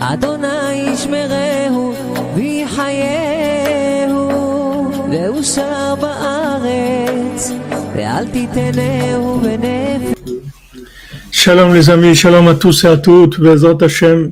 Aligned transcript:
אדוני 0.00 0.72
ישמרהו 0.92 1.94
ויחייהו 2.36 4.28
ואושר 5.10 5.94
בארץ 6.00 7.50
ואל 7.94 8.26
תיתנהו 8.26 9.40
בנפש 9.40 10.12
Shalom 11.44 11.72
les 11.74 11.90
amis, 11.90 12.14
shalom 12.14 12.46
à 12.46 12.54
tous 12.54 12.84
et 12.84 12.86
à 12.86 12.96
toutes, 12.96 13.40
Bezrat 13.40 13.82
Hashem, 13.82 14.30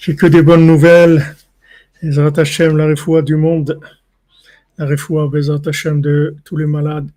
j'ai 0.00 0.16
que 0.16 0.26
des 0.26 0.42
bonnes 0.42 0.66
nouvelles, 0.66 1.36
Bezrat 2.02 2.36
Hashem, 2.36 2.76
la 2.76 2.86
refoua 2.86 3.22
du 3.22 3.36
monde, 3.36 3.78
la 4.76 4.86
refoua 4.86 5.28
Bezrat 5.28 5.60
Hashem 5.68 6.00
de 6.00 6.34
tous 6.44 6.56
les 6.56 6.66
malades, 6.66 7.12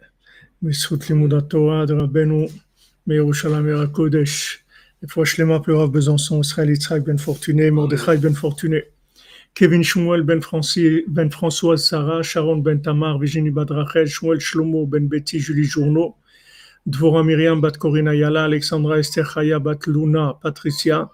Mesrut 0.61 1.07
Limouda 1.07 1.41
Torah 1.41 1.87
de 1.87 1.95
Rabbeinu, 1.95 2.49
Meirushalam 3.07 3.67
Era 3.67 3.87
Kodesh, 3.87 4.37
les 4.53 4.64
fois 5.08 5.24
Shlema 5.24 5.60
Pleurav 5.60 5.90
Besançon, 5.90 6.40
Israël 6.40 6.70
Yitzhak 6.70 7.04
Ben 7.04 7.18
Fortuné, 7.18 7.70
Mordechai 7.70 8.16
Ben 8.18 8.34
Fortuné, 8.34 8.84
Kevin 9.54 9.82
Shmuel 9.82 10.22
Ben, 10.22 10.40
Francis, 10.40 11.04
ben 11.08 11.30
Françoise 11.30 11.78
Sarah, 11.78 12.22
Sharon 12.22 12.58
Ben 12.58 12.80
Tamar, 12.80 13.18
Virginie 13.18 13.50
Badrachel, 13.50 14.06
Shmuel 14.06 14.38
Shlomo 14.38 14.86
Ben 14.86 15.08
Betty, 15.08 15.38
Julie 15.38 15.64
Journeau, 15.64 16.14
Dvora 16.86 17.24
Myriam 17.24 17.60
Bat 17.60 17.78
Corina 17.78 18.14
Yala, 18.14 18.44
Alexandra 18.44 18.98
Esther 18.98 19.24
Chaya 19.24 19.58
Bat 19.58 19.86
Luna 19.86 20.34
Patricia, 20.34 21.08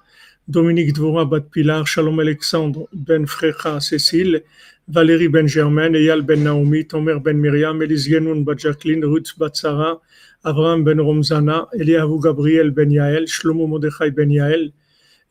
Dominique 0.49 0.93
Dvora 0.93 1.24
Bat 1.24 1.51
Pilar, 1.51 1.87
Shalom 1.87 2.19
Alexandre 2.19 2.88
Ben 2.93 3.27
Frecha 3.27 3.80
Cécile, 3.80 4.43
Valérie 4.88 5.29
Ben 5.29 5.47
Germain, 5.47 5.95
Eyal 5.95 6.23
Ben 6.23 6.43
Naomi, 6.43 6.85
Tomer 6.85 7.21
Ben 7.21 7.38
Myriam, 7.38 7.80
Elise 7.80 8.09
Genoun 8.09 8.45
Bat 8.45 8.59
Jacqueline, 8.59 9.05
Ruth 9.05 9.38
Bat 9.38 9.57
Sarah, 9.57 10.01
Abraham 10.45 10.84
Ben 10.84 10.98
Romzana, 10.98 11.69
Eliahu 11.73 12.20
Gabriel 12.20 12.70
Ben 12.70 12.91
Yael, 12.91 13.27
Shlomo 13.27 13.69
Mordechai 13.69 14.10
Ben 14.10 14.28
Yael, 14.28 14.73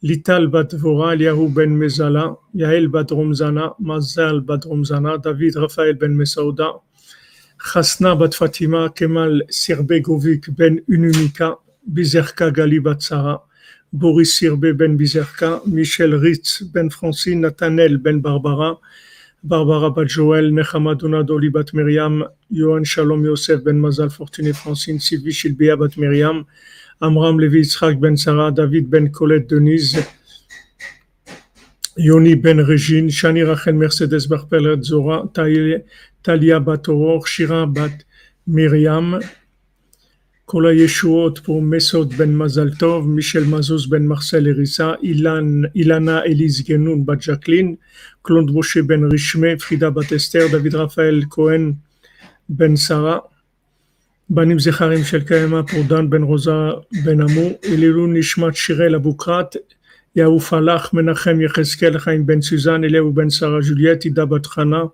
Lital 0.04 0.48
Bat 0.50 0.74
Eliahu 0.74 1.54
Ben 1.54 1.78
Mezala, 1.78 2.38
Yael 2.56 2.88
Bat 2.88 3.10
Romzana, 3.12 3.76
Mazal 3.80 4.40
Bat 4.46 4.64
Romzana, 4.66 5.22
David 5.22 5.56
Raphaël 5.56 6.00
Ben 6.00 6.16
Mesauda, 6.16 6.82
Chasna 7.60 8.18
Bat 8.18 8.34
Fatima, 8.34 8.90
Kemal 8.90 9.42
Sirbegovic 9.50 10.56
Ben 10.56 10.80
Unumika, 10.90 11.58
Bizerka 11.94 12.50
Gali 12.50 12.82
Bat 12.82 13.04
Sarah, 13.04 13.42
Boris 13.92 14.40
Sirbe 14.40 14.78
Ben 14.78 14.98
Bizerka, 14.98 15.62
Michel 15.68 16.14
Ritz 16.20 16.64
Ben 16.74 16.90
Francine, 16.90 17.42
Nathanael 17.42 17.98
Ben 17.98 18.22
Barbara, 18.22 18.78
Barbara 19.44 19.90
Bat 19.90 20.08
Joël, 20.08 20.52
Nechama 20.54 20.94
Donadoli 20.96 21.50
Bat 21.50 21.74
Miriam, 21.74 22.28
Yohan 22.52 22.84
Shalom 22.84 23.26
Yosef 23.26 23.64
Ben 23.64 23.80
Mazal 23.80 24.12
Fortuné 24.12 24.54
Francine, 24.54 25.00
Sylvie 25.00 25.32
Shilbia 25.32 25.76
Bat 25.76 25.98
Miriam, 25.98 26.46
Amram 27.02 27.40
Levi 27.40 27.62
Yitzhak 27.62 28.00
Ben 28.00 28.16
Sarah, 28.16 28.52
David 28.52 28.90
Ben 28.92 29.12
Colette 29.12 29.48
Denise, 29.48 29.98
Yoni 31.98 32.36
Ben 32.36 32.58
Régine, 32.58 33.10
Shani 33.10 33.44
Rachel 33.44 33.74
Mercedes 33.74 34.28
Barpel 34.28 34.84
Zora, 34.84 35.28
Talia 35.34 36.60
Bat 36.60 36.86
Shira 37.26 37.66
Bat 37.66 38.06
Myriam, 38.48 39.20
Kola 40.52 40.74
Yeshuot 40.74 41.36
pour 41.46 41.62
Mesod 41.62 42.14
Ben 42.18 42.34
Mazal 42.34 42.76
Tov, 42.78 43.08
Michel 43.08 43.46
Mazouz 43.46 43.88
Ben 43.88 44.06
Marcel 44.06 44.48
Erissa, 44.48 44.98
Ilan, 45.02 45.72
Ilana 45.74 46.26
Elise 46.26 46.62
Genoun 46.66 47.06
Bat 47.06 47.22
Jacqueline, 47.22 47.78
Claude 48.22 48.52
Ben 48.86 49.10
Richme, 49.10 49.58
Frida 49.58 49.90
Bat 49.92 50.12
Esther, 50.12 50.50
David 50.50 50.74
Raphaël 50.76 51.26
Cohen 51.30 51.78
Ben 52.50 52.76
Sarah, 52.76 53.24
Banim 54.30 54.60
Zecharim 54.60 55.06
Shel 55.06 55.24
Kaema 55.24 55.64
pour 55.64 55.86
Dan 55.86 56.10
Ben 56.10 56.24
Rosa 56.24 56.82
Ben 57.06 57.22
Amou, 57.22 57.58
Elilu 57.64 58.08
Nishmat 58.10 58.54
Shirel 58.54 58.96
Aboukrat, 58.96 59.56
Yahu 60.18 60.38
Falach 60.42 60.92
Menachem 60.92 61.40
Yecheskel 61.40 62.26
Ben 62.26 62.42
Suzanne, 62.42 62.84
Eliahu 62.84 63.14
Ben 63.14 63.30
Sarah 63.30 63.62
Juliette, 63.62 64.06
Ida 64.06 64.26
Bat 64.26 64.44
Chana, 64.44 64.92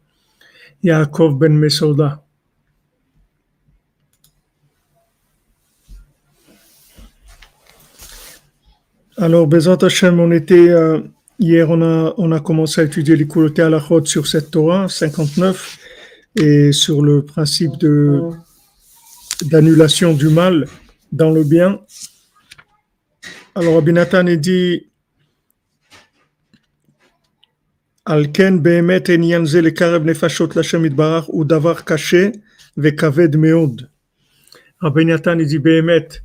Yaakov 0.83 1.39
Ben 1.39 1.59
Mesouda. 1.59 2.27
Alors, 9.20 9.48
Bezat 9.48 9.80
Hashem, 9.82 10.20
on 10.20 10.30
était, 10.30 10.70
euh, 10.70 11.00
hier, 11.39 11.72
on 11.72 12.32
a, 12.32 12.39
commencé 12.39 12.82
à 12.82 12.83
étudier 12.83 13.16
les 13.16 13.28
à 13.58 13.66
Alachot 13.66 14.05
sur 14.05 14.28
cette 14.28 14.52
Torah 14.52 14.88
59 14.88 15.80
et 16.36 16.72
sur 16.72 17.02
le 17.02 17.26
principe 17.26 17.72
d'annulation 19.42 20.14
du 20.14 20.30
mal 20.30 20.67
dans 21.11 21.32
le 21.32 21.44
bien. 21.44 21.82
Alors, 23.55 23.80
Abinatan 23.80 24.28
est 24.28 24.38
dit 24.38 24.86
Alken 28.05 28.61
behemet 28.61 29.10
enyan 29.10 29.45
ze 29.45 29.58
lekareb 29.58 30.05
nefashot 30.05 30.54
l'Hashem 30.55 30.86
itbarach 30.86 31.26
ou 31.28 31.44
davar 31.44 31.84
caché 31.84 32.32
vekaved 32.78 33.36
meod. 33.36 33.89
Abinatan 34.80 35.42
dit 35.42 35.60
behemet 35.60 36.22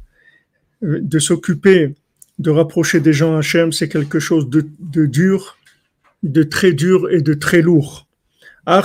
euh, 0.85 1.01
de 1.01 1.19
s'occuper 1.19 1.95
de 2.38 2.50
rapprocher 2.50 3.00
des 3.00 3.12
gens 3.12 3.37
à 3.37 3.38
Hachem, 3.38 3.72
c'est 3.72 3.88
quelque 3.88 4.19
chose 4.19 4.48
de, 4.48 4.65
dur, 5.06 5.56
de 6.22 6.43
très 6.43 6.72
dur 6.72 7.10
et 7.10 7.20
de 7.20 7.34
très 7.34 7.62
lourd. 7.62 8.06
Ah, 8.66 8.82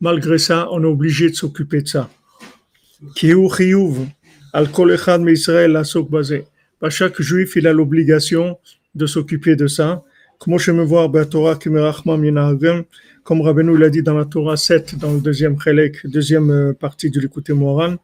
Malgré 0.00 0.38
ça, 0.38 0.68
on 0.72 0.82
est 0.82 0.86
obligé 0.86 1.30
de 1.30 1.34
s'occuper 1.34 1.82
de 1.82 1.88
ça. 1.88 2.10
Pas 6.80 6.90
chaque 6.90 7.22
juif, 7.22 7.56
il 7.56 7.66
a 7.66 7.72
l'obligation 7.72 8.58
de 8.94 9.06
s'occuper 9.06 9.56
de 9.56 9.66
ça. 9.66 10.04
Comme 10.38 10.58
je 10.58 10.70
me 10.72 10.84
vois, 10.84 11.10
comme 13.26 13.40
Rabbeinu 13.40 13.76
l'a 13.76 13.90
dit 13.90 14.02
dans 14.02 14.16
la 14.16 14.24
Torah 14.24 14.56
7, 14.56 14.98
dans 14.98 15.12
le 15.12 15.20
deuxième 15.20 15.60
chélek, 15.60 16.06
deuxième 16.06 16.50
euh, 16.50 16.72
partie 16.72 17.10
du 17.10 17.18
Likuté 17.20 17.54
Moran, 17.54 17.96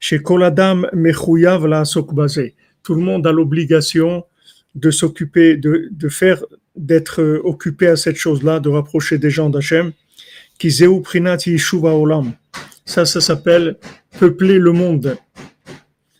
chez 0.00 0.20
Kol 0.20 0.44
Adam 0.44 0.82
mechouyav 0.92 1.66
la. 1.66 1.82
Tout 2.82 2.94
le 2.94 3.00
monde 3.00 3.26
a 3.26 3.32
l'obligation 3.32 4.24
de 4.74 4.90
s'occuper, 4.90 5.56
de, 5.56 5.88
de 5.90 6.08
faire, 6.08 6.44
d'être 6.76 7.20
euh, 7.22 7.40
occupé 7.44 7.88
à 7.88 7.96
cette 7.96 8.16
chose-là, 8.16 8.60
de 8.60 8.68
rapprocher 8.68 9.18
des 9.18 9.30
gens 9.30 9.50
d'Hachem, 9.50 9.92
qui 10.58 10.70
zeu 10.70 11.00
prinat 11.00 11.38
yishuva 11.46 11.94
olam. 11.94 12.32
Ça, 12.84 13.04
ça 13.04 13.20
s'appelle 13.20 13.76
peupler 14.18 14.58
le 14.58 14.72
monde. 14.72 15.16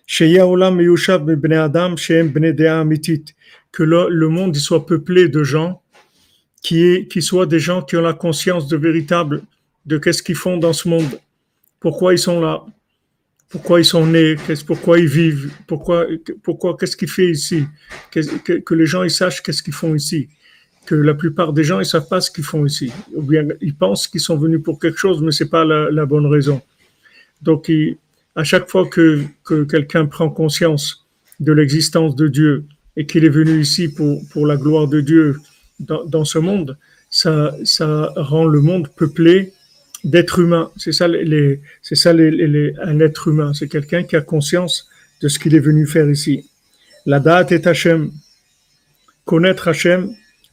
Chez 0.07 0.29
Yaolam 0.29 0.81
Yushav 0.81 1.25
Bnei 1.25 1.57
Adam, 1.57 1.97
chez 1.97 2.23
Bnei 2.23 2.53
Dea 2.53 2.81
Amitit, 2.81 3.25
que 3.73 3.83
le, 3.83 4.09
le 4.09 4.29
monde 4.29 4.57
soit 4.57 4.87
peuplé 4.87 5.29
de 5.29 5.43
gens 5.43 5.83
qui, 6.63 6.83
est, 6.83 7.09
qui 7.09 7.23
soient 7.23 7.47
des 7.47 7.59
gens 7.61 7.83
qui 7.83 7.97
ont 7.97 8.03
la 8.03 8.15
conscience 8.15 8.69
de 8.69 8.77
véritable 8.77 9.43
de 9.85 9.99
qu'est-ce 9.99 10.23
qu'ils 10.23 10.37
font 10.37 10.57
dans 10.57 10.73
ce 10.73 10.89
monde, 10.89 11.21
pourquoi 11.79 12.13
ils 12.15 12.19
sont 12.19 12.41
là, 12.41 12.65
pourquoi 13.49 13.81
ils 13.81 13.85
sont 13.85 14.07
nés, 14.07 14.37
pourquoi 14.67 14.99
ils 14.99 15.07
vivent, 15.07 15.53
pourquoi, 15.67 16.07
pourquoi 16.43 16.77
qu'est-ce 16.77 16.97
qu'ils 16.97 17.09
font 17.09 17.23
ici, 17.23 17.65
que, 18.11 18.75
les 18.75 18.87
gens 18.87 19.03
ils 19.03 19.11
sachent 19.11 19.43
qu'est-ce 19.43 19.63
qu'ils 19.63 19.75
font 19.75 19.95
ici, 19.95 20.29
que 20.85 20.95
la 20.95 21.15
plupart 21.15 21.53
des 21.53 21.65
gens 21.65 21.79
ils 21.81 21.87
savent 21.87 22.09
pas 22.09 22.21
ce 22.21 22.31
qu'ils 22.31 22.45
font 22.45 22.67
ici, 22.67 22.93
ou 23.15 23.23
bien 23.23 23.47
ils 23.61 23.75
pensent 23.75 24.09
qu'ils 24.09 24.21
sont 24.21 24.37
venus 24.37 24.63
pour 24.63 24.81
quelque 24.81 24.99
chose, 24.99 25.23
mais 25.23 25.31
c'est 25.31 25.49
pas 25.49 25.65
la, 25.65 26.07
bonne 26.07 26.27
raison. 26.27 26.61
Donc 27.43 27.71
à 28.35 28.45
chaque 28.45 28.69
fois 28.69 28.87
que, 28.87 29.23
que 29.45 29.65
quelqu'un 29.65 30.07
prend 30.07 30.29
conscience 30.29 31.07
de 31.39 31.53
l'existence 31.53 32.17
de 32.17 32.29
Dieu 32.29 32.65
et 32.97 33.07
qu'il 33.07 33.25
est 33.25 33.31
venu 33.31 33.61
ici 33.61 33.89
pour, 33.89 34.27
pour 34.31 34.47
la 34.47 34.57
gloire 34.57 34.89
de 34.89 35.01
Dieu 35.01 35.37
dans, 35.79 36.05
dans 36.05 36.25
ce 36.25 36.39
monde, 36.39 36.79
ça, 37.11 37.55
ça 37.65 38.13
rend 38.17 38.47
le 38.47 38.61
monde 38.61 38.89
peuplé 38.97 39.53
d'êtres 40.13 40.39
humains. 40.45 40.69
C'est 40.83 40.93
ça, 40.99 41.07
les- 41.09 41.61
c'est 41.87 41.99
ça 42.05 42.11
les, 42.19 42.31
les- 42.31 42.73
un 42.91 42.99
être 43.09 43.23
humain. 43.29 43.51
C'est 43.59 43.69
quelqu'un 43.77 44.03
qui 44.09 44.15
a 44.17 44.23
conscience 44.35 44.75
de 45.23 45.29
ce 45.33 45.37
qu'il 45.41 45.55
est 45.59 45.65
venu 45.71 45.83
faire 45.95 46.09
ici. 46.19 46.37
La 47.13 47.19
date 47.21 47.51
est 47.57 47.67
Hachem. 47.67 48.03
Connaître 49.25 49.65
Hachem, 49.69 50.03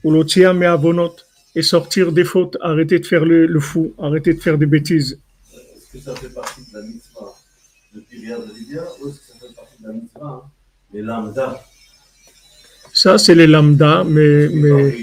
ou 0.04 0.08
l'otia 0.12 0.50
mais 0.54 0.66
avonot, 0.66 1.16
et 1.56 1.62
sortir 1.62 2.06
des 2.12 2.24
fautes, 2.24 2.58
arrêter 2.62 2.98
de 3.00 3.06
faire 3.06 3.24
le, 3.32 3.46
le 3.46 3.60
fou, 3.60 3.94
arrêter 4.08 4.34
de 4.34 4.42
faire 4.46 4.58
des 4.58 4.66
bêtises. 4.76 5.12
Est-ce 5.54 5.88
que 5.94 6.00
ça 6.04 6.16
fait 6.16 6.34
partie 6.34 6.62
de 6.68 6.78
la 6.80 6.82
mitzvah 6.90 7.32
depuis 7.96 8.18
Riyad 8.22 8.42
Livia 8.58 8.84
ou 9.00 9.10
est-ce 9.10 9.18
que 9.20 9.26
ça 9.28 9.36
fait 9.48 9.54
partie 9.56 9.78
de 9.84 9.88
la 9.88 9.94
mitzvah 9.94 10.22
hein, 10.24 10.42
Les 10.94 11.04
lambda, 11.04 11.64
Ça, 12.92 13.18
c'est 13.20 13.36
les 13.36 13.46
lambda, 13.48 14.04
mais, 14.04 14.50
mais, 14.50 14.96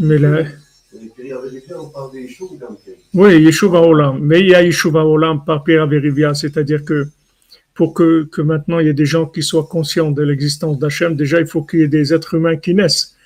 mais 0.00 0.18
là, 0.18 0.42
Oui, 3.14 3.40
Yeshuva 3.42 3.80
Olam. 3.80 4.18
Mais 4.20 4.40
il 4.40 4.48
y 4.48 4.54
a 4.54 4.62
Yeshuva 4.62 5.04
Olam 5.04 5.44
par 5.44 5.62
Pierre 5.64 5.82
Averivia, 5.84 6.34
c'est-à-dire 6.34 6.84
que 6.84 7.06
pour 7.74 7.94
que, 7.94 8.24
que 8.24 8.42
maintenant 8.42 8.78
il 8.80 8.86
y 8.86 8.90
ait 8.90 8.94
des 8.94 9.06
gens 9.06 9.26
qui 9.26 9.42
soient 9.42 9.66
conscients 9.66 10.10
de 10.10 10.22
l'existence 10.22 10.78
d'Hachem, 10.78 11.14
déjà 11.16 11.40
il 11.40 11.46
faut 11.46 11.62
qu'il 11.62 11.80
y 11.80 11.82
ait 11.82 11.88
des 11.88 12.12
êtres 12.12 12.34
humains 12.34 12.56
qui 12.56 12.74
naissent. 12.74 13.16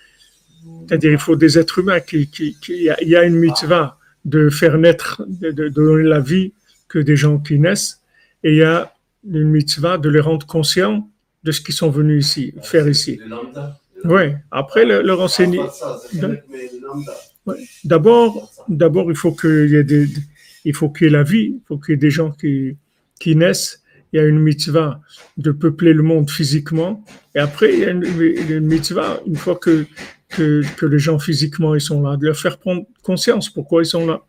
C'est-à-dire 0.87 1.12
il 1.12 1.19
faut 1.19 1.37
des 1.37 1.58
êtres 1.58 1.78
humains 1.81 2.00
qui, 2.00 2.28
qui, 2.28 2.56
qui- 2.62 2.88
il 3.02 3.08
y 3.08 3.16
a- 3.16 3.25
une 3.25 3.37
mitzvah 3.37 3.99
de 4.25 4.50
faire 4.50 4.76
naître, 4.78 5.22
de, 5.28 5.69
donner 5.69 6.05
la 6.05 6.20
vie 6.20 6.52
que 6.88 6.99
des 6.99 7.17
gens 7.17 7.38
qui 7.38 7.58
naissent, 7.58 8.00
et 8.43 8.50
il 8.52 8.56
y 8.58 8.62
a 8.62 8.93
une 9.28 9.49
mitzvah 9.50 9.96
de 9.99 10.08
les 10.10 10.20
rendre 10.20 10.46
conscients 10.46 11.08
de 11.43 11.50
ce 11.52 11.60
qu'ils 11.60 11.75
sont 11.75 11.90
venus 11.90 12.26
ici, 12.26 12.55
faire 12.62 12.87
ici. 12.88 13.19
Oui, 14.05 14.32
après 14.50 14.84
le, 14.84 15.00
leur 15.02 15.20
Ah, 15.20 15.25
enseigner. 15.25 15.60
D'abord, 17.85 18.52
d'abord, 18.69 19.11
il 19.11 19.17
faut 19.17 19.32
qu'il 19.32 19.70
y 19.70 19.76
ait 19.76 21.11
la 21.11 21.23
vie, 21.23 21.56
il 21.56 21.62
faut 21.67 21.79
qu'il 21.79 21.93
y 21.93 21.94
ait 21.94 21.96
des 21.96 22.11
gens 22.11 22.31
qui, 22.31 22.76
naissent. 23.26 23.82
Il 24.12 24.19
y 24.19 24.20
a 24.20 24.26
une 24.26 24.38
mitzvah 24.38 25.00
de 25.37 25.50
peupler 25.50 25.93
le 25.93 26.02
monde 26.02 26.31
physiquement. 26.31 27.05
Et 27.35 27.41
après, 27.41 27.73
il 27.73 27.81
y 27.81 27.85
a 27.85 27.91
une, 27.91 28.67
mitzvah, 28.67 29.20
une 29.26 29.37
fois 29.37 29.56
que, 29.56 29.87
que, 30.29 30.87
les 30.87 30.99
gens 30.99 31.19
physiquement 31.19 31.75
ils 31.75 31.81
sont 31.81 32.02
là, 32.02 32.17
de 32.17 32.26
leur 32.26 32.37
faire 32.37 32.58
prendre 32.58 32.87
conscience 33.02 33.50
pourquoi 33.50 33.82
ils 33.82 33.87
sont 33.87 34.06
là. 34.06 34.23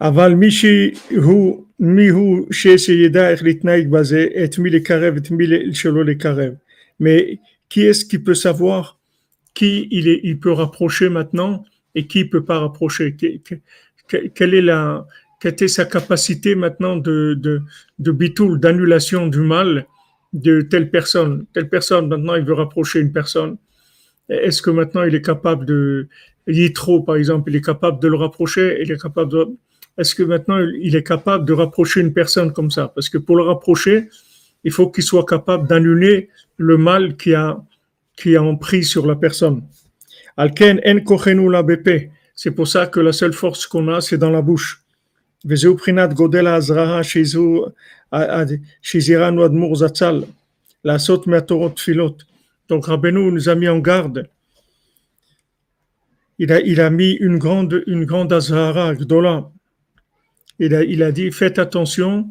Aval 0.00 0.36
Mihou 1.78 2.46
chez 2.50 2.76
et 2.90 2.96
mille 2.96 3.10
et 3.10 4.50
mille. 5.30 6.58
Mais 7.00 7.38
qui 7.68 7.82
est-ce 7.82 8.04
qui 8.04 8.18
peut 8.18 8.34
savoir 8.34 8.98
qui 9.54 9.88
il, 9.90 10.08
est, 10.08 10.20
il 10.22 10.38
peut 10.38 10.52
rapprocher 10.52 11.08
maintenant 11.08 11.64
et 11.94 12.06
qui 12.06 12.24
peut 12.24 12.44
pas 12.44 12.60
rapprocher? 12.60 13.16
Quelle, 14.06 14.54
est 14.54 14.62
la, 14.62 15.06
quelle 15.40 15.52
était 15.52 15.68
sa 15.68 15.84
capacité 15.84 16.54
maintenant 16.54 16.96
de, 16.96 17.34
de, 17.34 17.62
de 17.98 18.12
bitoul, 18.12 18.60
d'annulation 18.60 19.26
du 19.26 19.40
mal 19.40 19.86
de 20.32 20.60
telle 20.60 20.90
personne? 20.90 21.46
Telle 21.52 21.68
personne, 21.68 22.08
maintenant, 22.08 22.36
il 22.36 22.44
veut 22.44 22.54
rapprocher 22.54 23.00
une 23.00 23.12
personne. 23.12 23.56
Est-ce 24.28 24.62
que 24.62 24.70
maintenant 24.70 25.02
il 25.02 25.14
est 25.14 25.22
capable 25.24 25.66
de. 25.66 26.08
Yitro, 26.46 27.02
par 27.02 27.16
exemple, 27.16 27.50
il 27.50 27.56
est 27.56 27.64
capable 27.64 28.00
de 28.00 28.08
le 28.08 28.16
rapprocher, 28.16 28.78
il 28.82 28.92
est 28.92 29.00
capable 29.00 29.32
de 29.32 29.46
est-ce 29.96 30.14
que 30.14 30.22
maintenant 30.22 30.58
il 30.58 30.96
est 30.96 31.04
capable 31.04 31.44
de 31.44 31.52
rapprocher 31.52 32.00
une 32.00 32.12
personne 32.12 32.52
comme 32.52 32.70
ça? 32.70 32.88
Parce 32.88 33.08
que 33.08 33.18
pour 33.18 33.36
le 33.36 33.44
rapprocher, 33.44 34.08
il 34.64 34.72
faut 34.72 34.90
qu'il 34.90 35.04
soit 35.04 35.24
capable 35.24 35.68
d'annuler 35.68 36.30
le 36.56 36.76
mal 36.76 37.16
qui 37.16 37.34
a, 37.34 37.62
qui 38.16 38.36
a 38.36 38.42
sur 38.82 39.06
la 39.06 39.14
personne. 39.14 39.62
Alken 40.36 40.80
en 40.84 41.48
la. 41.48 41.64
C'est 42.34 42.50
pour 42.50 42.66
ça 42.66 42.88
que 42.88 42.98
la 42.98 43.12
seule 43.12 43.32
force 43.32 43.66
qu'on 43.66 43.86
a, 43.88 44.00
c'est 44.00 44.18
dans 44.18 44.30
la 44.30 44.42
bouche. 44.42 44.82
La 45.44 45.56
saute 50.98 51.28
Donc 52.68 52.86
Rabbeinu 52.86 53.30
nous 53.30 53.48
a 53.48 53.54
mis 53.54 53.68
en 53.68 53.78
garde. 53.78 54.28
Il 56.38 56.50
a, 56.50 56.60
il 56.60 56.80
a 56.80 56.90
mis 56.90 57.12
une 57.12 57.38
grande, 57.38 57.84
une 57.86 58.04
grande 58.04 58.32
Azhara, 58.32 58.94
Gdola, 58.94 59.48
il 60.59 60.75
a, 60.75 60.83
il 60.83 61.03
a 61.03 61.11
dit 61.11 61.31
faites 61.31 61.59
attention 61.59 62.27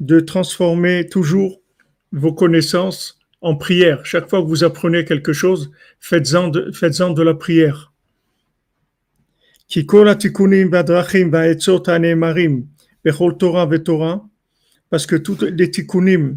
de 0.00 0.20
transformer 0.20 1.06
toujours 1.06 1.60
vos 2.12 2.32
connaissances 2.32 3.18
en 3.40 3.56
prière. 3.56 4.04
Chaque 4.04 4.28
fois 4.28 4.40
que 4.42 4.46
vous 4.46 4.64
apprenez 4.64 5.04
quelque 5.04 5.32
chose, 5.32 5.70
faites-en 6.00 6.48
de, 6.48 6.70
faites-en 6.72 7.10
de 7.10 7.22
la 7.22 7.34
prière. 7.34 7.88
כי 9.68 9.86
כל 9.86 10.08
התיקונים 10.08 10.68
והדרכים 10.72 11.32
והעצות 11.32 11.88
הנאמרים 11.88 12.62
בכל 13.04 13.32
תורה 13.38 13.66
ותורה, 13.70 14.16
parce 14.90 15.06
que 15.06 15.16
tous 15.16 15.38
les 15.42 15.70
tikkunim, 15.70 16.36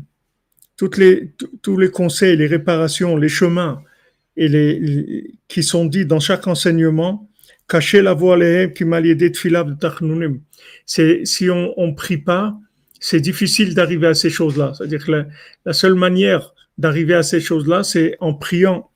toutes 0.78 0.98
les, 0.98 1.34
tous 1.62 1.78
les 1.78 1.90
conseils, 1.90 2.38
les 2.38 2.48
réparations, 2.48 3.18
les 3.18 3.28
chemins 3.30 3.82
et 4.38 4.48
les, 4.48 4.80
les- 4.80 5.32
qui 5.50 5.62
sont 5.64 5.86
dits 5.86 6.06
dans 6.06 6.22
chaque 6.22 6.48
enseignement, 6.48 7.29
cachez 7.71 8.03
la 8.03 8.15
voie 8.15 8.37
les 8.37 8.73
qui 8.75 8.85
m'a 8.85 9.01
lié 9.01 9.15
tfilav 9.31 9.67
de 9.71 9.77
c'est 10.85 11.25
si 11.25 11.49
on 11.49 11.73
on 11.77 11.95
prie 11.95 12.19
pas, 12.19 12.59
c'est 12.99 13.21
difficile 13.21 13.75
d'arriver 13.75 14.09
à 14.09 14.15
ces 14.15 14.29
choses-là. 14.29 14.73
C'est-à-dire 14.75 15.07
que 15.07 15.25
la, 15.65 15.73
seule 15.73 15.95
manière 15.95 16.53
d'arriver 16.77 17.15
à 17.15 17.23
ces 17.23 17.41
choses-là, 17.41 17.85
c'est 17.85 18.17
en 18.21 18.35
priant. 18.35 18.91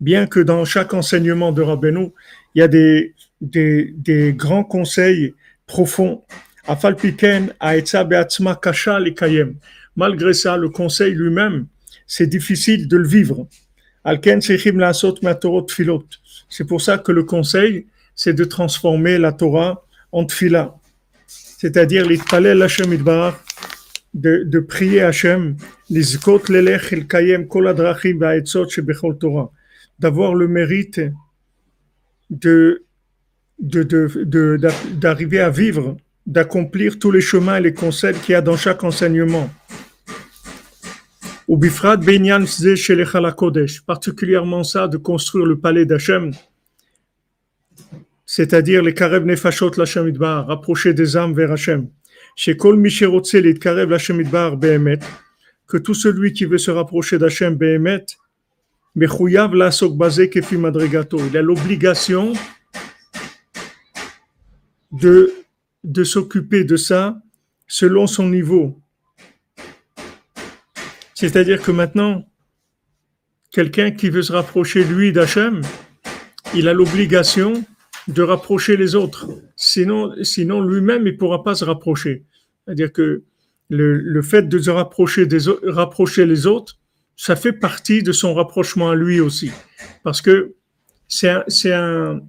Bien 0.00 0.26
que 0.26 0.40
dans 0.40 0.64
chaque 0.64 0.94
enseignement 0.94 1.52
de 1.52 1.62
Rabbeinu, 1.62 2.08
il 2.54 2.58
y 2.60 2.62
a 2.62 2.68
des, 2.68 3.14
des, 3.40 4.34
grands 4.34 4.64
conseils 4.64 5.34
profonds. 5.66 6.22
Malgré 9.96 10.32
ça, 10.32 10.56
le 10.56 10.68
conseil 10.68 11.14
lui-même, 11.14 11.66
c'est 12.06 12.26
difficile 12.26 12.88
de 12.88 12.96
le 12.96 13.08
vivre. 13.08 13.46
C'est 16.48 16.64
pour 16.66 16.80
ça 16.80 16.98
que 16.98 17.12
le 17.12 17.22
conseil, 17.24 17.86
c'est 18.14 18.32
de 18.34 18.44
transformer 18.44 19.18
la 19.18 19.32
Torah 19.32 19.84
en 20.12 20.24
tfila. 20.24 20.74
C'est-à-dire 21.26 22.06
l'itpalel 22.06 22.62
Hashem 22.62 22.92
idbarach, 22.92 23.36
de, 24.14 24.58
prier 24.60 25.02
Hashem, 25.02 25.56
lizkot 25.90 26.48
lelech 26.48 26.92
el 26.92 27.06
kayem 27.06 27.46
kol 27.46 27.68
adrachim 27.68 28.18
va'etzot 28.18 28.68
shebechol 28.68 29.18
Torah. 29.18 29.50
D'avoir 29.98 30.34
le 30.34 30.48
mérite 30.48 31.00
de, 32.30 32.84
de, 33.58 33.82
de, 33.82 34.24
de- 34.24 34.56
d'a- 34.56 34.72
d'arriver 34.94 35.40
à 35.40 35.50
vivre, 35.50 35.96
d'accomplir 36.26 36.98
tous 36.98 37.10
les 37.10 37.20
chemins 37.20 37.56
et 37.58 37.60
les 37.60 37.74
conseils 37.74 38.14
qu'il 38.14 38.32
y 38.32 38.36
a 38.36 38.40
dans 38.40 38.56
chaque 38.56 38.82
enseignement. 38.82 39.50
Ou 41.50 41.56
bifrat 41.56 41.96
benyan 41.96 42.44
kodesh, 43.36 43.80
particulièrement 43.84 44.62
ça 44.62 44.86
de 44.86 44.96
construire 44.96 45.46
le 45.46 45.58
palais 45.58 45.84
d'Hachem, 45.84 46.30
c'est-à-dire 48.24 48.84
les 48.84 48.94
karev 48.94 49.26
nefashot 49.26 49.72
l'Hachem 49.76 50.06
idbar, 50.06 50.46
rapprocher 50.46 50.94
des 50.94 51.16
âmes 51.16 51.34
vers 51.34 51.50
Hachem. 51.50 51.88
Chez 52.36 52.56
kol 52.56 52.76
misherotze 52.76 53.34
les 53.34 53.54
karev 53.54 53.90
l'Hachem 53.90 54.20
idbar 54.20 54.56
behemet, 54.56 55.00
que 55.66 55.76
tout 55.76 55.92
celui 55.92 56.32
qui 56.32 56.44
veut 56.44 56.58
se 56.66 56.70
rapprocher 56.70 57.18
d'Hachem 57.18 57.56
behemet, 57.56 58.06
mechouyav 58.94 59.52
lasok 59.52 59.96
bazé 59.96 60.30
kefi 60.30 60.56
madrigato, 60.56 61.18
il 61.18 61.36
a 61.36 61.42
l'obligation 61.42 62.32
de, 64.92 65.32
de 65.82 66.04
s'occuper 66.04 66.62
de 66.62 66.76
ça 66.76 67.20
selon 67.66 68.06
son 68.06 68.28
niveau. 68.28 68.80
C'est-à-dire 71.20 71.60
que 71.60 71.70
maintenant, 71.70 72.24
quelqu'un 73.52 73.90
qui 73.90 74.08
veut 74.08 74.22
se 74.22 74.32
rapprocher, 74.32 74.84
lui, 74.84 75.12
d'Hachem, 75.12 75.60
il 76.54 76.66
a 76.66 76.72
l'obligation 76.72 77.62
de 78.08 78.22
rapprocher 78.22 78.78
les 78.78 78.94
autres. 78.94 79.28
Sinon, 79.54 80.14
sinon 80.22 80.62
lui-même, 80.62 81.06
il 81.06 81.12
ne 81.12 81.18
pourra 81.18 81.44
pas 81.44 81.54
se 81.54 81.66
rapprocher. 81.66 82.24
C'est-à-dire 82.64 82.90
que 82.90 83.22
le, 83.68 84.22
fait 84.22 84.48
de 84.48 84.58
se 84.58 84.70
rapprocher, 84.70 85.26
des, 85.26 85.40
rapprocher 85.62 86.24
les 86.24 86.46
autres, 86.46 86.78
ça 87.16 87.36
fait 87.36 87.52
partie 87.52 88.02
de 88.02 88.12
son 88.12 88.32
rapprochement 88.32 88.88
à 88.88 88.94
lui 88.94 89.20
aussi. 89.20 89.50
Parce 90.02 90.22
que 90.22 90.54
c'est 91.06 91.28
un, 91.28 92.22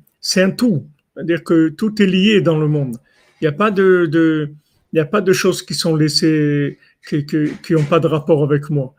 tout. 0.57 0.85
C'est-à-dire 1.15 1.45
que 1.45 1.69
tout 1.69 2.01
est 2.01 2.07
lié 2.07 2.41
dans 2.41 2.59
le 2.59 2.67
monde. 2.67 2.97
Il 3.39 3.45
n'y 3.45 3.47
a 3.47 5.05
pas 5.05 5.21
de 5.21 5.33
choses 5.33 5.61
qui 5.61 5.75
sont 5.75 5.95
laissées, 5.95 6.77
qui, 7.07 7.25
n'ont 7.73 7.83
pas 7.83 7.99
de 7.99 8.07
rapport 8.07 8.43
avec 8.43 8.69
moi. 8.69 8.93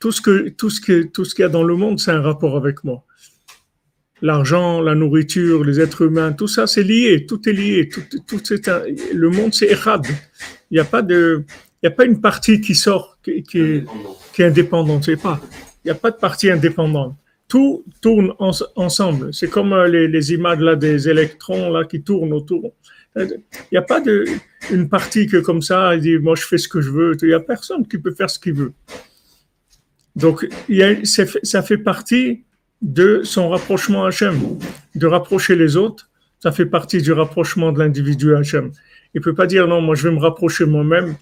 Tout 0.00 0.12
ce 0.12 0.20
que, 0.20 0.48
tout 0.50 0.70
ce 0.70 0.80
que, 0.80 1.02
tout 1.04 1.24
ce 1.24 1.34
qu'il 1.34 1.42
y 1.42 1.46
a 1.46 1.48
dans 1.48 1.62
le 1.62 1.76
monde, 1.76 1.98
c'est 2.00 2.10
un 2.10 2.20
rapport 2.20 2.56
avec 2.56 2.84
moi. 2.84 3.04
L'argent, 4.22 4.80
la 4.80 4.94
nourriture, 4.94 5.64
les 5.64 5.80
êtres 5.80 6.02
humains, 6.02 6.32
tout 6.32 6.46
ça, 6.48 6.66
c'est 6.66 6.82
lié. 6.82 7.26
Tout 7.26 7.46
est 7.48 7.52
lié. 7.52 7.88
Tout, 7.88 8.02
tout 8.26 8.40
c'est 8.44 8.68
un- 8.68 8.82
le 9.12 9.28
monde, 9.30 9.52
c'est 9.52 9.70
Echad. 9.70 10.06
Il 10.70 10.74
n'y 10.74 10.80
a 10.80 10.84
pas 10.84 11.02
de, 11.02 11.44
il 11.82 11.86
n'y 11.86 11.88
a 11.88 11.90
pas 11.90 12.04
une 12.04 12.20
partie 12.20 12.60
qui 12.60 12.74
sort, 12.74 13.18
qui, 13.22 13.30
est, 13.32 13.42
qui 14.32 14.42
est 14.42 14.44
indépendante. 14.46 15.04
C'est 15.04 15.20
pas. 15.20 15.40
Il 15.84 15.88
n'y 15.88 15.90
a 15.90 15.94
pas 15.96 16.10
de 16.10 16.16
partie 16.16 16.50
indépendante. 16.50 17.16
Tout 17.48 17.84
tourne 18.00 18.32
en- 18.38 18.52
ensemble. 18.76 19.34
C'est 19.34 19.50
comme 19.50 19.72
euh, 19.74 19.86
les, 19.88 20.08
les 20.08 20.32
images 20.32 20.60
là 20.60 20.76
des 20.76 21.08
électrons 21.08 21.70
là 21.70 21.84
qui 21.84 22.02
tournent 22.02 22.32
autour. 22.32 22.72
Il 23.16 23.40
n'y 23.72 23.78
a 23.78 23.82
pas 23.82 24.00
de 24.00 24.24
une 24.70 24.88
partie 24.88 25.26
que 25.26 25.36
comme 25.36 25.62
ça, 25.62 25.94
il 25.94 26.00
dit 26.00 26.18
moi 26.18 26.34
je 26.34 26.42
fais 26.42 26.58
ce 26.58 26.68
que 26.68 26.80
je 26.80 26.90
veux. 26.90 27.16
Il 27.22 27.28
n'y 27.28 27.34
a 27.34 27.40
personne 27.40 27.86
qui 27.86 27.98
peut 27.98 28.14
faire 28.14 28.30
ce 28.30 28.38
qu'il 28.38 28.54
veut. 28.54 28.72
Donc 30.16 30.48
ça 31.04 31.62
fait 31.62 31.78
partie 31.78 32.44
de 32.82 33.22
son 33.24 33.48
rapprochement 33.48 34.04
à 34.04 34.08
Hachem, 34.08 34.58
de 34.94 35.06
rapprocher 35.06 35.56
les 35.56 35.76
autres. 35.76 36.10
Ça 36.40 36.52
fait 36.52 36.66
partie 36.66 37.00
du 37.00 37.12
rapprochement 37.12 37.72
de 37.72 37.78
l'individu 37.78 38.34
à 38.34 38.38
Hachem. 38.38 38.70
Il 39.14 39.20
peut 39.20 39.34
pas 39.34 39.46
dire 39.46 39.66
non, 39.68 39.80
moi 39.80 39.94
je 39.94 40.08
vais 40.08 40.14
me 40.14 40.20
rapprocher 40.20 40.66
moi-même 40.66 41.16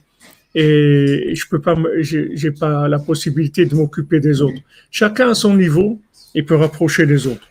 et 0.54 1.34
je 1.34 1.48
peux 1.48 1.60
pas, 1.60 1.76
j'ai 2.00 2.50
pas 2.50 2.88
la 2.88 2.98
possibilité 2.98 3.64
de 3.64 3.74
m'occuper 3.74 4.20
des 4.20 4.42
autres. 4.42 4.60
Chacun 4.90 5.30
à 5.30 5.34
son 5.34 5.54
niveau, 5.54 6.00
il 6.34 6.44
peut 6.44 6.56
rapprocher 6.56 7.06
les 7.06 7.26
autres. 7.26 7.48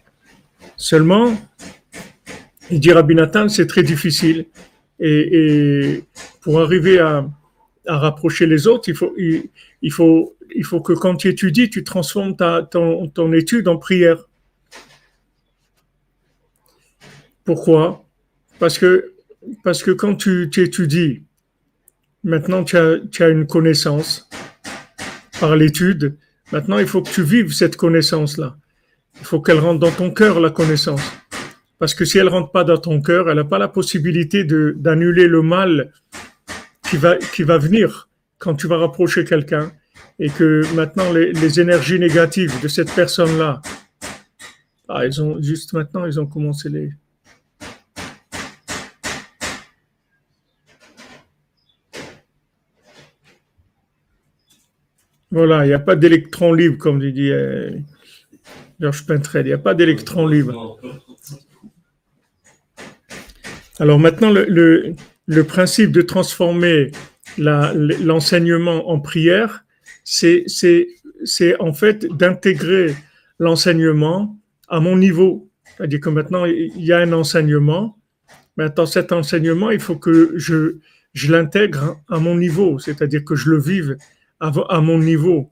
Seulement, 0.77 1.38
il 2.71 2.79
dit 2.79 2.91
Rabbi 2.91 3.15
Nathan, 3.15 3.49
c'est 3.49 3.67
très 3.67 3.83
difficile. 3.83 4.45
Et, 4.99 5.89
et 5.89 6.03
pour 6.41 6.61
arriver 6.61 6.99
à, 6.99 7.29
rapprocher 7.87 8.45
les 8.45 8.67
autres, 8.67 8.89
il 8.89 8.95
faut, 9.91 10.35
que 10.81 10.93
quand 10.93 11.15
tu 11.15 11.27
étudies, 11.27 11.69
tu 11.69 11.83
transformes 11.83 12.35
ta, 12.35 12.63
ton, 12.63 13.33
étude 13.33 13.67
en 13.67 13.77
prière. 13.77 14.27
Pourquoi? 17.43 18.05
Parce 18.59 18.77
que, 18.77 19.13
parce 19.63 19.81
que 19.81 19.91
quand 19.91 20.15
tu, 20.15 20.49
tu 20.51 20.61
étudies, 20.61 21.23
maintenant 22.23 22.63
tu 22.63 22.77
as, 22.77 22.99
tu 23.11 23.23
as 23.23 23.29
une 23.29 23.47
connaissance 23.47 24.29
par 25.39 25.55
l'étude, 25.55 26.15
maintenant 26.51 26.77
il 26.77 26.85
faut 26.85 27.01
que 27.01 27.09
tu 27.09 27.23
vives 27.23 27.51
cette 27.51 27.75
connaissance-là. 27.75 28.55
Il 29.19 29.25
faut 29.25 29.41
qu'elle 29.41 29.59
rentre 29.59 29.79
dans 29.79 29.91
ton 29.91 30.11
cœur, 30.11 30.39
la 30.39 30.51
connaissance. 30.51 31.01
Parce 31.81 31.95
que 31.95 32.05
si 32.05 32.19
elle 32.19 32.29
rentre 32.29 32.51
pas 32.51 32.63
dans 32.63 32.77
ton 32.77 33.01
cœur, 33.01 33.27
elle 33.27 33.38
n'a 33.38 33.43
pas 33.43 33.57
la 33.57 33.67
possibilité 33.67 34.43
d'annuler 34.43 35.27
le 35.27 35.41
mal 35.41 35.91
qui 36.88 36.95
va, 36.95 37.17
qui 37.17 37.41
va 37.41 37.57
venir 37.57 38.07
quand 38.38 38.53
tu 38.53 38.67
vas 38.67 38.77
rapprocher 38.77 39.25
quelqu'un 39.25 39.71
et 40.19 40.29
que 40.29 40.61
maintenant 40.75 41.11
les, 41.11 41.33
les 41.33 41.59
énergies 41.59 41.97
négatives 41.97 42.53
de 42.61 42.67
cette 42.67 42.93
personne-là, 42.93 43.63
ah, 44.89 45.07
ils 45.07 45.23
ont 45.23 45.41
juste 45.41 45.73
maintenant, 45.73 46.05
ils 46.05 46.19
ont 46.19 46.27
commencé 46.27 46.69
les. 46.69 46.91
Voilà, 55.31 55.65
il 55.65 55.69
n'y 55.69 55.73
a 55.73 55.79
pas 55.79 55.95
d'électron 55.95 56.53
libre, 56.53 56.77
comme 56.77 57.00
dit 57.00 57.31
euh, 57.31 57.71
Georges 58.79 59.07
Pintrel, 59.07 59.47
il 59.47 59.50
n'y 59.50 59.53
a 59.53 59.57
pas 59.57 59.73
d'électron 59.73 60.27
libre. 60.27 60.79
Alors 63.81 63.97
maintenant, 63.97 64.31
le, 64.31 64.93
principe 65.47 65.91
de 65.91 66.03
transformer 66.03 66.91
l'enseignement 67.39 68.91
en 68.91 69.00
prière, 69.00 69.65
c'est 70.03 70.45
en 71.59 71.73
fait 71.73 72.05
d'intégrer 72.05 72.93
l'enseignement 73.39 74.38
à 74.67 74.79
mon 74.79 74.95
niveau. 74.95 75.50
C'est-à-dire 75.65 76.00
que 76.00 76.09
maintenant, 76.09 76.45
il 76.45 76.85
y 76.85 76.93
a 76.93 77.00
un 77.00 77.11
enseignement. 77.11 77.97
Maintenant, 78.55 78.85
cet 78.85 79.11
enseignement, 79.11 79.71
il 79.71 79.79
faut 79.79 79.95
que 79.95 80.33
je, 80.35 80.75
l'intègre 81.27 82.00
à 82.07 82.19
mon 82.19 82.35
niveau, 82.35 82.77
c'est-à-dire 82.77 83.25
que 83.25 83.33
je 83.33 83.50
le 83.50 83.59
vive 83.59 83.97
à 84.39 84.79
mon 84.79 85.00
niveau. 85.00 85.50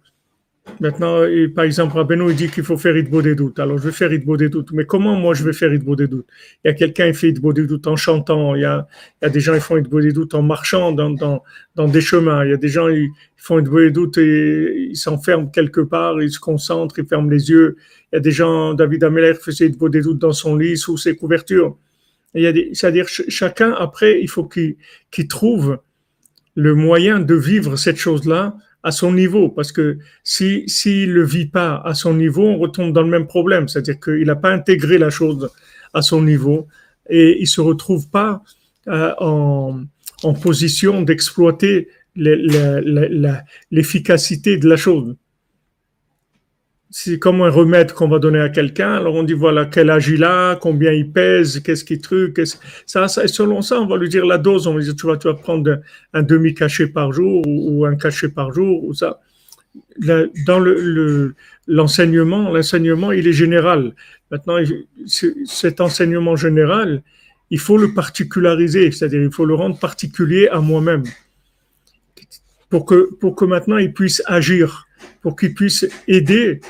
Maintenant, 0.79 1.23
par 1.55 1.65
exemple, 1.65 1.95
Rabbeinu 1.95 2.29
il 2.29 2.35
dit 2.35 2.49
qu'il 2.49 2.63
faut 2.63 2.77
faire 2.77 2.95
Idbo 2.95 3.21
des 3.21 3.35
doutes. 3.35 3.59
Alors, 3.59 3.77
je 3.77 3.83
vais 3.83 3.91
faire 3.91 4.13
Idbo 4.13 4.37
des 4.37 4.49
doutes. 4.49 4.71
Mais 4.71 4.85
comment 4.85 5.15
moi 5.15 5.33
je 5.33 5.43
vais 5.43 5.53
faire 5.53 5.73
Idbo 5.73 5.95
des 5.95 6.07
doutes 6.07 6.27
Il 6.63 6.69
y 6.69 6.71
a 6.71 6.73
quelqu'un 6.73 7.11
qui 7.11 7.17
fait 7.17 7.29
Idbo 7.29 7.51
des 7.51 7.67
doutes 7.67 7.87
en 7.87 7.95
chantant. 7.95 8.55
Il 8.55 8.61
y 8.61 8.65
a, 8.65 8.87
des 9.21 9.39
gens 9.39 9.53
qui 9.53 9.59
font 9.59 9.77
Idbo 9.77 9.99
des 9.99 10.13
doutes 10.13 10.35
en 10.35 10.41
marchant 10.41 10.91
dans, 10.91 11.87
des 11.87 12.01
chemins. 12.01 12.45
Il 12.45 12.51
y 12.51 12.53
a 12.53 12.57
des 12.57 12.69
gens 12.69 12.87
qui 12.87 13.09
font 13.35 13.59
Idbo 13.59 13.79
des 13.79 13.91
doutes 13.91 14.17
et 14.17 14.89
ils 14.91 14.97
s'enferment 14.97 15.51
quelque 15.51 15.81
part, 15.81 16.21
ils 16.21 16.31
se 16.31 16.39
concentrent, 16.39 16.97
ils 16.99 17.07
ferment 17.07 17.29
les 17.29 17.49
yeux. 17.49 17.75
Il 18.11 18.15
y 18.15 18.17
a 18.17 18.21
des 18.21 18.31
gens, 18.31 18.73
David 18.73 19.03
Ameller 19.03 19.33
faisait 19.33 19.67
Idbo 19.67 19.89
des 19.89 20.01
doutes 20.01 20.19
dans 20.19 20.33
son 20.33 20.55
lit, 20.55 20.77
sous 20.77 20.97
ses 20.97 21.15
couvertures. 21.15 21.77
C'est-à-dire, 22.33 23.09
ch- 23.09 23.27
chacun, 23.29 23.73
après, 23.73 24.21
il 24.21 24.29
faut 24.29 24.45
qu'il 24.45 25.27
trouve 25.27 25.79
le 26.55 26.75
moyen 26.75 27.19
de 27.19 27.35
vivre 27.35 27.75
cette 27.75 27.97
chose-là 27.97 28.55
à 28.83 28.91
son 28.91 29.13
niveau, 29.13 29.49
parce 29.49 29.71
que 29.71 29.97
si 30.23 30.63
s'il 30.67 31.11
le 31.11 31.25
vit 31.25 31.47
pas 31.47 31.81
à 31.83 31.93
son 31.93 32.13
niveau, 32.13 32.43
on 32.43 32.57
retombe 32.57 32.93
dans 32.93 33.01
le 33.01 33.09
même 33.09 33.27
problème, 33.27 33.67
c'est-à-dire 33.67 33.99
qu'il 33.99 34.25
n'a 34.25 34.35
pas 34.35 34.51
intégré 34.51 34.97
la 34.97 35.09
chose 35.09 35.49
à 35.93 36.01
son 36.01 36.21
niveau 36.21 36.67
et 37.09 37.41
il 37.41 37.47
se 37.47 37.61
retrouve 37.61 38.09
pas 38.09 38.43
euh, 38.87 39.13
en, 39.19 39.81
en 40.23 40.33
position 40.33 41.01
d'exploiter 41.01 41.89
l'efficacité 42.15 44.57
de 44.57 44.69
la 44.69 44.77
chose. 44.77 45.15
C'est 46.91 47.19
comme 47.19 47.41
un 47.43 47.51
remède 47.51 47.91
qu'on 47.93 48.07
va 48.07 48.17
donner 48.17 48.39
à 48.39 48.49
quelqu'un? 48.49 48.95
Alors 48.95 49.13
on 49.13 49.21
dit 49.21 49.33
voilà 49.33 49.65
quel 49.67 49.91
âge 49.91 50.07
il 50.09 50.23
a, 50.23 50.55
combien 50.55 50.91
il 50.91 51.11
pèse, 51.11 51.59
qu'est-ce 51.59 51.85
qu'il 51.85 52.01
truc, 52.01 52.41
ça, 52.87 53.05
et 53.23 53.27
selon 53.27 53.61
ça 53.61 53.79
on 53.79 53.85
va 53.85 53.95
lui 53.97 54.09
dire 54.09 54.25
la 54.25 54.39
dose. 54.39 54.65
On 54.65 54.73
va 54.73 54.79
lui 54.79 54.85
dire 54.85 54.95
tu 54.95 55.05
vas 55.05 55.17
tu 55.17 55.27
vas 55.27 55.35
prendre 55.35 55.81
un 56.13 56.23
demi 56.23 56.55
cachet 56.55 56.87
par 56.87 57.13
jour 57.13 57.43
ou, 57.45 57.85
un 57.85 57.95
cachet 57.95 58.29
par 58.29 58.51
jour 58.51 58.83
ou 58.83 58.95
ça. 58.95 59.19
Dans 59.99 60.59
le 60.59 60.81
le- 60.81 61.35
l'enseignement, 61.67 62.51
l'enseignement 62.51 63.11
il 63.11 63.27
est 63.27 63.33
général. 63.33 63.93
Maintenant 64.31 64.57
cet 65.45 65.81
enseignement 65.81 66.35
général, 66.35 67.03
il 67.51 67.59
faut 67.59 67.77
le 67.77 67.93
particulariser, 67.93 68.89
c'est-à-dire 68.91 69.21
il 69.21 69.31
faut 69.31 69.45
le 69.45 69.53
rendre 69.53 69.77
particulier 69.77 70.47
à 70.47 70.59
moi-même 70.59 71.03
pour 72.71 72.85
que 72.87 73.13
pour 73.21 73.35
que 73.35 73.45
maintenant 73.45 73.77
il 73.77 73.93
puisse 73.93 74.23
agir, 74.25 74.87
pour 75.21 75.35
qu'il 75.35 75.53
puisse 75.53 75.87
aider 76.07 76.61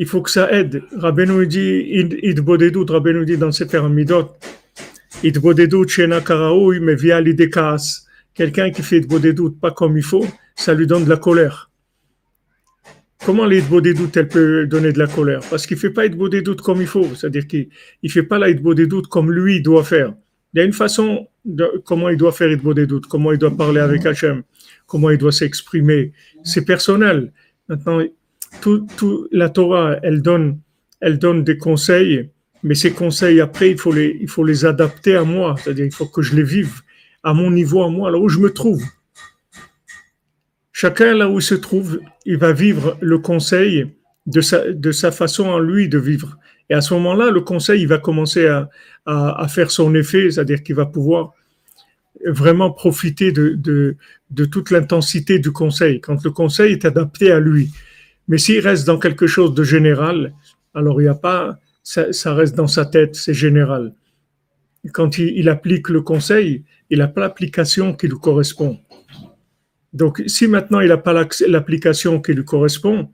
il 0.00 0.06
faut 0.06 0.22
que 0.22 0.30
ça 0.30 0.50
aide. 0.50 0.82
Rabbeinu 0.96 1.46
dit, 1.46 1.84
id 2.00 2.18
id 2.22 2.40
bodedut, 2.40 2.86
Rabbeinu 2.88 3.26
dit 3.26 3.36
dans 3.36 3.52
Sefer 3.52 3.82
Amidot, 3.84 4.32
id 5.22 5.38
bodedut 5.38 5.86
shena 5.86 6.22
karaoui, 6.22 6.80
mais 6.80 6.94
via 6.94 7.20
l'idée 7.20 7.50
kaas. 7.50 8.06
Quelqu'un 8.32 8.70
qui 8.70 8.82
fait 8.82 8.96
id 8.96 9.06
bodedut 9.06 9.52
pas 9.60 9.72
comme 9.72 9.98
il 9.98 10.02
faut, 10.02 10.26
ça 10.56 10.72
lui 10.72 10.86
donne 10.86 11.04
de 11.04 11.10
la 11.10 11.18
colère. 11.18 11.70
Comment 13.26 13.44
l'id 13.44 13.68
bodedut, 13.68 14.08
elle 14.16 14.28
peut 14.28 14.66
donner 14.66 14.90
de 14.94 14.98
la 14.98 15.06
colère? 15.06 15.40
Parce 15.50 15.66
qu'il 15.66 15.76
fait 15.76 15.90
pas 15.90 16.06
id 16.06 16.16
bodedut 16.16 16.56
comme 16.56 16.80
il 16.80 16.86
faut, 16.86 17.14
c'est-à-dire 17.14 17.46
qu'il 17.46 17.68
il 18.02 18.10
fait 18.10 18.22
pas 18.22 18.38
la 18.38 18.48
id 18.48 18.62
bodedut 18.62 19.02
comme 19.02 19.30
lui 19.30 19.60
doit 19.60 19.84
faire. 19.84 20.14
Il 20.54 20.60
y 20.60 20.62
a 20.62 20.64
une 20.64 20.72
façon 20.72 21.28
de 21.44 21.82
comment 21.84 22.08
il 22.08 22.16
doit 22.16 22.32
faire 22.32 22.50
id 22.50 22.62
bodedut, 22.62 23.02
comment 23.06 23.32
il 23.32 23.38
doit 23.38 23.54
parler 23.54 23.80
avec 23.80 24.06
Hachem, 24.06 24.44
comment 24.86 25.10
il 25.10 25.18
doit 25.18 25.30
s'exprimer. 25.30 26.12
C'est 26.42 26.64
personnel. 26.64 27.34
Maintenant, 27.68 28.00
tout, 28.60 29.28
la 29.32 29.48
Torah, 29.48 29.96
elle 30.02 30.22
donne, 30.22 30.58
elle 31.00 31.18
donne 31.18 31.44
des 31.44 31.56
conseils, 31.56 32.30
mais 32.62 32.74
ces 32.74 32.92
conseils, 32.92 33.40
après, 33.40 33.70
il 33.70 33.78
faut 33.78 33.92
les, 33.92 34.18
il 34.20 34.28
faut 34.28 34.44
les 34.44 34.64
adapter 34.64 35.14
à 35.14 35.24
moi. 35.24 35.54
C'est-à-dire, 35.58 35.86
il 35.86 35.94
faut 35.94 36.06
que 36.06 36.22
je 36.22 36.34
les 36.34 36.42
vive 36.42 36.82
à 37.22 37.32
mon 37.32 37.50
niveau, 37.50 37.82
à 37.82 37.88
moi, 37.88 38.10
là 38.10 38.18
où 38.18 38.28
je 38.28 38.38
me 38.38 38.52
trouve. 38.52 38.82
Chacun, 40.72 41.14
là 41.14 41.28
où 41.28 41.38
il 41.38 41.42
se 41.42 41.54
trouve, 41.54 42.00
il 42.24 42.38
va 42.38 42.52
vivre 42.52 42.96
le 43.00 43.18
conseil 43.18 43.92
de 44.26 44.40
sa, 44.40 44.72
de 44.72 44.92
sa 44.92 45.10
façon 45.10 45.54
à 45.54 45.60
lui 45.60 45.88
de 45.88 45.98
vivre. 45.98 46.38
Et 46.68 46.74
à 46.74 46.80
ce 46.80 46.94
moment-là, 46.94 47.30
le 47.30 47.40
conseil, 47.40 47.82
il 47.82 47.88
va 47.88 47.98
commencer 47.98 48.46
à, 48.46 48.68
à, 49.04 49.48
faire 49.48 49.70
son 49.70 49.94
effet, 49.94 50.30
c'est-à-dire 50.30 50.62
qu'il 50.62 50.76
va 50.76 50.86
pouvoir 50.86 51.32
vraiment 52.24 52.70
profiter 52.70 53.32
de, 53.32 53.56
de 54.30 54.44
toute 54.44 54.70
l'intensité 54.70 55.38
du 55.38 55.52
conseil, 55.52 56.00
quand 56.00 56.22
le 56.22 56.30
conseil 56.30 56.72
est 56.72 56.84
adapté 56.84 57.32
à 57.32 57.40
lui. 57.40 57.70
Mais 58.30 58.38
s'il 58.38 58.60
reste 58.60 58.86
dans 58.86 59.00
quelque 59.00 59.26
chose 59.26 59.54
de 59.54 59.64
général, 59.64 60.32
alors 60.72 61.00
il 61.00 61.04
n'y 61.04 61.10
a 61.10 61.16
pas, 61.16 61.58
ça, 61.82 62.32
reste 62.32 62.54
dans 62.54 62.68
sa 62.68 62.86
tête, 62.86 63.16
c'est 63.16 63.34
général. 63.34 63.92
Quand 64.92 65.18
il, 65.18 65.48
applique 65.48 65.88
le 65.88 66.00
conseil, 66.00 66.62
il 66.90 66.98
n'a 67.00 67.08
pas 67.08 67.22
l'application 67.22 67.92
qui 67.92 68.06
lui 68.06 68.20
correspond. 68.20 68.78
Donc, 69.92 70.22
si 70.28 70.46
maintenant 70.46 70.78
il 70.78 70.90
n'a 70.90 70.96
pas 70.96 71.12
l'application 71.48 72.22
qui 72.22 72.32
lui 72.32 72.44
correspond, 72.44 73.08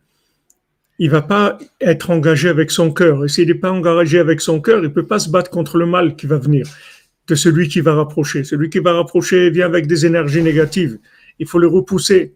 il 0.99 1.09
va 1.09 1.23
pas 1.23 1.57
être 1.81 2.11
engagé 2.11 2.51
avec 2.51 2.71
son 2.71 2.93
cœur. 2.93 3.25
Et 3.25 3.29
s'il 3.29 3.49
n'est 3.49 3.55
pas 3.55 3.73
engagé 3.73 4.19
avec 4.19 4.43
son 4.43 4.61
cœur, 4.61 4.85
il 4.85 4.93
peut 4.93 5.07
pas 5.07 5.19
se 5.19 5.31
battre 5.31 5.51
contre 5.51 5.79
le 5.79 5.87
mal 5.87 6.15
qui 6.15 6.27
va 6.27 6.37
venir, 6.37 6.67
de 7.27 7.35
celui 7.35 7.69
qui 7.69 7.81
va 7.81 7.95
rapprocher. 7.95 8.45
Celui 8.45 8.69
qui 8.69 8.81
va 8.81 8.93
rapprocher 8.93 9.49
vient 9.49 9.67
avec 9.67 9.87
des 9.87 10.05
énergies 10.05 10.43
négatives. 10.43 10.99
Il 11.39 11.47
faut 11.47 11.59
le 11.59 11.69
repousser 11.69 12.35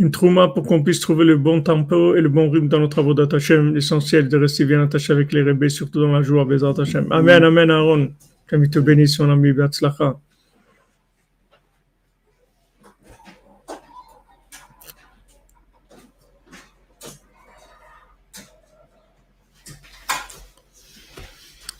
une 0.00 0.10
pour 0.10 0.62
qu'on 0.62 0.82
puisse 0.82 1.00
trouver 1.00 1.26
le 1.26 1.36
bon 1.36 1.60
tempo 1.60 2.14
et 2.16 2.22
le 2.22 2.30
bon 2.30 2.48
rythme 2.50 2.68
dans 2.68 2.80
nos 2.80 2.88
travaux 2.88 3.12
d'Atachem. 3.12 3.74
L'essentiel 3.74 4.28
de 4.28 4.38
rester 4.38 4.64
bien 4.64 4.82
attaché 4.82 5.12
avec 5.12 5.30
les 5.34 5.42
rébés, 5.42 5.68
surtout 5.68 6.00
dans 6.00 6.12
la 6.12 6.22
joie, 6.22 6.46
Bezat 6.46 6.72
Amen, 7.10 7.44
Amen, 7.44 7.70
Aaron. 7.70 8.12
Que 8.46 8.56
te 8.66 8.78
bénisse, 8.78 9.18
mon 9.18 9.30
ami 9.30 9.52
Batzlacha. 9.52 10.18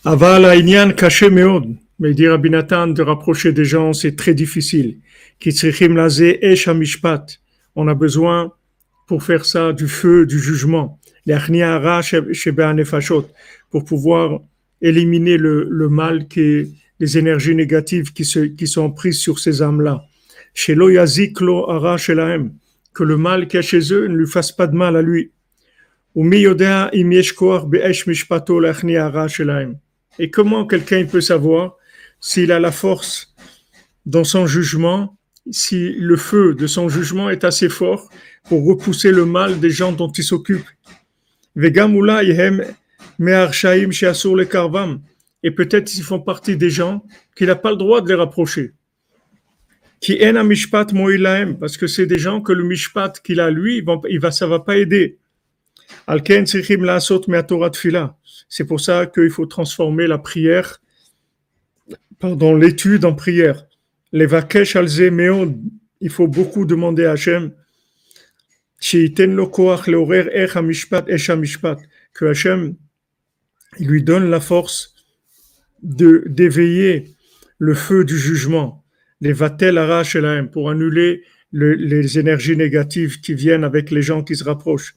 Aval 0.04 0.44
Aïnian 0.44 0.92
caché 0.92 1.30
Meod, 1.30 1.74
mais 1.98 2.12
dire 2.12 2.32
Rabbi 2.32 2.50
Nathan 2.50 2.88
de 2.88 3.02
rapprocher 3.02 3.52
des 3.52 3.64
gens, 3.64 3.94
c'est 3.94 4.14
très 4.14 4.34
difficile. 4.34 4.98
Kitzrichim 5.38 5.94
Lazé 5.94 6.38
et 6.46 6.54
Shamishpat. 6.54 7.40
On 7.82 7.88
a 7.88 7.94
besoin 7.94 8.52
pour 9.06 9.22
faire 9.22 9.46
ça 9.46 9.72
du 9.72 9.88
feu, 9.88 10.26
du 10.26 10.38
jugement. 10.38 11.00
Pour 13.70 13.84
pouvoir 13.86 14.40
éliminer 14.82 15.38
le, 15.38 15.88
mal 15.88 16.28
qui 16.28 16.76
les 17.00 17.16
énergies 17.16 17.54
négatives 17.54 18.12
qui, 18.12 18.66
sont 18.66 18.90
prises 18.90 19.18
sur 19.18 19.38
ces 19.38 19.62
âmes-là. 19.62 20.04
Chez 20.52 20.74
Loyaziklo 20.74 21.70
Ara 21.70 21.96
que 21.96 23.02
le 23.02 23.16
mal 23.16 23.48
qui 23.48 23.56
est 23.56 23.62
chez 23.62 23.94
eux 23.94 24.08
ne 24.08 24.14
lui 24.14 24.26
fasse 24.26 24.52
pas 24.52 24.66
de 24.66 24.76
mal 24.76 24.94
à 24.94 25.00
lui. 25.00 25.30
Et 30.18 30.30
comment 30.30 30.66
quelqu'un 30.66 31.06
peut 31.06 31.22
savoir 31.22 31.76
s'il 32.20 32.52
a 32.52 32.60
la 32.60 32.72
force 32.72 33.34
dans 34.04 34.24
son 34.24 34.46
jugement 34.46 35.16
si 35.50 35.92
le 35.92 36.16
feu 36.16 36.54
de 36.54 36.66
son 36.66 36.88
jugement 36.88 37.30
est 37.30 37.44
assez 37.44 37.68
fort 37.68 38.08
pour 38.44 38.64
repousser 38.64 39.10
le 39.10 39.24
mal 39.24 39.60
des 39.60 39.70
gens 39.70 39.92
dont 39.92 40.10
il 40.10 40.24
s'occupe. 40.24 40.66
Et 45.42 45.50
peut-être 45.50 45.94
ils 45.94 46.02
font 46.02 46.20
partie 46.20 46.56
des 46.56 46.70
gens 46.70 47.04
qu'il 47.36 47.46
n'a 47.46 47.56
pas 47.56 47.70
le 47.70 47.76
droit 47.76 48.00
de 48.00 48.08
les 48.08 48.14
rapprocher. 48.14 48.72
Qui 50.00 50.18
parce 51.60 51.76
que 51.76 51.86
c'est 51.86 52.06
des 52.06 52.18
gens 52.18 52.40
que 52.40 52.52
le 52.52 52.64
mishpat 52.64 53.20
qu'il 53.22 53.40
a 53.40 53.50
lui, 53.50 53.84
il 54.08 54.20
va, 54.20 54.30
ça 54.30 54.46
va 54.46 54.60
pas 54.60 54.78
aider. 54.78 55.18
Alken 56.06 56.46
sichim. 56.46 56.86
C'est 58.48 58.64
pour 58.64 58.80
ça 58.80 59.06
qu'il 59.06 59.30
faut 59.30 59.46
transformer 59.46 60.06
la 60.06 60.18
prière, 60.18 60.80
pardon, 62.18 62.56
l'étude 62.56 63.04
en 63.04 63.14
prière. 63.14 63.66
Les 64.12 64.26
vakesh 64.26 64.76
meod. 65.10 65.56
Il 66.00 66.10
faut 66.10 66.28
beaucoup 66.28 66.64
demander 66.64 67.04
à 67.04 67.12
Hachem. 67.12 67.52
Que 72.14 72.24
Hachem, 72.26 72.74
lui 73.78 74.02
donne 74.02 74.30
la 74.30 74.40
force 74.40 74.94
de 75.82 76.24
d'éveiller 76.26 77.14
le 77.58 77.74
feu 77.74 78.04
du 78.04 78.18
jugement, 78.18 78.84
les 79.20 79.32
vatel 79.32 79.76
arach 79.78 80.16
pour 80.50 80.70
annuler 80.70 81.22
le- 81.52 81.74
les 81.74 82.18
énergies 82.18 82.56
négatives 82.56 83.20
qui 83.20 83.34
viennent 83.34 83.64
avec 83.64 83.90
les 83.90 84.02
gens 84.02 84.24
qui 84.24 84.34
se 84.34 84.44
rapprochent. 84.44 84.94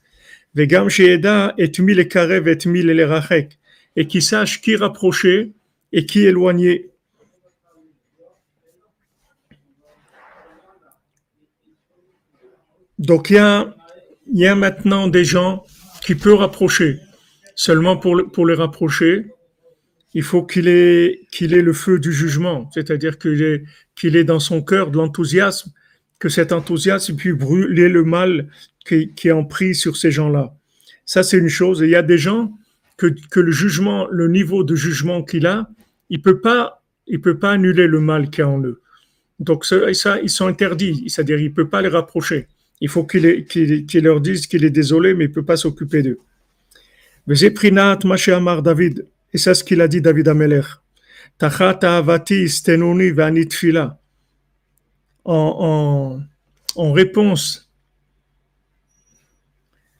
Vegam 0.54 0.88
sheeda 0.88 1.54
et 1.58 1.70
mi 1.80 1.94
le 1.94 2.04
karev 2.04 2.48
et. 2.48 3.48
Et 3.96 4.06
qui 4.06 4.22
sache 4.22 4.60
qui 4.62 4.76
rapprocher 4.76 5.52
et 5.92 6.06
qui 6.06 6.20
éloigner. 6.24 6.90
Donc 13.04 13.30
il 13.30 13.36
y 13.36 14.46
a, 14.46 14.54
maintenant 14.54 15.08
des 15.08 15.24
gens 15.24 15.64
qui 16.04 16.14
peuvent 16.14 16.38
rapprocher. 16.38 17.00
Seulement 17.54 17.96
pour, 17.96 18.16
le- 18.16 18.26
pour 18.26 18.46
les 18.46 18.54
rapprocher, 18.54 19.26
il 20.14 20.22
faut 20.22 20.42
qu'il 20.42 20.68
ait, 20.68 21.20
le 21.40 21.72
feu 21.72 21.98
du 21.98 22.12
jugement, 22.12 22.70
c'est-à-dire 22.72 23.18
qu'il 23.18 23.42
ait, 23.42 23.64
qu'il 23.94 24.16
ait 24.16 24.24
dans 24.24 24.40
son 24.40 24.62
cœur 24.62 24.90
de 24.90 24.96
l'enthousiasme, 24.96 25.70
que 26.18 26.28
cet 26.28 26.52
enthousiasme 26.52 27.16
puisse 27.16 27.34
brûler 27.34 27.88
le 27.88 28.04
mal 28.04 28.48
qui, 28.86 29.12
qui 29.14 29.28
est 29.28 29.32
en 29.32 29.44
prise 29.44 29.80
sur 29.80 29.96
ces 29.96 30.10
gens-là. 30.10 30.54
Ça, 31.04 31.22
c'est 31.22 31.38
une 31.38 31.48
chose. 31.48 31.80
Il 31.80 31.90
y 31.90 31.96
a 31.96 32.02
des 32.02 32.18
gens 32.18 32.52
que, 32.96 33.08
le 33.40 33.52
jugement, 33.52 34.06
le 34.10 34.28
niveau 34.28 34.64
de 34.64 34.74
jugement 34.74 35.22
qu'il 35.22 35.46
a, 35.46 35.68
il 36.08 36.22
peut 36.22 36.40
pas, 36.40 36.82
il 37.06 37.20
peut 37.20 37.38
pas 37.38 37.52
annuler 37.52 37.86
le 37.86 38.00
mal 38.00 38.30
qu'il 38.30 38.40
y 38.40 38.42
a 38.42 38.48
en 38.48 38.62
eux. 38.62 38.80
Donc 39.40 39.66
ça, 39.66 39.90
ils 40.22 40.30
sont 40.30 40.46
interdits, 40.46 41.04
c'est-à-dire 41.08 41.38
il 41.40 41.52
peut 41.52 41.68
pas 41.68 41.82
les 41.82 41.88
rapprocher. 41.88 42.46
Il 42.84 42.90
faut 42.90 43.04
qu'il 43.04 44.02
leur 44.02 44.20
dise 44.20 44.46
qu'il 44.46 44.62
est 44.62 44.76
désolé, 44.82 45.14
mais 45.14 45.24
il 45.24 45.32
peut 45.32 45.42
pas 45.42 45.56
s'occuper 45.56 46.02
d'eux. 46.02 46.18
Vezeprinat 47.26 48.00
Mashe 48.04 48.28
Amar 48.28 48.62
David, 48.62 49.06
et 49.32 49.38
c'est 49.38 49.54
ce 49.54 49.64
qu'il 49.64 49.80
a 49.80 49.88
dit 49.88 50.02
David 50.02 50.28
Ameler. 50.28 50.60
En, 55.24 55.56
en, 55.70 56.22
en 56.76 56.92
réponse 56.92 57.70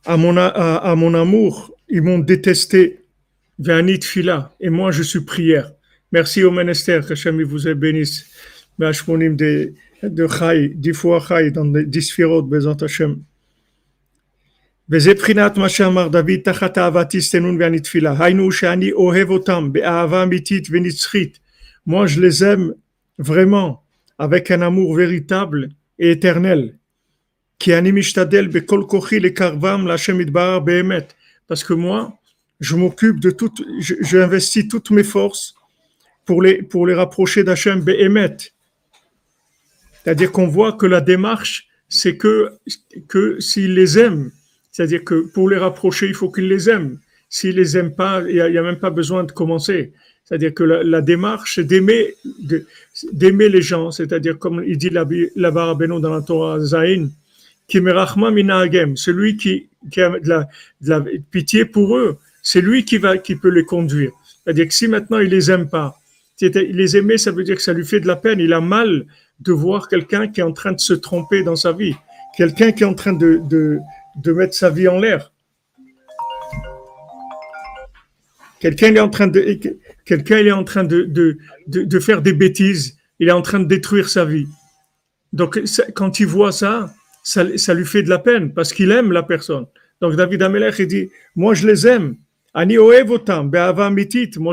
à 0.05 0.19
mon, 0.19 0.37
à, 0.37 0.95
mon 0.95 1.14
amour, 1.14 1.75
ils 1.88 2.03
m'ont 2.03 2.19
détesté. 2.19 3.00
Et 4.61 4.69
moi, 4.69 4.91
je 4.91 5.03
suis 5.03 5.23
prière. 5.23 5.73
Merci 6.12 6.45
au 6.45 6.50
ministère, 6.50 7.07
que 7.07 7.14
Hachem 7.14 7.43
vous 7.45 7.75
bénisse. 7.75 8.26
Be'ashmonim 8.79 9.37
de, 10.04 10.08
de 10.10 10.28
Chai, 10.28 10.70
dix 10.75 10.94
fois 10.94 11.20
Chai, 11.28 11.51
dans 11.51 11.66
les 11.75 11.86
dix 11.86 12.01
sphirotes, 12.12 12.48
Bezant 12.50 12.82
Hachem. 12.84 13.16
וזה 14.89 15.13
בחינת 15.13 15.58
מה 15.58 15.70
שאמר 15.70 16.08
דוד 16.08 16.32
תחת 16.44 16.78
אהבתי 16.78 17.22
סתנון 17.22 17.58
ואני 17.62 17.80
תפילה. 17.80 18.16
היינו 18.25 18.51
שאני 18.51 18.92
אוהב 18.92 19.30
אותם 19.30 19.70
באהבה 19.72 20.24
אמיתית 20.24 20.68
ונצחית. 20.72 21.39
Moi 21.89 22.08
je 22.08 22.20
les 22.22 22.43
aime 22.43 22.74
vraiment 23.19 23.84
avec 24.19 24.52
un 24.52 24.62
amour 24.62 24.95
véritable 24.95 25.69
et 26.02 26.12
éternel. 26.12 26.72
כי 27.60 27.78
אני 27.78 27.91
משתדל 27.91 28.48
בכל 28.48 28.84
כוחי 28.88 29.19
לקרבם 29.19 29.88
להשם 29.88 30.22
יתברך 30.22 30.63
באמת. 30.63 31.13
Parce 31.52 31.63
que 31.63 31.74
moi, 31.74 32.12
je 32.62 32.76
m'occupe 32.76 33.19
de 33.19 33.32
tout, 33.32 33.54
je- 33.80 33.95
j'investis 34.02 34.67
toutes 34.67 34.91
mes 34.91 35.04
forces 35.04 35.54
pour 36.26 36.41
les, 36.43 36.62
pour 36.63 36.88
les 36.88 36.93
rapprocher 36.93 37.43
d'Hachem 37.43 37.80
Behemet. 37.82 38.38
c'est-à-dire 40.05 40.33
qu'on 40.33 40.47
voit 40.49 40.75
que 40.75 40.87
la 40.87 41.01
démarche, 41.01 41.67
c'est 41.88 42.17
que, 42.17 42.51
que 43.09 43.40
s'il 43.40 43.75
les 43.75 43.99
aime, 43.99 44.31
c'est-à-dire 44.71 45.05
que 45.05 45.27
pour 45.33 45.49
les 45.49 45.57
rapprocher, 45.57 46.09
il 46.09 46.14
faut 46.14 46.31
qu'il 46.31 46.49
les 46.49 46.69
aime. 46.69 46.99
S'il 47.29 47.57
les 47.57 47.77
aime 47.77 47.95
pas, 47.95 48.23
il 48.29 48.35
n'y 48.35 48.40
a, 48.40 48.49
il 48.49 48.61
même 48.61 48.79
pas 48.79 48.90
besoin 48.90 49.25
de 49.25 49.33
commencer. 49.33 49.93
C'est-à-dire 50.25 50.55
que 50.55 50.64
la, 50.64 51.01
démarche, 51.01 51.57
c'est 51.57 51.64
d'aimer, 51.64 52.14
d'aimer 53.12 53.49
les 53.49 53.62
gens. 53.62 53.90
C'est-à-dire, 53.90 54.38
comme 54.38 54.64
il 54.67 54.79
dit 54.79 54.90
là- 54.90 55.05
là-bas 55.37 55.75
dans 55.75 56.11
la 56.14 56.23
Torah 56.23 56.61
Zain, 56.61 57.09
celui 57.69 59.37
qui, 59.37 59.69
qui 59.90 60.01
a 60.01 60.19
de 60.19 60.29
la, 60.29 60.49
de 60.81 60.90
la 60.90 61.05
pitié 61.31 61.64
pour 61.67 61.97
eux, 61.97 62.19
c'est 62.43 62.61
lui 62.61 62.85
qui 62.85 62.99
va, 62.99 63.17
qui 63.19 63.37
peut 63.37 63.49
les 63.51 63.64
conduire. 63.64 64.12
C'est-à-dire 64.43 64.69
que 64.69 64.75
si 64.75 64.88
maintenant 64.88 65.19
il 65.19 65.29
les 65.31 65.51
aime 65.51 65.69
pas, 65.69 65.95
c'était- 66.37 66.64
les 66.64 66.97
aimer, 66.97 67.19
ça 67.19 67.31
veut 67.31 67.45
dire 67.45 67.57
que 67.57 67.62
ça 67.62 67.73
lui 67.73 67.85
fait 67.87 68.01
de 68.01 68.07
la 68.07 68.17
peine. 68.17 68.40
Il 68.40 68.53
a 68.53 68.61
mal 68.61 69.07
de 69.40 69.53
voir 69.53 69.88
quelqu'un 69.88 70.29
qui 70.29 70.40
est 70.40 70.44
en 70.44 70.53
train 70.53 70.73
de 70.73 70.81
se 70.81 70.94
tromper 70.94 71.42
dans 71.42 71.57
sa 71.57 71.73
vie, 71.73 71.94
quelqu'un 72.37 72.73
qui 72.73 72.83
est 72.83 72.87
en 72.87 72.94
train 72.94 73.12
de, 73.12 73.81
mettre 74.25 74.55
sa 74.55 74.70
vie 74.70 74.88
en 74.88 74.99
l'air. 74.99 75.33
Quelqu'un 78.61 78.94
est 78.94 79.01
en 79.01 79.11
train 79.11 79.27
de, 79.27 79.40
est 79.40 80.53
en 80.53 80.64
train 80.64 80.85
de, 80.85 81.99
faire 82.01 82.23
des 82.23 82.33
bêtises. 82.33 82.97
Il 83.18 83.29
est 83.29 83.33
en 83.33 83.42
train 83.42 83.61
de 83.61 83.66
détruire 83.66 84.09
sa 84.09 84.25
vie. 84.25 84.47
Donc, 85.33 85.61
quand 85.94 86.20
il 86.20 86.27
voit 86.27 86.53
ça, 86.53 86.94
ça, 87.23 87.75
lui 87.75 87.85
fait 87.85 88.03
de 88.03 88.09
la 88.09 88.18
peine 88.18 88.55
parce 88.55 88.73
qu'il 88.73 88.90
aime 88.90 89.12
la 89.12 89.23
personne. 89.23 89.66
Donc, 90.01 90.16
David 90.16 90.42
Amelech, 90.42 90.79
il 90.79 90.87
dit, 90.87 91.11
moi, 91.37 91.55
je 91.55 91.66
les 91.66 91.87
aime. 91.87 92.16
Moi, 92.55 92.64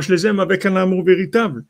je 0.02 0.12
les 0.12 0.28
aime 0.28 0.40
avec 0.40 0.66
un 0.66 0.76
amour 0.76 1.04
véritable. 1.04 1.64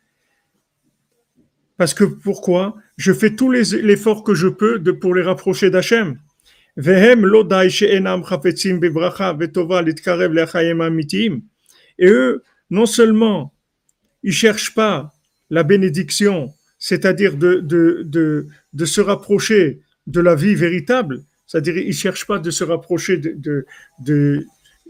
Parce 1.78 1.94
que 1.94 2.04
pourquoi? 2.04 2.76
Je 3.02 3.14
fais 3.14 3.32
tous 3.32 3.50
les 3.50 3.82
l'effort 3.82 4.24
que 4.24 4.36
je 4.36 4.48
peux 4.48 4.80
pour 5.02 5.16
les 5.16 5.24
rapprocher 5.24 5.72
d'Hachem. 5.72 6.20
Et 6.78 7.16
eux, 12.20 12.44
non 12.70 12.86
seulement 12.86 13.54
ils 14.22 14.38
cherchent 14.44 14.76
pas 14.76 15.12
la 15.50 15.64
bénédiction, 15.64 16.54
c'est-à-dire 16.78 17.38
de, 17.38 18.46
se 18.86 19.02
rapprocher 19.02 19.82
de 20.06 20.22
la 20.22 20.36
vie 20.36 20.54
véritable, 20.54 21.24
c'est-à-dire 21.48 21.80
ils 21.80 21.96
cherchent 21.96 22.28
pas 22.28 22.38
de 22.38 22.52
se 22.52 22.64
rapprocher 22.64 23.18
de, 23.18 23.66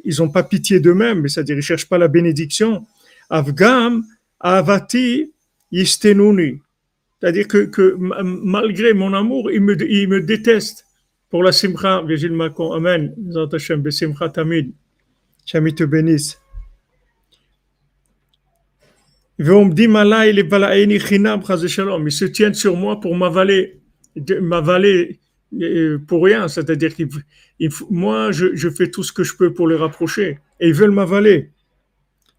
ils 0.04 0.22
ont 0.22 0.30
pas 0.30 0.44
pitié 0.44 0.82
d'eux-mêmes, 0.82 1.30
c'est-à-dire 1.30 1.56
ils 1.56 1.70
cherchent 1.72 1.88
pas 1.88 1.98
la 1.98 2.10
bénédiction. 2.10 2.86
Avgam 3.30 4.04
avati 4.42 5.32
yistenuni. 5.72 6.60
C'est-à-dire 7.22 7.48
que, 7.48 7.96
malgré 8.24 8.94
mon 8.94 9.14
amour, 9.14 9.52
il 9.52 9.62
me, 9.62 9.80
il 9.90 10.26
déteste 10.26 10.88
pour 11.30 11.44
la 11.44 11.52
simcha. 11.52 12.02
Virgile 12.02 12.34
Macron, 12.34 12.74
Amen. 12.74 13.14
Zantashem, 13.30 13.82
Besimcha 13.82 14.30
Tamid. 14.30 14.74
Shami 15.46 15.76
te 15.76 15.84
bénisse. 15.84 16.40
Ils 19.38 19.46
se 22.12 22.26
tiennent 22.26 22.54
sur 22.54 22.76
moi 22.76 23.00
pour 23.00 23.16
m'avaler, 23.16 23.80
m'avaler 24.42 25.20
euh, 25.60 26.00
pour 26.08 26.24
rien. 26.24 26.48
C'est-à-dire 26.48 26.96
que 26.96 27.04
moi, 27.90 28.32
je, 28.32 28.70
fais 28.70 28.90
tout 28.90 29.04
ce 29.04 29.12
que 29.12 29.24
je 29.24 29.36
peux 29.36 29.54
pour 29.54 29.68
les 29.68 29.76
rapprocher. 29.76 30.40
Et 30.60 30.70
ils 30.70 30.74
veulent 30.74 30.92
m'avaler. 30.92 31.50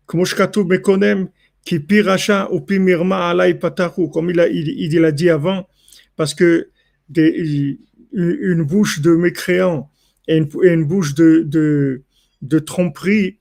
Comme 0.06 0.24
je 0.24 0.34
me 0.36 0.76
connais, 0.78 1.26
qui 1.64 1.78
piracha 1.80 2.48
ou 2.50 2.60
pimirma 2.60 3.30
alay 3.30 3.54
pataku, 3.54 4.08
comme 4.08 4.30
il 4.30 4.40
a, 4.40 4.48
il, 4.48 4.68
il 4.68 5.04
a 5.04 5.12
dit 5.12 5.30
avant, 5.30 5.68
parce 6.16 6.34
que 6.34 6.68
des, 7.08 7.78
une 8.12 8.62
bouche 8.62 9.00
de 9.00 9.14
mécréants 9.14 9.90
et 10.28 10.36
une, 10.36 10.84
bouche 10.84 11.14
de, 11.14 11.42
de, 11.46 12.02
de 12.42 12.58
tromperie, 12.58 13.38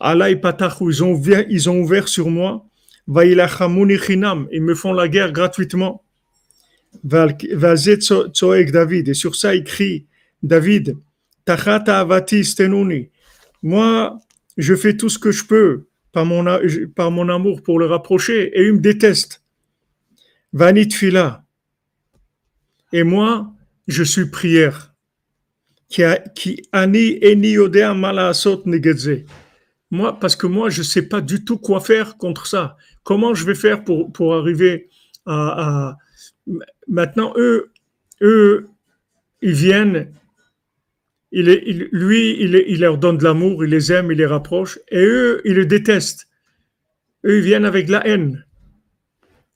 alay 0.00 0.36
pataku, 0.36 0.90
ils 0.90 1.04
ont 1.04 1.12
ouvert, 1.12 1.44
ils 1.48 1.68
ont 1.68 1.80
ouvert 1.80 2.08
sur 2.08 2.30
moi, 2.30 2.64
ils 3.08 4.62
me 4.62 4.74
font 4.74 4.92
la 4.92 5.08
guerre 5.08 5.32
gratuitement. 5.32 6.04
David, 8.72 9.08
et 9.08 9.14
sur 9.14 9.34
ça 9.34 9.54
écrit 9.54 10.06
David, 10.42 10.96
Tachata 11.44 12.00
Avati 12.00 12.44
Stenuni, 12.44 13.10
moi 13.62 14.18
je 14.56 14.74
fais 14.74 14.96
tout 14.96 15.08
ce 15.08 15.18
que 15.18 15.30
je 15.30 15.44
peux, 15.44 15.86
par 16.12 16.24
mon, 16.24 16.44
par 16.94 17.10
mon 17.10 17.28
amour 17.28 17.62
pour 17.62 17.78
le 17.78 17.86
rapprocher, 17.86 18.50
et 18.58 18.66
il 18.66 18.74
me 18.74 18.80
déteste. 18.80 19.42
Vanit 20.52 20.90
fila. 20.90 21.44
Et 22.92 23.02
moi, 23.02 23.52
je 23.86 24.02
suis 24.02 24.26
prière. 24.30 24.94
Qui 25.88 26.02
ani. 26.72 27.18
Moi, 29.90 30.18
parce 30.20 30.36
que 30.36 30.46
moi, 30.46 30.68
je 30.70 30.80
ne 30.80 30.84
sais 30.84 31.02
pas 31.08 31.20
du 31.20 31.44
tout 31.44 31.56
quoi 31.58 31.80
faire 31.80 32.16
contre 32.18 32.46
ça. 32.46 32.76
Comment 33.04 33.32
je 33.34 33.44
vais 33.46 33.54
faire 33.54 33.84
pour, 33.84 34.12
pour 34.12 34.34
arriver 34.34 34.88
à, 35.26 35.88
à- 35.90 35.96
Maintenant, 36.86 37.32
eux, 37.36 37.70
eux, 38.22 38.66
ils 39.42 39.52
viennent, 39.52 40.12
il 41.30 41.88
lui, 41.92 42.40
il, 42.40 42.80
leur 42.80 42.98
donne 42.98 43.18
de 43.18 43.24
l'amour, 43.24 43.64
il 43.64 43.70
les 43.70 43.92
aime, 43.92 44.10
il 44.10 44.18
les 44.18 44.26
rapproche, 44.26 44.78
et 44.90 45.04
eux, 45.04 45.42
ils 45.44 45.54
le 45.54 45.66
détestent. 45.66 46.26
Eux, 47.24 47.38
ils 47.38 47.44
viennent 47.44 47.66
avec 47.66 47.88
la 47.88 48.06
haine. 48.06 48.44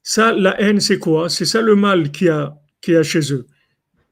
Ça, 0.02 0.32
la 0.32 0.60
haine, 0.60 0.80
c'est 0.80 0.98
quoi? 0.98 1.28
C'est 1.28 1.44
ça 1.44 1.62
le 1.62 1.76
mal 1.76 2.10
qu'il 2.10 2.26
y 2.26 2.30
a, 2.30 2.54
qu'il 2.80 2.94
y 2.94 2.96
a 2.96 3.02
chez 3.02 3.32
eux. 3.32 3.46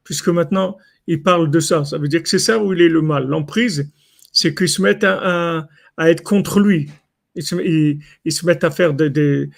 Puisque 0.03 0.29
maintenant, 0.29 0.77
ils 1.05 1.21
parlent 1.21 1.51
de 1.51 1.59
ça. 1.59 1.85
Ça 1.85 1.97
veut 1.97 2.07
dire 2.07 2.23
que 2.23 2.29
c'est 2.29 2.39
ça 2.39 2.57
où 2.57 2.73
il 2.73 2.81
est 2.81 2.89
le 2.89 3.01
mal. 3.01 3.27
L'emprise, 3.27 3.91
c'est 4.31 4.55
qu'ils 4.55 4.69
se 4.69 4.81
mettent 4.81 5.03
à, 5.03 5.67
à- 5.97 6.09
être 6.09 6.23
contre 6.23 6.59
lui. 6.59 6.89
Ils 7.35 7.43
se, 7.43 8.45
mettent 8.45 8.63
à 8.63 8.71
faire 8.71 8.93
des 8.93 9.49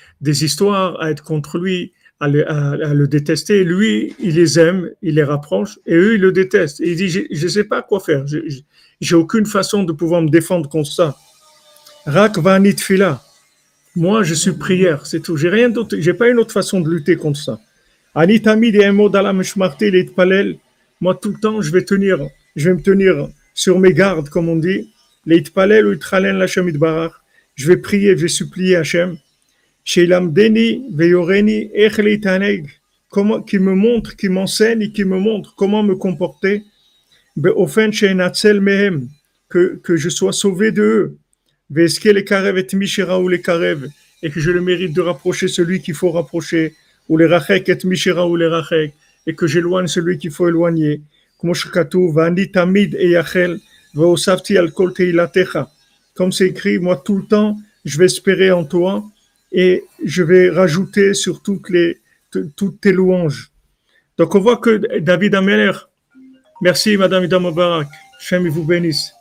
histoires, 0.44 1.00
à 1.00 1.10
être 1.10 1.24
contre 1.24 1.58
lui, 1.58 1.94
à 2.24 2.94
le, 2.94 3.08
détester. 3.08 3.64
Lui, 3.64 4.16
il 4.20 4.36
les 4.36 4.60
aime, 4.60 4.90
il 5.02 5.16
les 5.16 5.24
rapproche, 5.24 5.80
et 5.86 5.96
eux, 5.96 6.16
ils 6.16 6.22
le 6.22 6.32
détestent. 6.32 6.82
Et 6.82 6.92
il 6.92 6.96
dit, 6.96 7.10
je 7.10 7.44
ne 7.44 7.50
sais 7.50 7.66
pas 7.66 7.82
quoi 7.82 8.00
faire. 8.00 8.26
J'ai 9.02 9.16
aucune 9.16 9.46
façon 9.46 9.84
de 9.84 9.92
pouvoir 9.92 10.22
me 10.22 10.30
défendre 10.30 10.70
contre 10.70 10.92
ça. 10.92 11.18
Rak 12.06 12.38
fila. 12.80 13.22
Moi, 13.96 14.24
je 14.24 14.34
suis 14.34 14.54
prière, 14.54 15.06
c'est 15.06 15.20
tout. 15.20 15.38
J'ai 15.38 15.50
rien 15.50 15.70
d'autre. 15.70 15.96
J'ai 16.00 16.14
pas 16.14 16.30
une 16.30 16.40
autre 16.40 16.52
façon 16.52 16.82
de 16.82 16.90
lutter 16.90 17.16
contre 17.16 17.40
ça. 17.40 17.60
Ani 18.16 18.42
tamid 18.42 18.76
et 18.76 18.90
palel. 20.16 20.58
Moi, 21.02 21.16
tout 21.16 21.30
le 21.30 21.40
temps, 21.40 21.62
je 21.62 21.72
vais 21.72 21.84
tenir, 21.84 22.20
je 22.56 22.70
vais 22.70 22.76
me 22.76 22.82
tenir 22.82 23.28
sur 23.54 23.80
mes 23.80 23.94
gardes, 23.94 24.30
comme 24.30 24.50
on 24.50 24.56
dit. 24.56 24.90
Je 25.26 25.34
vais 27.68 27.78
prier, 27.78 28.18
je 28.18 28.22
vais 28.22 28.28
supplier 28.28 28.76
Hachem. 28.78 29.18
Sheilamdeni 29.84 30.86
veyoreni 30.92 31.72
ech 31.74 31.98
leitaneg. 31.98 32.70
Comment, 33.10 33.42
qui 33.42 33.60
me 33.60 33.76
montre, 33.76 34.16
qui 34.16 34.30
m'enseigne 34.30 34.82
et 34.82 34.92
qui 34.92 35.06
me 35.06 35.20
montre 35.20 35.54
comment 35.56 35.84
me 35.84 35.96
comporter. 35.96 36.64
Be'ofen 37.36 37.92
sheinatzel 37.92 38.60
mehem. 38.60 39.10
Que, 39.50 39.80
que 39.84 39.98
je 39.98 40.10
sois 40.10 40.34
sauvé 40.34 40.72
de 40.72 40.82
eux. 40.82 41.18
Veske 41.70 42.06
le 42.06 42.22
karev 42.22 42.58
et 42.58 42.68
mishera 42.76 43.20
ou 43.20 43.28
le 43.28 43.38
karev. 43.38 43.88
Et 44.24 44.30
que 44.30 44.40
je 44.40 44.52
le 44.52 44.62
mérite 44.62 44.94
de 44.94 45.02
rapprocher 45.02 45.48
celui 45.48 45.82
qu'il 45.82 45.94
faut 45.94 46.12
rapprocher. 46.12 46.74
Ou 47.10 47.18
les 47.18 47.28
rachek 47.28 47.70
et 47.70 47.78
ou 47.86 48.36
les 48.36 48.48
rachek. 48.48 48.94
Et 49.28 49.36
que 49.36 49.48
j'éloigne 49.48 49.88
celui 49.88 50.18
qu'il 50.18 50.32
faut 50.32 50.48
éloigner. 50.48 51.02
E. 51.46 51.54
Comme 56.14 56.32
c'est 56.32 56.48
écrit, 56.48 56.80
moi 56.80 57.02
tout 57.04 57.18
le 57.18 57.26
temps, 57.26 57.58
je 57.86 57.98
vais 57.98 58.06
espérer 58.06 58.52
en 58.52 58.64
toi 58.64 59.04
et 59.54 59.86
je 60.04 60.24
vais 60.24 60.50
rajouter 60.50 61.14
sur 61.14 61.42
toutes 61.42 61.70
les 61.70 62.00
toutes 62.56 62.82
tes 62.82 62.92
louanges. 62.92 63.52
Donc 64.18 64.34
on 64.34 64.40
voit 64.40 64.58
que 64.58 65.00
David 65.00 65.36
Ameller, 65.36 65.72
merci 66.62 66.98
Madame 66.98 67.26
Ida 67.26 67.40
Mubarak, 67.40 67.88
Shem 68.20 68.48
vous 68.48 68.64
bénisse. 68.64 69.14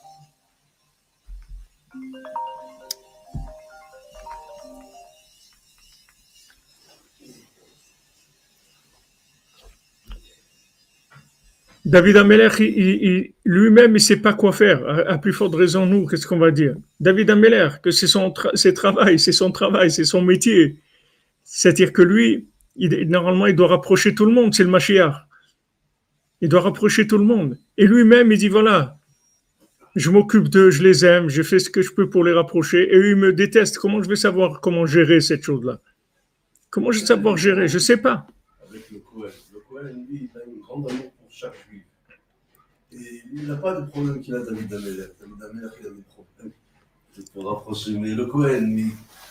David 11.85 12.17
Ameller, 12.17 12.49
il- 12.61 13.05
il- 13.09 13.33
lui-même, 13.45 13.97
il 13.97 14.01
sait 14.01 14.19
pas 14.21 14.35
quoi 14.35 14.53
faire. 14.53 14.87
À, 15.09 15.19
plus 15.19 15.33
forte 15.33 15.55
raison, 15.55 15.85
nous, 15.85 16.07
qu'est-ce 16.07 16.27
qu'on 16.27 16.39
va 16.39 16.51
dire? 16.53 16.77
David 17.01 17.31
Ameller, 17.31 17.69
que 17.83 17.91
c'est 17.91 18.07
son 18.07 18.31
travail, 18.31 19.19
c'est 19.19 19.33
son 19.33 19.51
travail, 19.51 19.91
c'est 19.91 20.05
son 20.05 20.23
métier. 20.23 20.77
C'est-à-dire 21.43 21.93
que 21.93 22.03
lui, 22.03 22.47
normalement, 22.77 23.47
il 23.47 23.57
doit 23.57 23.69
rapprocher 23.69 24.15
tout 24.15 24.27
le 24.27 24.33
monde, 24.33 24.55
c'est 24.55 24.63
le 24.63 24.71
Mashiach. 24.71 25.27
Il 26.41 26.49
doit 26.49 26.61
rapprocher 26.61 27.07
tout 27.07 27.19
le 27.19 27.25
monde. 27.25 27.59
Et 27.77 27.87
lui-même, 27.87 28.31
il 28.31 28.39
dit, 28.39 28.49
voilà, 28.49 28.97
je 29.97 30.11
m'occupe 30.11 30.49
d'eux, 30.49 30.71
je 30.71 30.83
les 30.83 31.05
aime, 31.05 31.29
je 31.29 31.43
fais 31.43 31.59
ce 31.59 31.69
que 31.69 31.83
je 31.83 31.93
peux 31.93 32.09
pour 32.09 32.25
les 32.25 32.33
rapprocher, 32.33 32.93
et 32.93 32.97
eux, 32.97 33.11
ils 33.11 33.17
me 33.17 33.33
détestent. 33.33 33.79
Comment 33.79 34.03
je 34.03 34.09
vais 34.09 34.17
savoir 34.17 34.61
comment 34.61 34.87
gérer 34.87 35.21
cette 35.21 35.43
chose-là? 35.43 35.81
Comment 36.71 36.93
je 36.93 37.01
vais 37.01 37.07
savoir 37.07 37.37
gérer? 37.37 37.67
Je 37.69 37.79
sais 37.79 37.97
pas. 37.97 38.27
le 38.71 38.79
il 40.11 40.31
a 40.35 40.45
une 40.47 40.61
grande 40.61 40.91
amour 40.91 41.11
pour 41.13 41.31
chaque 41.31 41.55
juif. 41.69 41.83
Et 42.93 43.22
il 43.35 43.47
n'a 43.47 43.57
pas 43.57 43.81
de 43.81 43.87
problème 43.87 44.21
qu'il 44.21 44.35
a 44.35 44.39
David 44.41 44.73
Ameller. 44.73 45.09
David 45.21 45.71
il 45.81 45.87
a 45.87 45.91
des 45.91 46.03
problèmes. 46.15 46.53
C'est 47.15 47.31
pour 47.33 47.51
rapprocher. 47.51 47.93
Mais 47.99 48.15
le 48.15 48.27
Cohen, 48.27 48.67
mais 48.69 48.85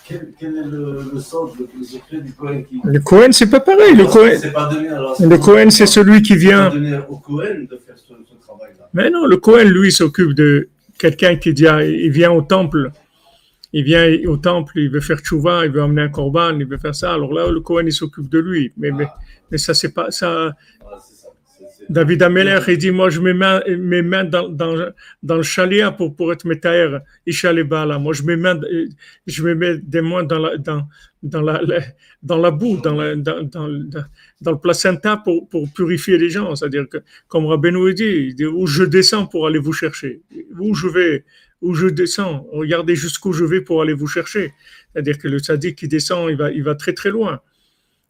quel, 0.08 0.34
quel 0.40 0.58
est 0.58 0.64
le, 0.66 1.04
le 1.14 1.20
sens, 1.20 1.52
le, 1.58 1.68
le 1.78 1.84
secret 1.84 2.22
du 2.22 2.34
Cohen 2.34 2.64
qui. 2.64 2.80
Le 2.84 3.00
Cohen, 3.00 3.32
c'est 3.32 3.50
pas 3.50 3.60
pareil. 3.60 3.96
Le 3.96 4.06
Cohen, 4.06 4.38
C'est 4.40 4.52
pas 4.52 4.68
donné, 4.72 4.90
alors, 4.90 5.16
le 5.20 5.38
Cohen, 5.38 5.70
c'est 5.70 5.86
celui 5.86 6.22
qui 6.22 6.36
vient... 6.36 6.70
donné 6.70 7.00
au 7.10 7.18
Cohen 7.18 7.68
de 7.70 7.78
faire 7.78 7.98
ce, 7.98 8.14
ce 8.14 8.46
travail-là. 8.46 8.90
Mais 8.94 9.10
non, 9.10 9.26
le 9.26 9.38
Cohen, 9.38 9.66
lui, 9.66 9.92
s'occupe 9.92 10.34
de 10.34 10.70
quelqu'un 10.98 11.36
qui 11.38 11.54
dit, 11.54 11.68
ah, 11.68 11.84
il 11.84 12.12
vient 12.12 12.32
au 12.32 12.42
temple, 12.42 12.92
il 13.74 13.84
vient 13.84 14.08
au 14.28 14.38
temple, 14.38 14.74
il 14.80 14.90
veut 14.90 15.00
faire 15.00 15.20
tchouva, 15.20 15.66
il 15.66 15.72
veut 15.72 15.82
amener 15.82 16.04
un 16.04 16.10
korban, 16.10 16.60
il 16.60 16.68
veut 16.68 16.78
faire 16.78 16.94
ça. 16.94 17.14
Alors 17.14 17.34
là, 17.34 17.50
le 17.50 17.62
Cohen, 17.62 17.84
il 17.86 17.94
s'occupe 17.94 18.30
de 18.30 18.40
lui. 18.40 18.72
Mais, 18.78 18.92
mais, 18.92 19.08
mais 19.50 19.58
ça, 19.58 19.74
c'est 19.74 19.94
pas 19.94 20.12
ça. 20.12 20.52
David 21.92 22.24
Ameller, 22.24 22.60
il 22.70 22.78
dit, 22.78 22.92
moi, 22.92 23.10
je 23.10 23.20
mets 23.20 23.34
main- 23.34 23.62
mes 23.68 24.02
mains 24.02 24.24
dans, 24.24 24.48
dans, 24.48 24.76
dans 25.22 25.36
le 25.36 25.44
chalia 25.44 25.92
pour, 25.92 26.16
pour 26.16 26.32
être 26.32 26.46
métaire, 26.46 27.02
Ishalebala. 27.28 28.00
Moi, 28.00 28.14
je 28.14 28.24
mets, 28.24 28.38
main, 28.38 28.60
je 29.28 29.44
me 29.44 29.54
mets 29.56 29.78
des 29.78 30.02
mains 30.02 30.24
dans 30.24 30.40
la, 30.40 30.58
dans, 30.58 30.88
dans 31.22 31.42
la, 31.42 31.62
la- 31.62 31.82
dans 32.24 32.38
la 32.38 32.52
boue, 32.52 32.78
dans, 32.82 32.96
la, 32.96 33.16
dans, 33.16 33.44
dans, 33.44 33.68
dans, 33.68 34.06
dans 34.42 34.52
le 34.52 34.58
placenta 34.58 35.18
pour, 35.18 35.50
pour 35.50 35.72
purifier 35.74 36.18
les 36.18 36.30
gens. 36.30 36.56
C'est-à-dire 36.56 36.88
que, 36.88 37.00
comme 37.28 37.46
Rabbeinu 37.46 37.94
dit, 37.94 38.06
il 38.30 38.36
dit, 38.36 38.46
où 38.46 38.66
je 38.68 38.84
descends 38.84 39.26
pour 39.26 39.46
aller 39.48 39.60
vous 39.60 39.74
chercher, 39.74 40.22
où 40.60 40.74
je 40.74 40.88
vais, 40.88 41.26
où 41.62 41.74
je 41.74 41.88
descends, 41.88 42.48
regardez 42.52 42.96
jusqu'où 42.96 43.34
je 43.34 43.44
vais 43.44 43.62
pour 43.62 43.82
aller 43.82 43.94
vous 43.94 44.08
chercher. 44.08 44.54
C'est-à-dire 44.94 45.18
que 45.18 45.28
le 45.28 45.40
sadique 45.40 45.78
qui 45.80 45.88
descend, 45.88 46.30
il 46.30 46.38
va, 46.38 46.52
il 46.52 46.64
va 46.64 46.76
très 46.76 46.94
très 46.94 47.10
loin. 47.10 47.42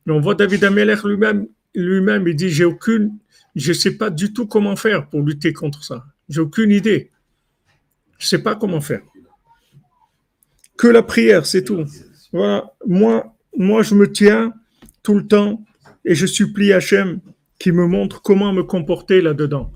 Mais 0.06 0.14
on 0.14 0.20
voit 0.20 0.36
David 0.36 0.64
Ameller 0.64 0.96
lui-même, 1.04 1.48
lui-même, 1.74 2.28
il 2.28 2.36
dit, 2.36 2.50
j'ai 2.50 2.66
aucune, 2.66 3.12
je 3.56 3.74
sais 3.74 3.98
pas 3.98 4.10
du 4.10 4.34
tout 4.34 4.48
comment 4.48 4.76
faire 4.76 5.10
pour 5.10 5.22
lutter 5.22 5.54
contre 5.54 5.84
ça. 5.84 6.06
J'ai 6.30 6.42
aucune 6.42 6.72
idée. 6.72 7.12
Je 8.18 8.28
sais 8.28 8.42
pas 8.42 8.56
comment 8.56 8.82
faire. 8.82 9.02
Que 10.78 10.88
la 10.88 11.04
prière, 11.04 11.46
c'est 11.46 11.64
tout. 11.64 11.86
Voilà. 12.32 12.72
Moi, 12.88 13.36
moi, 13.58 13.84
je 13.84 13.96
me 13.96 14.12
tiens 14.12 14.54
tout 15.04 15.16
le 15.16 15.28
temps 15.28 15.64
et 16.06 16.16
je 16.16 16.26
supplie 16.26 16.74
Hachem 16.74 17.20
qui 17.60 17.72
me 17.72 17.86
montre 17.88 18.22
comment 18.22 18.54
me 18.54 18.64
comporter 18.64 19.22
là-dedans. 19.22 19.72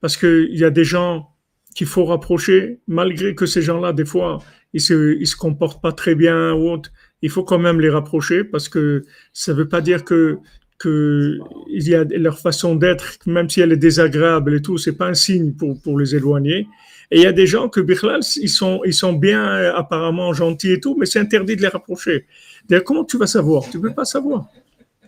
Parce 0.00 0.16
qu'il 0.16 0.56
y 0.56 0.64
a 0.64 0.70
des 0.70 0.84
gens 0.84 1.30
qu'il 1.74 1.86
faut 1.86 2.04
rapprocher, 2.04 2.80
malgré 2.86 3.34
que 3.34 3.46
ces 3.46 3.62
gens-là, 3.62 3.92
des 3.92 4.04
fois, 4.04 4.38
ils 4.72 4.80
se, 4.80 5.24
se 5.24 5.36
comportent 5.36 5.82
pas 5.82 5.92
très 5.92 6.14
bien 6.14 6.52
ou 6.52 6.70
autre. 6.70 6.90
Il 7.22 7.30
faut 7.30 7.44
quand 7.44 7.58
même 7.58 7.80
les 7.80 7.90
rapprocher 7.90 8.44
parce 8.44 8.68
que 8.68 9.04
ça 9.32 9.52
veut 9.52 9.68
pas 9.68 9.80
dire 9.80 10.04
que, 10.04 10.38
que 10.78 11.38
il 11.68 11.88
y 11.88 11.94
a 11.94 12.04
leur 12.04 12.38
façon 12.38 12.74
d'être, 12.74 13.18
même 13.26 13.48
si 13.48 13.60
elle 13.60 13.72
est 13.72 13.76
désagréable 13.76 14.54
et 14.54 14.62
tout, 14.62 14.78
c'est 14.78 14.96
pas 14.96 15.06
un 15.06 15.14
signe 15.14 15.52
pour, 15.52 15.80
pour 15.80 15.98
les 15.98 16.14
éloigner. 16.14 16.68
Et 17.10 17.18
il 17.18 17.22
y 17.22 17.26
a 17.26 17.32
des 17.32 17.46
gens 17.46 17.68
que, 17.68 17.80
Bichlal, 17.80 18.20
ils 18.36 18.48
sont, 18.48 18.80
ils 18.84 18.94
sont 18.94 19.12
bien 19.12 19.46
euh, 19.46 19.74
apparemment 19.74 20.32
gentils 20.32 20.72
et 20.72 20.80
tout, 20.80 20.96
mais 20.98 21.06
c'est 21.06 21.20
interdit 21.20 21.54
de 21.56 21.62
les 21.62 21.68
rapprocher. 21.68 22.26
D'ailleurs, 22.68 22.84
comment 22.84 23.04
tu 23.04 23.18
vas 23.18 23.26
savoir? 23.26 23.64
Tu 23.70 23.76
ne 23.76 23.82
peux 23.82 23.94
pas 23.94 24.04
savoir. 24.04 24.46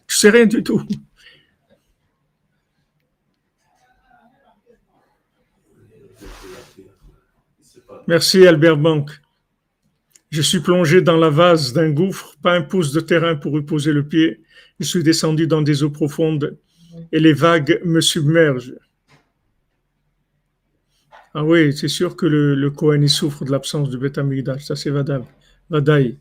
Tu 0.07 0.17
sais 0.17 0.31
rien 0.31 0.47
du 0.47 0.63
tout. 0.63 0.83
Merci 8.07 8.47
Albert 8.47 8.77
Bank. 8.77 9.11
Je 10.31 10.43
suis 10.43 10.61
plongé 10.61 11.01
dans 11.03 11.17
la 11.17 11.31
vase 11.31 11.73
d'un 11.73 11.91
gouffre, 11.91 12.37
pas 12.43 12.55
un 12.55 12.63
pouce 12.63 12.93
de 12.93 13.01
terrain 13.01 13.37
pour 13.37 13.59
y 13.59 13.63
poser 13.63 13.93
le 13.93 14.07
pied. 14.07 14.43
Je 14.81 14.85
suis 14.85 15.03
descendu 15.03 15.47
dans 15.47 15.63
des 15.63 15.83
eaux 15.83 15.91
profondes 15.91 16.59
et 17.13 17.21
les 17.21 17.33
vagues 17.33 17.81
me 17.85 18.01
submergent. 18.01 18.75
Ah 21.33 21.45
oui, 21.45 21.77
c'est 21.77 21.89
sûr 21.89 22.17
que 22.17 22.27
le, 22.27 22.55
le 22.55 22.71
Kohen 22.71 23.07
souffre 23.09 23.45
de 23.45 23.51
l'absence 23.51 23.91
du 23.91 23.99
Beth 23.99 24.19
Amikdash. 24.19 24.65
Ça, 24.65 24.75
c'est. 24.75 24.91
Vadaï. 25.71 26.19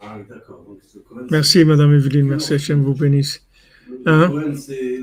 Ah, 0.00 0.16
oui, 0.18 0.24
d'accord. 0.28 0.64
Donc, 0.64 0.80
ce 0.82 0.98
Cohen, 0.98 0.99
Merci, 1.30 1.64
Madame 1.64 1.94
Evelyne. 1.94 2.26
Merci, 2.26 2.54
Hachem 2.54 2.82
vous 2.82 2.94
bénisse. 2.94 3.42
Le 3.88 3.96
Hein? 4.06 4.28
Cohen, 4.28 4.54
c'est 4.54 5.00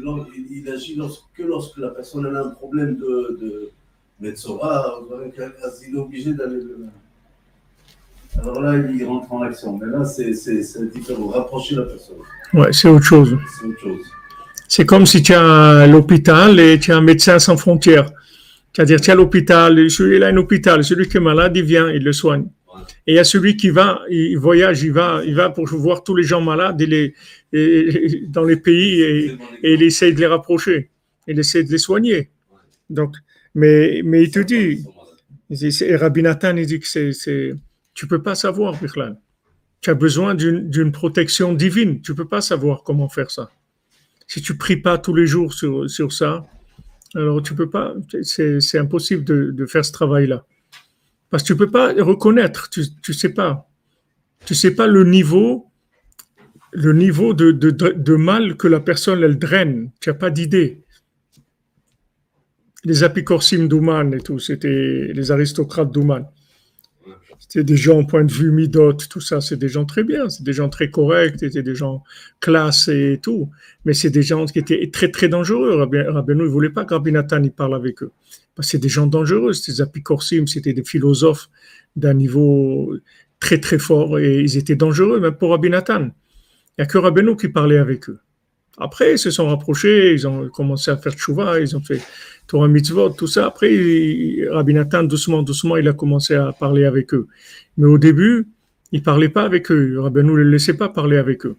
il, 0.50 0.70
agit 0.70 0.96
lorsque, 0.96 1.24
que 1.36 1.43
lorsque 1.43 1.78
la 1.78 1.89
personne 1.89 2.26
a 2.26 2.41
un 2.43 2.50
problème 2.50 2.96
de, 2.98 3.38
de 3.39 3.70
Metzora, 4.20 5.02
il 5.88 5.96
est 5.96 5.98
obligé 6.00 6.34
d'aller 6.34 6.56
le. 6.56 6.78
Alors 8.41 8.62
là, 8.62 8.76
il 8.78 9.04
rentre 9.06 9.32
en 9.34 9.41
action. 9.41 9.78
Mais 9.78 9.88
là, 9.88 10.04
c'est 10.06 10.32
différent. 10.93 11.28
Rapprocher 11.28 11.76
la 11.76 11.84
personne, 11.84 12.17
Ouais, 12.54 12.72
c'est 12.72 12.88
autre 12.88 13.04
chose. 13.06 13.38
c'est 13.60 13.67
autre 13.67 13.80
chose. 13.80 14.06
C'est 14.67 14.86
comme 14.86 15.06
si 15.06 15.24
tu 15.24 15.34
as 15.34 15.88
l'hôpital 15.88 16.60
et 16.60 16.78
tu 16.80 16.91
as 16.91 16.98
un 16.98 17.02
médecin 17.02 17.39
sans 17.39 17.58
frontières. 17.58 18.12
C'est-à-dire, 18.74 19.02
tu 19.02 19.10
as 19.10 19.15
l'hôpital, 19.15 19.89
celui-là 19.89 20.28
a 20.28 20.30
un 20.30 20.38
hôpital, 20.38 20.84
celui 20.84 21.08
qui 21.08 21.17
est 21.17 21.22
malade, 21.22 21.56
il 21.58 21.63
vient, 21.63 21.89
il 21.89 22.04
le 22.04 22.13
soigne. 22.13 22.46
Et 23.05 23.13
il 23.13 23.15
y 23.15 23.19
a 23.19 23.23
celui 23.23 23.55
qui 23.57 23.69
va, 23.69 24.01
il 24.09 24.37
voyage, 24.37 24.83
il 24.83 24.91
va, 24.91 25.21
il 25.25 25.35
va 25.35 25.49
pour 25.49 25.65
voir 25.67 26.03
tous 26.03 26.15
les 26.15 26.23
gens 26.23 26.41
malades 26.41 26.81
et 26.81 27.13
et- 27.53 27.59
et- 27.59 28.27
dans 28.27 28.43
les 28.43 28.57
pays 28.57 29.01
et, 29.01 29.37
et 29.63 29.73
il 29.73 29.83
essaie 29.83 30.11
de 30.11 30.19
les 30.19 30.27
rapprocher. 30.27 30.89
Il 31.27 31.39
essaie 31.39 31.63
de 31.63 31.71
les 31.71 31.77
soigner. 31.77 32.29
Donc, 32.89 33.15
mais, 33.55 34.01
mais 34.03 34.23
il 34.23 34.31
te 34.31 34.39
dit, 34.39 34.83
c'est- 35.51 35.95
Rabbi 35.95 36.21
Nathan, 36.21 36.55
il 36.57 36.65
dit 36.65 36.79
que 36.79 36.87
c'est, 36.87 37.11
c'est, 37.13 37.53
tu 37.93 38.07
peux 38.07 38.21
pas 38.21 38.35
savoir, 38.35 38.79
Bichlal. 38.81 39.17
Tu 39.81 39.89
as 39.89 39.93
besoin 39.93 40.35
d'une, 40.35 40.91
protection 40.91 41.53
divine. 41.53 42.01
Tu 42.01 42.13
peux 42.15 42.27
pas 42.27 42.41
savoir 42.41 42.83
comment 42.83 43.09
faire 43.09 43.31
ça. 43.31 43.49
Si 44.27 44.41
tu 44.41 44.57
pries 44.57 44.77
pas 44.77 44.97
tous 44.97 45.13
les 45.15 45.25
jours 45.27 45.53
sur, 45.53 45.89
sur 45.89 46.11
ça, 46.11 46.45
alors 47.15 47.41
tu 47.41 47.53
peux 47.55 47.69
pas, 47.69 47.93
c'est, 48.23 48.59
impossible 48.77 49.23
de 49.23 49.65
faire 49.65 49.85
ce 49.85 49.91
travail-là. 49.93 50.45
Parce 51.29 51.43
que 51.43 51.47
tu 51.47 51.57
peux 51.57 51.69
pas 51.69 51.93
reconnaître, 51.93 52.69
tu, 52.69 52.83
tu 53.01 53.13
sais 53.13 53.33
pas. 53.33 53.69
Tu 54.45 54.55
sais 54.55 54.71
pas 54.71 54.87
le 54.87 55.03
niveau, 55.03 55.67
le 56.71 56.93
niveau 56.93 57.33
de, 57.33 58.15
mal 58.15 58.55
que 58.55 58.67
la 58.67 58.79
personne, 58.79 59.23
elle 59.23 59.37
draine. 59.37 59.91
Tu 59.99 60.09
n'as 60.09 60.15
pas 60.15 60.29
d'idée. 60.29 60.83
Les 62.83 63.03
apicorsim 63.03 63.67
d'Ouman 63.67 64.13
et 64.13 64.19
tout, 64.19 64.39
c'était 64.39 65.11
les 65.13 65.31
aristocrates 65.31 65.91
d'Ouman. 65.91 66.25
C'était 67.39 67.63
des 67.63 67.77
gens, 67.77 68.03
point 68.03 68.23
de 68.23 68.31
vue 68.31 68.51
midot, 68.51 68.93
tout 68.93 69.21
ça, 69.21 69.41
c'est 69.41 69.57
des 69.57 69.69
gens 69.69 69.85
très 69.85 70.03
bien, 70.03 70.27
c'est 70.29 70.43
des 70.43 70.53
gens 70.53 70.69
très 70.69 70.89
corrects, 70.89 71.35
c'était 71.39 71.63
des 71.63 71.75
gens 71.75 72.03
classe 72.39 72.87
et 72.89 73.19
tout. 73.21 73.49
Mais 73.85 73.93
c'est 73.93 74.09
des 74.09 74.21
gens 74.21 74.45
qui 74.45 74.59
étaient 74.59 74.89
très, 74.91 75.09
très 75.09 75.29
dangereux. 75.29 75.75
Rabbeinu, 75.75 76.43
il 76.43 76.49
voulait 76.49 76.69
pas 76.69 76.85
que 76.85 76.93
Rabbi 76.93 77.11
Nathan 77.11 77.41
il 77.43 77.51
parle 77.51 77.75
avec 77.75 78.03
eux. 78.03 78.11
Que 78.58 78.63
c'est 78.63 78.80
des 78.80 78.89
gens 78.89 79.08
dangereux, 79.08 79.54
c'était 79.54 79.74
des 79.74 79.82
apicorsim, 79.82 80.48
c'était 80.48 80.74
des 80.74 80.84
philosophes 80.84 81.50
d'un 81.96 82.15
niveau 82.15 82.93
très, 83.39 83.60
très 83.60 83.78
fort 83.78 84.17
et 84.20 84.39
ils 84.39 84.58
étaient 84.58 84.76
dangereux, 84.76 85.20
même 85.20 85.36
pour 85.36 85.52
Rabbi 85.52 85.70
Nathan. 85.70 86.06
Il 86.06 86.82
n'y 86.82 86.84
a 86.84 86.86
que 86.86 86.98
Rabbeinu 86.98 87.36
qui 87.38 87.50
parlait 87.50 87.78
avec 87.78 88.10
eux. 88.10 88.20
Après, 88.80 89.13
ils 89.13 89.20
se 89.20 89.32
sont 89.32 89.48
rapprochés, 89.48 90.13
ils 90.13 90.28
ont 90.28 90.50
commencé 90.50 90.91
à 90.91 90.98
faire 90.98 91.13
tchouva, 91.13 91.60
ils 91.60 91.76
ont 91.76 91.82
fait 91.82 92.02
Torah 92.46 92.67
mitzvot, 92.67 93.10
tout 93.10 93.28
ça. 93.28 93.48
Après, 93.48 93.70
Rabbi 94.52 94.74
Nathan, 94.74 95.04
doucement, 95.04 95.41
doucement, 95.41 95.78
il 95.78 95.88
a 95.88 95.93
commencé 95.93 96.36
à 96.36 96.52
parler 96.52 96.86
avec 96.86 97.13
eux. 97.13 97.28
Mais 97.78 97.88
au 97.88 97.98
début, 97.98 98.48
il 98.91 99.02
parlait 99.02 99.30
pas 99.30 99.43
avec 99.43 99.72
eux. 99.72 100.00
Rabbeinu 100.00 100.32
ne 100.32 100.38
les 100.38 100.52
laissait 100.52 100.76
pas 100.76 100.89
parler 100.89 101.17
avec 101.17 101.46
eux. 101.46 101.58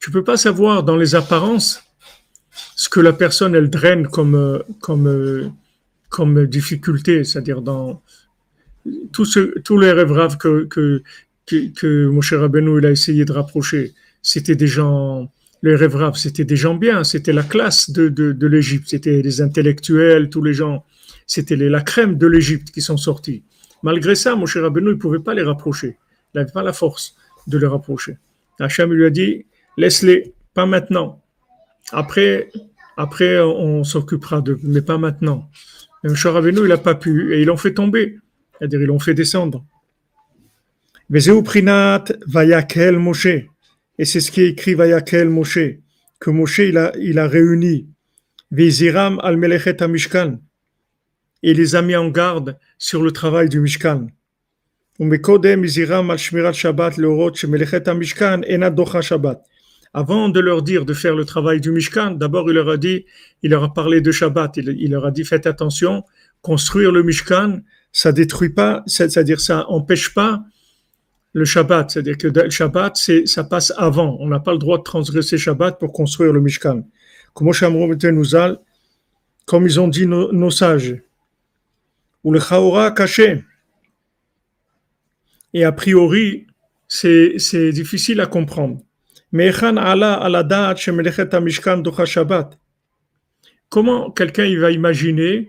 Tu 0.00 0.10
peux 0.10 0.24
pas 0.24 0.36
savoir 0.36 0.82
dans 0.82 0.96
les 0.96 1.14
apparences 1.14 1.82
ce 2.76 2.88
que 2.88 3.00
la 3.00 3.12
personne, 3.12 3.54
elle 3.54 3.68
draine 3.68 4.08
comme, 4.08 4.34
euh, 4.34 4.58
comme, 4.80 5.06
euh, 5.06 5.48
comme 6.08 6.46
difficulté, 6.46 7.24
c'est-à-dire 7.24 7.62
dans 7.62 8.02
tout 9.12 9.24
ce, 9.24 9.58
tous 9.60 9.78
les 9.78 9.92
rêves 9.92 10.36
que, 10.38 10.64
que, 10.64 11.02
que, 11.46 11.68
que 11.74 12.86
a 12.86 12.90
essayé 12.90 13.24
de 13.24 13.32
rapprocher. 13.32 13.92
C'était 14.22 14.56
des 14.56 14.66
gens, 14.66 15.30
les 15.62 15.74
rêves 15.74 15.96
c'était 16.14 16.44
des 16.44 16.56
gens 16.56 16.74
bien, 16.74 17.04
c'était 17.04 17.32
la 17.32 17.42
classe 17.42 17.90
de, 17.90 18.08
de, 18.08 18.32
de 18.32 18.46
l'Égypte, 18.46 18.88
c'était 18.88 19.22
les 19.22 19.40
intellectuels, 19.40 20.28
tous 20.30 20.42
les 20.42 20.54
gens, 20.54 20.84
c'était 21.26 21.56
la 21.56 21.80
crème 21.80 22.16
de 22.16 22.26
l'Égypte 22.26 22.70
qui 22.70 22.80
sont 22.82 22.96
sortis. 22.96 23.42
Malgré 23.82 24.14
ça, 24.14 24.34
Moshe 24.34 24.56
Rabbeinu, 24.56 24.90
ne 24.90 24.94
pouvait 24.94 25.20
pas 25.20 25.34
les 25.34 25.42
rapprocher. 25.42 25.98
Il 26.34 26.38
n'avait 26.38 26.52
pas 26.52 26.62
la 26.62 26.72
force 26.72 27.14
de 27.46 27.58
les 27.58 27.66
rapprocher. 27.66 28.18
Hacham 28.58 28.92
lui 28.92 29.06
a 29.06 29.10
dit, 29.10 29.46
laisse-les, 29.76 30.34
pas 30.52 30.66
maintenant. 30.66 31.22
Après, 31.92 32.50
après 32.96 33.40
on 33.40 33.84
s'occupera 33.84 34.40
d'eux, 34.40 34.58
mais 34.62 34.82
pas 34.82 34.98
maintenant. 34.98 35.48
Même 36.08 36.16
Charabeno, 36.16 36.64
il 36.64 36.68
n'a 36.68 36.78
pas 36.78 36.94
pu, 36.94 37.34
et 37.34 37.42
ils 37.42 37.44
l'ont 37.44 37.58
fait 37.58 37.74
tomber, 37.74 38.16
c'est-à-dire 38.56 38.80
ils 38.80 38.86
l'ont 38.86 38.98
fait 38.98 39.12
descendre. 39.12 39.62
Vayakel 41.10 42.98
Moshe, 42.98 43.26
et 43.26 44.04
c'est 44.06 44.20
ce 44.20 44.30
qui 44.30 44.40
est 44.40 44.48
écrit 44.48 44.72
Vayakel 44.72 45.28
Moshe, 45.28 45.58
que 46.18 46.30
Moshe 46.30 46.60
il 46.60 46.78
a, 46.78 46.92
il 46.98 47.18
a 47.18 47.28
réuni. 47.28 47.88
Viziram 48.50 49.20
al 49.22 49.36
Melechet 49.36 49.86
Mishkan, 49.86 50.38
et 51.42 51.52
les 51.52 51.74
a 51.74 51.82
mis 51.82 51.94
en 51.94 52.08
garde 52.08 52.58
sur 52.78 53.02
le 53.02 53.12
travail 53.12 53.50
du 53.50 53.60
Mishkan. 53.60 54.06
Umekodem 54.98 55.60
Viziram 55.60 56.10
al 56.10 56.16
Shmirat 56.16 56.54
Shabbat, 56.54 56.96
le 56.96 57.94
Mishkan, 57.94 58.40
Ena 58.46 58.70
Docha 58.70 59.02
Shabbat. 59.02 59.42
Avant 59.94 60.28
de 60.28 60.40
leur 60.40 60.62
dire 60.62 60.84
de 60.84 60.94
faire 60.94 61.14
le 61.14 61.24
travail 61.24 61.60
du 61.60 61.70
Mishkan, 61.70 62.12
d'abord 62.12 62.50
il 62.50 62.54
leur 62.54 62.68
a 62.68 62.76
dit, 62.76 63.06
il 63.42 63.50
leur 63.50 63.64
a 63.64 63.72
parlé 63.72 64.00
de 64.00 64.12
Shabbat, 64.12 64.56
il, 64.58 64.90
leur 64.90 65.06
a 65.06 65.10
dit 65.10 65.24
faites 65.24 65.46
attention, 65.46 66.04
construire 66.42 66.92
le 66.92 67.02
Mishkan, 67.02 67.60
ça 67.92 68.12
détruit 68.12 68.50
pas, 68.50 68.82
c'est- 68.86 69.08
c'est-à-dire 69.08 69.40
ça 69.40 69.68
empêche 69.68 70.12
pas 70.12 70.44
le 71.32 71.44
Shabbat, 71.44 71.90
c'est-à-dire 71.90 72.18
que 72.18 72.28
le 72.28 72.50
Shabbat, 72.50 72.96
ça 73.24 73.44
passe 73.44 73.72
avant. 73.76 74.16
On 74.20 74.28
n'a 74.28 74.40
pas 74.40 74.52
le 74.52 74.58
droit 74.58 74.78
de 74.78 74.82
transgresser 74.82 75.38
Shabbat 75.38 75.78
pour 75.78 75.92
construire 75.92 76.32
le 76.32 76.40
Mishkan. 76.40 76.82
Comme 77.34 77.50
ils 79.66 79.80
ont 79.80 79.88
dit 79.88 80.06
nos, 80.06 80.50
sages. 80.50 80.96
Ou 82.24 82.32
le 82.32 82.40
Chaora 82.40 82.90
caché. 82.90 83.44
Et 85.54 85.64
a 85.64 85.72
priori, 85.72 86.46
c'est 86.88 87.70
difficile 87.72 88.20
à 88.20 88.26
comprendre. 88.26 88.80
Comment 93.70 94.10
quelqu'un 94.10 94.44
il 94.44 94.58
va 94.58 94.70
imaginer 94.70 95.48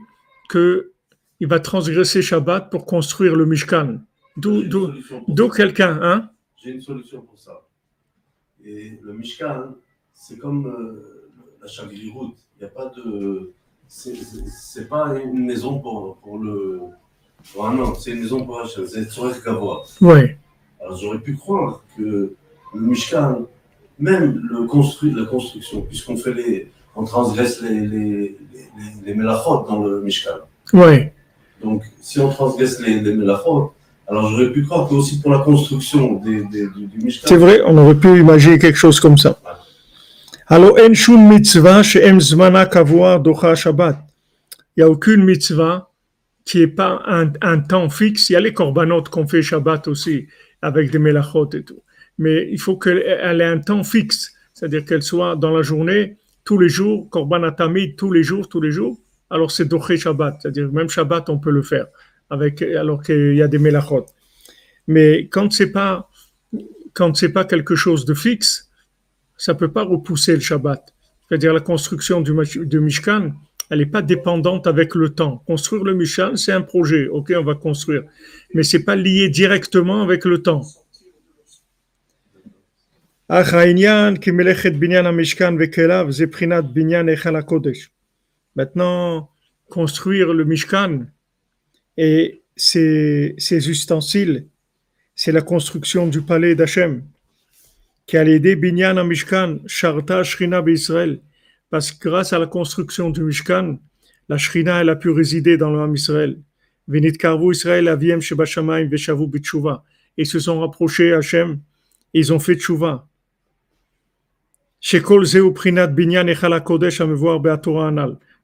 que 0.50 0.92
il 1.40 1.48
va 1.48 1.60
transgresser 1.60 2.22
Shabbat 2.22 2.70
pour 2.70 2.86
construire 2.86 3.36
le 3.36 3.46
Mishkan? 3.46 4.00
D'où, 4.36 5.50
quelqu'un, 5.50 6.00
hein? 6.02 6.30
J'ai 6.58 6.72
une 6.72 6.82
solution 6.82 7.22
pour 7.22 7.40
ça. 7.40 7.68
Et 8.64 9.00
le 9.02 9.14
Mishkan, 9.14 9.76
c'est 10.14 10.38
comme 10.38 10.68
euh, 10.68 11.30
la 11.62 11.68
Chagliroute. 11.68 12.38
Il 12.58 12.64
n'y 12.64 12.66
a 12.66 12.70
pas 12.70 12.92
de. 12.98 13.54
C'est 13.88 14.90
pas 14.90 15.18
une 15.18 15.46
maison 15.46 15.80
pour, 15.80 16.18
pour 16.18 16.38
le. 16.38 16.82
Pour 17.54 17.66
un 17.66 17.96
c'est 17.96 18.12
une 18.12 18.22
maison 18.22 18.46
pour 18.46 18.60
Hachem. 18.60 18.86
C'est 18.86 19.08
Gavoa. 19.46 19.84
Oui, 20.02 20.36
Alors 20.82 20.98
j'aurais 20.98 21.20
pu 21.20 21.38
croire 21.38 21.84
que 21.96 22.36
le 22.74 22.82
Mishkan, 22.82 23.48
même 24.00 24.42
le 24.50 24.66
construit, 24.66 25.12
la 25.12 25.26
construction, 25.26 25.82
puisqu'on 25.82 26.18
fait 26.18 26.34
les. 26.34 26.72
On 26.96 27.04
transgresse 27.06 27.62
les, 27.62 27.82
les, 27.82 27.88
les, 27.88 28.38
les, 29.06 29.14
mélachot 29.14 29.66
dans 29.70 29.82
le 29.84 30.02
Mishkan. 30.02 30.32
oui, 30.74 31.06
Donc, 31.64 31.84
si 32.02 32.20
on 32.20 32.30
transgresse 32.30 32.82
les, 32.82 33.00
les 33.00 33.14
mélachot, 33.14 33.74
alors 34.08 34.28
j'aurais 34.30 34.52
pu 34.52 34.64
croire 34.66 34.90
que 34.90 34.96
aussi 34.96 35.22
pour 35.22 35.32
la 35.32 35.40
construction 35.40 36.16
des, 36.16 36.44
des- 36.46 36.68
du, 36.68 36.88
du 36.88 36.98
Mishkan. 37.06 37.28
c'est 37.30 37.38
vrai, 37.38 37.62
on 37.66 37.78
aurait 37.78 37.96
pu 37.96 38.20
imaginer 38.20 38.58
quelque 38.60 38.78
chose 38.78 39.00
comme 39.00 39.18
ça. 39.18 39.40
Alors, 40.48 40.78
en 40.80 40.94
shun 40.94 41.30
mitzvah 41.30 41.84
she'em 41.84 42.20
zmana 42.20 42.66
kavua 42.66 43.20
docha 43.20 43.54
Shabbat. 43.56 43.98
Il 44.76 44.84
n'y 44.84 44.84
a 44.84 44.90
aucune 44.90 45.24
mitzvah 45.24 45.90
qui 46.44 46.60
n'est 46.60 46.68
pas 46.68 47.02
un, 47.06 47.32
un 47.42 47.60
temps 47.60 47.90
fixe. 47.90 48.30
Il 48.30 48.34
y 48.34 48.36
a 48.36 48.40
les 48.40 48.52
corbanotes 48.54 49.10
qu'on 49.10 49.28
fait 49.28 49.44
Shabbat 49.44 49.88
aussi, 49.88 50.28
avec 50.62 50.90
des 50.92 51.00
melachot 51.00 51.50
et 51.54 51.64
tout. 51.64 51.82
Mais 52.20 52.48
il 52.52 52.60
faut 52.60 52.78
qu'elle 52.78 53.00
elle 53.00 53.42
ait 53.42 53.46
un 53.46 53.60
temps 53.60 53.84
fixe, 53.84 54.34
c'est-à-dire 54.54 54.86
qu'elle 54.86 55.02
soit 55.02 55.36
dans 55.36 55.52
la 55.52 55.64
journée, 55.64 56.18
tous 56.44 56.60
les 56.60 56.70
jours, 56.70 57.10
korban 57.10 57.44
atamid, 57.44 57.96
tous 57.96 58.12
les 58.12 58.24
jours, 58.24 58.48
tous 58.48 58.62
les 58.62 58.72
jours. 58.72 59.00
Alors 59.32 59.52
c'est 59.52 59.66
doché 59.66 59.98
Shabbat, 59.98 60.42
c'est-à-dire 60.42 60.72
même 60.72 60.90
Shabbat 60.90 61.30
on 61.30 61.40
peut 61.40 61.52
le 61.52 61.62
faire, 61.64 61.88
avec, 62.30 62.62
alors 62.62 63.02
qu'il 63.02 63.36
y 63.36 63.42
a 63.42 63.48
des 63.48 63.58
melachot. 63.58 64.06
Mais 64.88 65.28
quand 65.28 65.52
c'est 65.52 65.72
pas, 65.72 66.10
pas 66.94 67.46
quelque 67.46 67.76
chose 67.76 68.06
de 68.06 68.14
fixe, 68.14 68.70
ça 69.38 69.56
peut 69.56 69.72
pas 69.72 69.84
repousser 69.84 70.34
le 70.34 70.42
Shabbat. 70.42 70.94
C'est-à-dire 71.28 71.54
la 71.54 71.62
construction 71.62 72.22
du 72.22 72.80
Mishkan, 72.80 73.32
elle 73.70 73.80
n'est 73.80 73.86
pas 73.86 74.02
dépendante 74.02 74.66
avec 74.66 74.96
le 74.96 75.10
temps. 75.10 75.44
Construire 75.46 75.84
le 75.84 75.94
Mishkan, 75.94 76.36
c'est 76.36 76.52
un 76.52 76.64
projet. 76.64 77.08
Ok, 77.08 77.32
on 77.38 77.44
va 77.44 77.54
construire, 77.56 78.04
mais 78.54 78.64
c'est 78.64 78.84
pas 78.84 78.96
lié 78.96 79.30
directement 79.30 80.02
avec 80.02 80.26
le 80.26 80.42
temps. 80.42 80.64
אך 83.29 83.55
העניין 83.55 84.17
כי 84.17 84.31
מלאכת 84.31 84.73
בניין 84.73 85.07
המשכן 85.07 85.55
וכליו 85.61 86.07
זה 86.13 86.27
בחינת 86.27 86.65
בניין 86.73 87.09
היכל 87.09 87.37
הקודש. 87.37 87.91
Maintenant, 88.57 89.29
construire 89.69 90.33
le 90.33 90.45
Mishkan 90.45 91.07
et 91.97 92.43
ses, 92.57 93.35
ses 93.39 93.69
ustensiles, 93.69 94.47
c'est 95.17 95.33
la 95.33 95.43
construction 95.43 96.07
du 96.07 96.23
palais 96.23 96.55
d'Hachem. 96.55 97.03
Qui 98.07 98.17
a 98.17 98.25
aidé 98.25 98.55
Binyan 98.55 98.97
à 98.99 99.05
Mishkan, 99.05 99.59
Sharta 99.67 100.23
Shrina 100.23 100.63
Israël. 100.67 101.21
Parce 101.71 101.91
que 101.91 102.09
grâce 102.09 102.33
à 102.33 102.39
la 102.39 102.47
construction 102.47 103.11
du 103.11 103.23
Mishkan, 103.23 103.79
la 104.29 104.39
Shrina, 104.39 104.83
elle 104.83 104.91
a 104.91 104.97
pu 104.97 105.11
résider 105.11 105.57
dans 105.57 105.71
le 105.71 105.81
Ham 105.81 105.95
Israël. 105.95 106.39
Venit 106.87 107.13
Karvu 107.13 107.53
Israël 107.53 107.89
Aviem 107.89 108.21
Sheba 108.21 108.45
Shamayim 108.45 108.89
Veshavu 108.89 109.27
Bitshuva. 109.27 109.85
et 110.17 110.25
se 110.25 110.39
sont 110.39 110.61
rapprochés 110.61 111.13
Hachem, 111.13 111.61
et 112.13 112.21
ils 112.21 112.33
ont 112.33 112.39
fait 112.39 112.57
tchouva. 112.57 113.08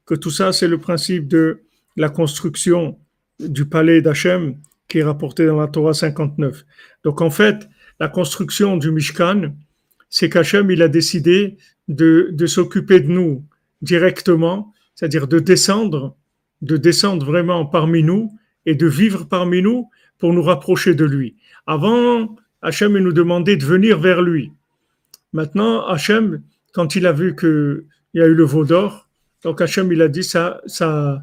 Que 0.06 0.14
tout 0.14 0.30
ça, 0.30 0.52
c'est 0.52 0.68
le 0.68 0.78
principe 0.78 1.28
de 1.28 1.62
la 1.96 2.10
construction 2.10 2.98
du 3.40 3.64
palais 3.66 4.02
d'Hachem 4.02 4.56
qui 4.88 4.98
est 4.98 5.02
rapporté 5.02 5.46
dans 5.46 5.56
la 5.56 5.66
Torah 5.66 5.94
59. 5.94 6.64
Donc 7.04 7.20
en 7.20 7.30
fait, 7.30 7.68
la 7.98 8.08
construction 8.08 8.76
du 8.76 8.90
Mishkan, 8.90 9.54
c'est 10.10 10.28
qu'Hachem, 10.28 10.70
il 10.70 10.82
a 10.82 10.88
décidé 10.88 11.56
de, 11.88 12.28
de 12.32 12.46
s'occuper 12.46 13.00
de 13.00 13.08
nous 13.08 13.44
directement, 13.82 14.72
c'est-à-dire 14.94 15.26
de 15.26 15.38
descendre, 15.38 16.16
de 16.62 16.76
descendre 16.76 17.24
vraiment 17.24 17.66
parmi 17.66 18.02
nous 18.02 18.30
et 18.66 18.74
de 18.74 18.86
vivre 18.86 19.24
parmi 19.24 19.62
nous 19.62 19.88
pour 20.18 20.32
nous 20.32 20.42
rapprocher 20.42 20.94
de 20.94 21.04
lui. 21.04 21.36
Avant, 21.66 22.36
Hachem 22.62 22.96
nous 22.98 23.12
demandait 23.12 23.56
de 23.56 23.64
venir 23.64 23.98
vers 23.98 24.22
lui. 24.22 24.52
Maintenant, 25.32 25.86
Hachem, 25.86 26.42
quand 26.72 26.96
il 26.96 27.06
a 27.06 27.12
vu 27.12 27.34
qu'il 27.36 27.84
y 28.14 28.20
a 28.20 28.26
eu 28.26 28.34
le 28.34 28.44
veau 28.44 28.64
d'or, 28.64 29.08
donc 29.42 29.60
Hachem, 29.60 29.92
il 29.92 30.02
a 30.02 30.08
dit 30.08 30.24
ça, 30.24 30.60
ça, 30.66 31.22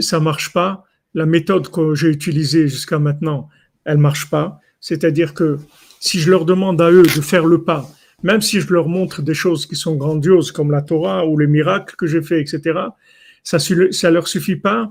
ça 0.00 0.20
marche 0.20 0.52
pas. 0.52 0.84
La 1.14 1.26
méthode 1.26 1.70
que 1.70 1.94
j'ai 1.94 2.08
utilisée 2.08 2.68
jusqu'à 2.68 2.98
maintenant, 2.98 3.48
elle 3.84 3.98
marche 3.98 4.28
pas. 4.28 4.60
C'est-à-dire 4.80 5.34
que 5.34 5.58
si 6.00 6.20
je 6.20 6.30
leur 6.30 6.44
demande 6.44 6.80
à 6.80 6.90
eux 6.90 7.02
de 7.02 7.20
faire 7.20 7.46
le 7.46 7.62
pas, 7.62 7.88
même 8.22 8.40
si 8.40 8.60
je 8.60 8.72
leur 8.72 8.88
montre 8.88 9.22
des 9.22 9.34
choses 9.34 9.66
qui 9.66 9.76
sont 9.76 9.96
grandioses 9.96 10.50
comme 10.52 10.70
la 10.70 10.82
Torah 10.82 11.26
ou 11.26 11.38
les 11.38 11.46
miracles 11.46 11.94
que 11.96 12.06
j'ai 12.06 12.22
fait, 12.22 12.40
etc., 12.40 12.80
ça, 13.42 13.58
ça 13.58 14.10
leur 14.10 14.26
suffit 14.26 14.56
pas 14.56 14.90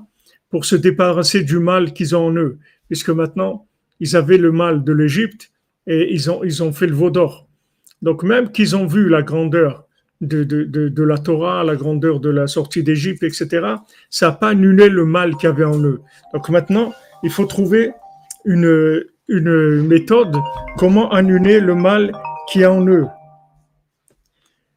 pour 0.50 0.66
se 0.66 0.76
débarrasser 0.76 1.44
du 1.44 1.60
mal 1.60 1.94
qu'ils 1.94 2.16
ont 2.16 2.28
en 2.28 2.36
eux, 2.36 2.60
puisque 2.88 3.10
maintenant 3.10 3.68
ils 4.00 4.16
avaient 4.16 4.38
le 4.38 4.52
mal 4.52 4.84
de 4.84 4.94
l'Égypte 4.94 5.52
et 5.88 6.14
ils 6.14 6.30
ont, 6.30 6.44
ils 6.44 6.62
ont 6.62 6.74
fait 6.74 6.88
le 6.88 6.94
veau 6.94 7.10
d'or. 7.10 7.43
Donc 8.04 8.22
même 8.24 8.52
qu'ils 8.52 8.76
ont 8.76 8.86
vu 8.86 9.08
la 9.08 9.24
grandeur 9.24 9.88
de, 10.20 11.04
la 11.04 11.18
Torah, 11.18 11.64
la 11.64 11.76
grandeur 11.76 12.20
de 12.20 12.30
la 12.30 12.48
sortie 12.48 12.84
d'Égypte, 12.84 13.24
etc., 13.24 13.76
ça 14.10 14.28
n'a 14.28 14.34
pas 14.34 14.50
annulé 14.50 14.90
le 14.90 15.06
mal 15.06 15.36
qu'il 15.38 15.48
y 15.48 15.52
avait 15.52 15.64
en 15.64 15.82
eux. 15.82 16.02
Donc 16.34 16.50
maintenant, 16.50 16.94
il 17.24 17.32
faut 17.32 17.46
trouver 17.46 17.94
une, 18.44 19.06
une 19.30 19.88
méthode 19.88 20.36
comment 20.78 21.12
annuler 21.12 21.62
le 21.62 21.76
mal 21.76 22.12
qui 22.50 22.62
est 22.62 22.66
en 22.66 22.86
eux. 22.88 23.08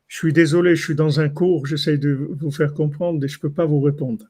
Je 0.07 0.19
suis 0.19 0.33
désolé, 0.33 0.77
je 0.77 0.85
suis 0.85 0.95
dans 0.95 1.19
un 1.19 1.29
cours, 1.29 1.67
j'essaie 1.67 1.99
de 1.99 2.31
vous 2.39 2.53
faire 2.53 2.73
comprendre 2.73 3.25
et 3.25 3.29
je 3.29 3.39
ne 3.39 3.41
peux 3.41 3.51
pas 3.51 3.67
vous 3.67 3.81
répondre. 3.81 4.25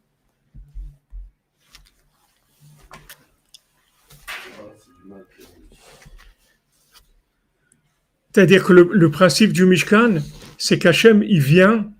C'est-à-dire 8.36 8.64
que 8.64 8.74
le, 8.74 9.10
principe 9.10 9.54
du 9.54 9.64
Mishkan, 9.64 10.16
c'est 10.58 10.78
qu'Hachem, 10.78 11.22
il 11.22 11.40
vient, 11.40 11.90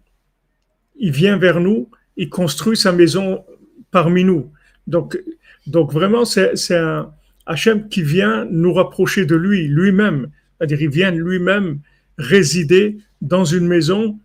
il 0.99 1.11
vient 1.11 1.38
vers 1.38 1.61
nous, 1.61 1.88
il 2.18 2.29
construit 2.29 2.77
sa 2.77 2.92
maison 2.92 3.42
parmi 3.90 4.22
nous. 4.22 4.53
Donc, 4.87 5.18
donc 5.66 5.94
vraiment, 5.94 6.27
c'est 6.27 6.77
un 6.77 7.11
Hachem 7.46 7.88
qui 7.88 8.03
vient 8.03 8.46
nous 8.51 8.75
rapprocher 8.75 9.25
de 9.25 9.35
lui, 9.35 9.66
lui-même. 9.66 10.29
C'est-à-dire, 10.59 10.83
il 10.83 10.90
vient 10.90 11.11
lui-même 11.11 11.79
résider 12.18 12.99
dans 13.22 13.46
une 13.46 13.66
maison 13.66 14.18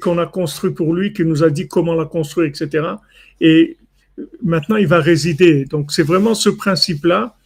qu'on 0.00 0.16
a 0.16 0.24
construite 0.24 0.74
pour 0.74 0.94
lui, 0.94 1.12
qui 1.12 1.26
nous 1.26 1.44
a 1.44 1.50
dit 1.50 1.68
comment 1.68 1.94
la 1.94 2.06
construire, 2.06 2.48
etc. 2.48 2.86
Et 3.42 3.76
maintenant, 4.42 4.76
il 4.76 4.86
va 4.86 5.00
résider. 5.00 5.66
Donc, 5.66 5.92
c'est 5.92 6.04
vraiment 6.04 6.34
ce 6.34 6.48
principe-là, 6.48 7.36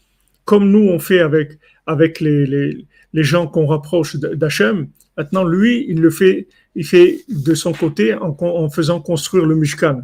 comme 0.45 0.71
nous, 0.71 0.89
on 0.89 1.01
fait 1.01 1.19
avec, 1.19 1.59
avec 1.85 2.21
les, 2.21 2.47
les, 2.47 2.87
les 3.14 3.24
gens 3.24 3.48
qu'on 3.48 3.66
rapproche 3.66 4.16
d'Hachem. 4.16 4.88
Maintenant, 5.18 5.44
lui, 5.44 5.86
il 5.90 6.00
le 6.02 6.10
fait, 6.10 6.48
il 6.76 6.86
fait 6.86 7.20
de 7.28 7.54
son 7.54 7.74
côté 7.74 8.14
en, 8.14 8.36
en 8.40 8.70
faisant 8.70 9.02
construire 9.02 9.46
le 9.46 9.56
Mishkan. 9.56 10.04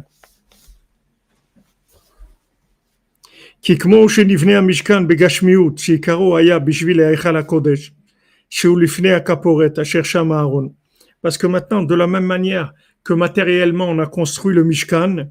כי 3.66 3.78
כמו 3.78 4.08
שנבנה 4.08 4.58
המשכן 4.58 5.08
בגשמיות, 5.08 5.78
שעיקרו 5.78 6.36
היה 6.36 6.58
בשביל 6.58 7.00
ההיכל 7.00 7.36
הקודש, 7.36 7.92
שהוא 8.50 8.80
לפני 8.80 9.12
הכפורת 9.12 9.78
אשר 9.78 10.02
שם 10.02 10.32
אהרון, 10.32 10.68
parce 11.22 11.36
que 11.36 11.48
maintenant, 11.48 11.82
de 11.82 11.94
la 11.94 12.06
même 12.06 12.26
manière 12.26 12.72
que 13.02 13.12
matériellement 13.12 13.90
on 13.90 13.98
a 13.98 14.06
construit 14.06 14.54
le 14.54 14.62
Mishkan, 14.62 15.30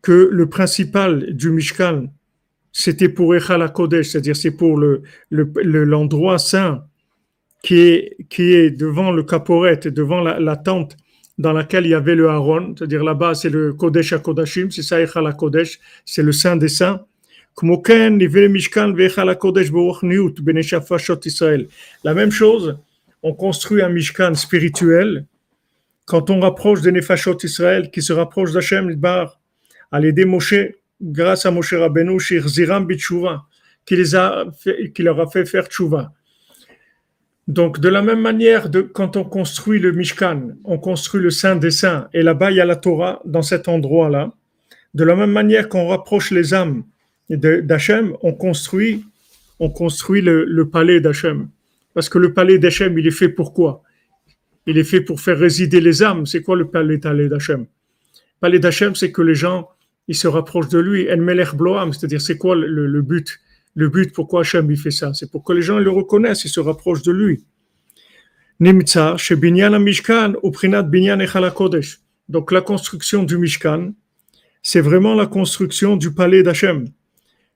que 0.00 0.30
le 0.32 0.48
principal 0.48 1.34
du 1.34 1.50
Mishkan, 1.50 2.06
c'était 2.71 3.09
pour 3.09 3.35
Echal 3.35 3.71
Kodesh, 3.71 4.09
c'est-à-dire 4.09 4.35
c'est 4.35 4.51
pour 4.51 4.77
le, 4.77 5.03
l'endroit 5.29 6.39
saint 6.39 6.85
qui 7.63 7.79
est, 7.79 8.17
qui 8.29 8.53
est 8.53 8.71
devant 8.71 9.11
le 9.11 9.23
caporet, 9.23 9.77
devant 9.77 10.21
la, 10.21 10.55
tente 10.55 10.97
dans 11.37 11.53
laquelle 11.53 11.85
il 11.85 11.89
y 11.89 11.93
avait 11.95 12.15
le 12.15 12.29
Aaron, 12.29 12.73
c'est-à-dire 12.77 13.03
là-bas 13.03 13.35
c'est 13.35 13.49
le 13.49 13.73
Kodesh 13.73 14.13
HaKodashim, 14.13 14.71
c'est 14.71 14.83
ça 14.83 15.01
Echal 15.01 15.33
Kodesh, 15.35 15.79
c'est 16.05 16.23
le 16.23 16.31
saint 16.31 16.55
des 16.55 16.69
saints. 16.69 17.05
La 17.61 17.73
même 22.13 22.31
chose, 22.31 22.77
on 23.23 23.33
construit 23.33 23.81
un 23.81 23.89
Mishkan 23.89 24.33
spirituel. 24.35 25.25
Quand 26.05 26.29
on 26.29 26.39
rapproche 26.39 26.81
des 26.81 26.91
Nefashot 26.93 27.37
Israël 27.43 27.91
qui 27.91 28.01
se 28.01 28.13
rapprochent 28.13 28.53
d'Hachem 28.53 28.97
à 29.91 29.99
l'aider 29.99 30.25
Moshe, 30.25 30.53
grâce 31.01 31.45
à 31.45 31.51
Moshe 31.51 31.73
Rabbeinu, 31.73 32.19
Ziram 32.19 32.85
Bitshuva, 32.85 33.43
qui, 33.85 33.95
les 33.95 34.91
qui 34.93 35.03
leur 35.03 35.19
a 35.19 35.27
fait 35.27 35.45
faire 35.45 35.65
Tshuva. 35.65 36.13
Donc, 37.47 37.79
de 37.79 37.89
la 37.89 38.01
même 38.01 38.21
manière, 38.21 38.69
quand 38.93 39.17
on 39.17 39.23
construit 39.23 39.79
le 39.79 39.91
Mishkan, 39.91 40.51
on 40.63 40.77
construit 40.77 41.21
le 41.21 41.31
Saint 41.31 41.55
des 41.55 41.71
Saints, 41.71 42.07
et 42.13 42.21
là-bas, 42.21 42.51
il 42.51 42.57
y 42.57 42.61
a 42.61 42.65
la 42.65 42.75
Torah, 42.75 43.21
dans 43.25 43.41
cet 43.41 43.67
endroit-là. 43.67 44.31
De 44.93 45.03
la 45.03 45.15
même 45.15 45.31
manière 45.31 45.67
qu'on 45.67 45.87
rapproche 45.87 46.31
les 46.31 46.53
âmes 46.53 46.83
d'Hachem, 47.29 48.15
on 48.21 48.33
construit, 48.33 49.05
on 49.59 49.69
construit 49.69 50.21
le, 50.21 50.45
le 50.45 50.69
palais 50.69 51.01
d'Hachem. 51.01 51.49
Parce 51.93 52.09
que 52.09 52.19
le 52.19 52.33
palais 52.33 52.59
d'Hachem, 52.59 52.97
il 52.97 53.07
est 53.07 53.11
fait 53.11 53.29
pour 53.29 53.53
quoi? 53.53 53.83
Il 54.67 54.77
est 54.77 54.83
fait 54.83 55.01
pour 55.01 55.19
faire 55.19 55.39
résider 55.39 55.81
les 55.81 56.03
âmes. 56.03 56.25
C'est 56.25 56.41
quoi 56.41 56.55
le 56.55 56.69
palais 56.69 56.97
d'Hachem? 56.97 57.61
Le 57.61 57.67
palais 58.39 58.59
d'Hachem, 58.59 58.95
c'est 58.95 59.11
que 59.11 59.21
les 59.21 59.35
gens, 59.35 59.69
il 60.11 60.15
se 60.15 60.27
rapproche 60.27 60.67
de 60.67 60.79
lui. 60.79 61.01
En 61.09 61.21
melech 61.29 61.55
bloam, 61.55 61.93
c'est-à-dire 61.93 62.21
c'est 62.21 62.37
quoi 62.37 62.53
le, 62.53 62.85
le, 62.85 63.01
but 63.01 63.39
Le 63.75 63.87
but, 63.87 64.13
pourquoi 64.13 64.41
Hachem 64.41 64.69
il 64.69 64.77
fait 64.77 64.91
ça? 64.91 65.13
C'est 65.13 65.31
pour 65.31 65.41
que 65.45 65.53
les 65.53 65.61
gens 65.61 65.79
le 65.79 65.89
reconnaissent, 65.89 66.43
ils 66.43 66.55
se 66.57 66.59
rapprochent 66.59 67.01
de 67.03 67.13
lui. 67.13 67.45
Nimtza, 68.59 69.15
chez 69.15 69.37
Binyan 69.37 69.79
Mishkan, 69.79 70.33
Uprinat 70.43 70.83
Binyan 70.83 71.19
Echala 71.21 71.51
Kodesh. 71.51 72.01
Donc 72.27 72.51
la 72.51 72.59
construction 72.59 73.23
du 73.23 73.37
Mishkan, 73.37 73.93
c'est 74.61 74.81
vraiment 74.81 75.15
la 75.15 75.27
construction 75.27 75.95
du 75.95 76.13
palais 76.13 76.43
d'Hachem. 76.43 76.89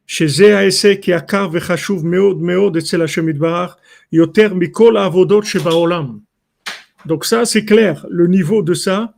Chez 0.08 0.30
Zéaese 0.30 1.00
qui 1.02 1.12
akar 1.12 1.50
vechashuv 1.50 2.06
meod 2.06 2.40
meod 2.40 2.78
etzel 2.78 3.02
Hachem 3.02 3.28
Idbar, 3.28 3.78
yoter 4.14 4.52
mikol 4.56 4.96
avodot 4.96 5.42
shebaolam. 5.42 6.22
Donc 7.06 7.26
ça, 7.26 7.44
c'est 7.44 7.66
clair. 7.66 8.06
Le 8.10 8.28
niveau 8.28 8.62
de 8.62 8.74
ça, 8.74 9.14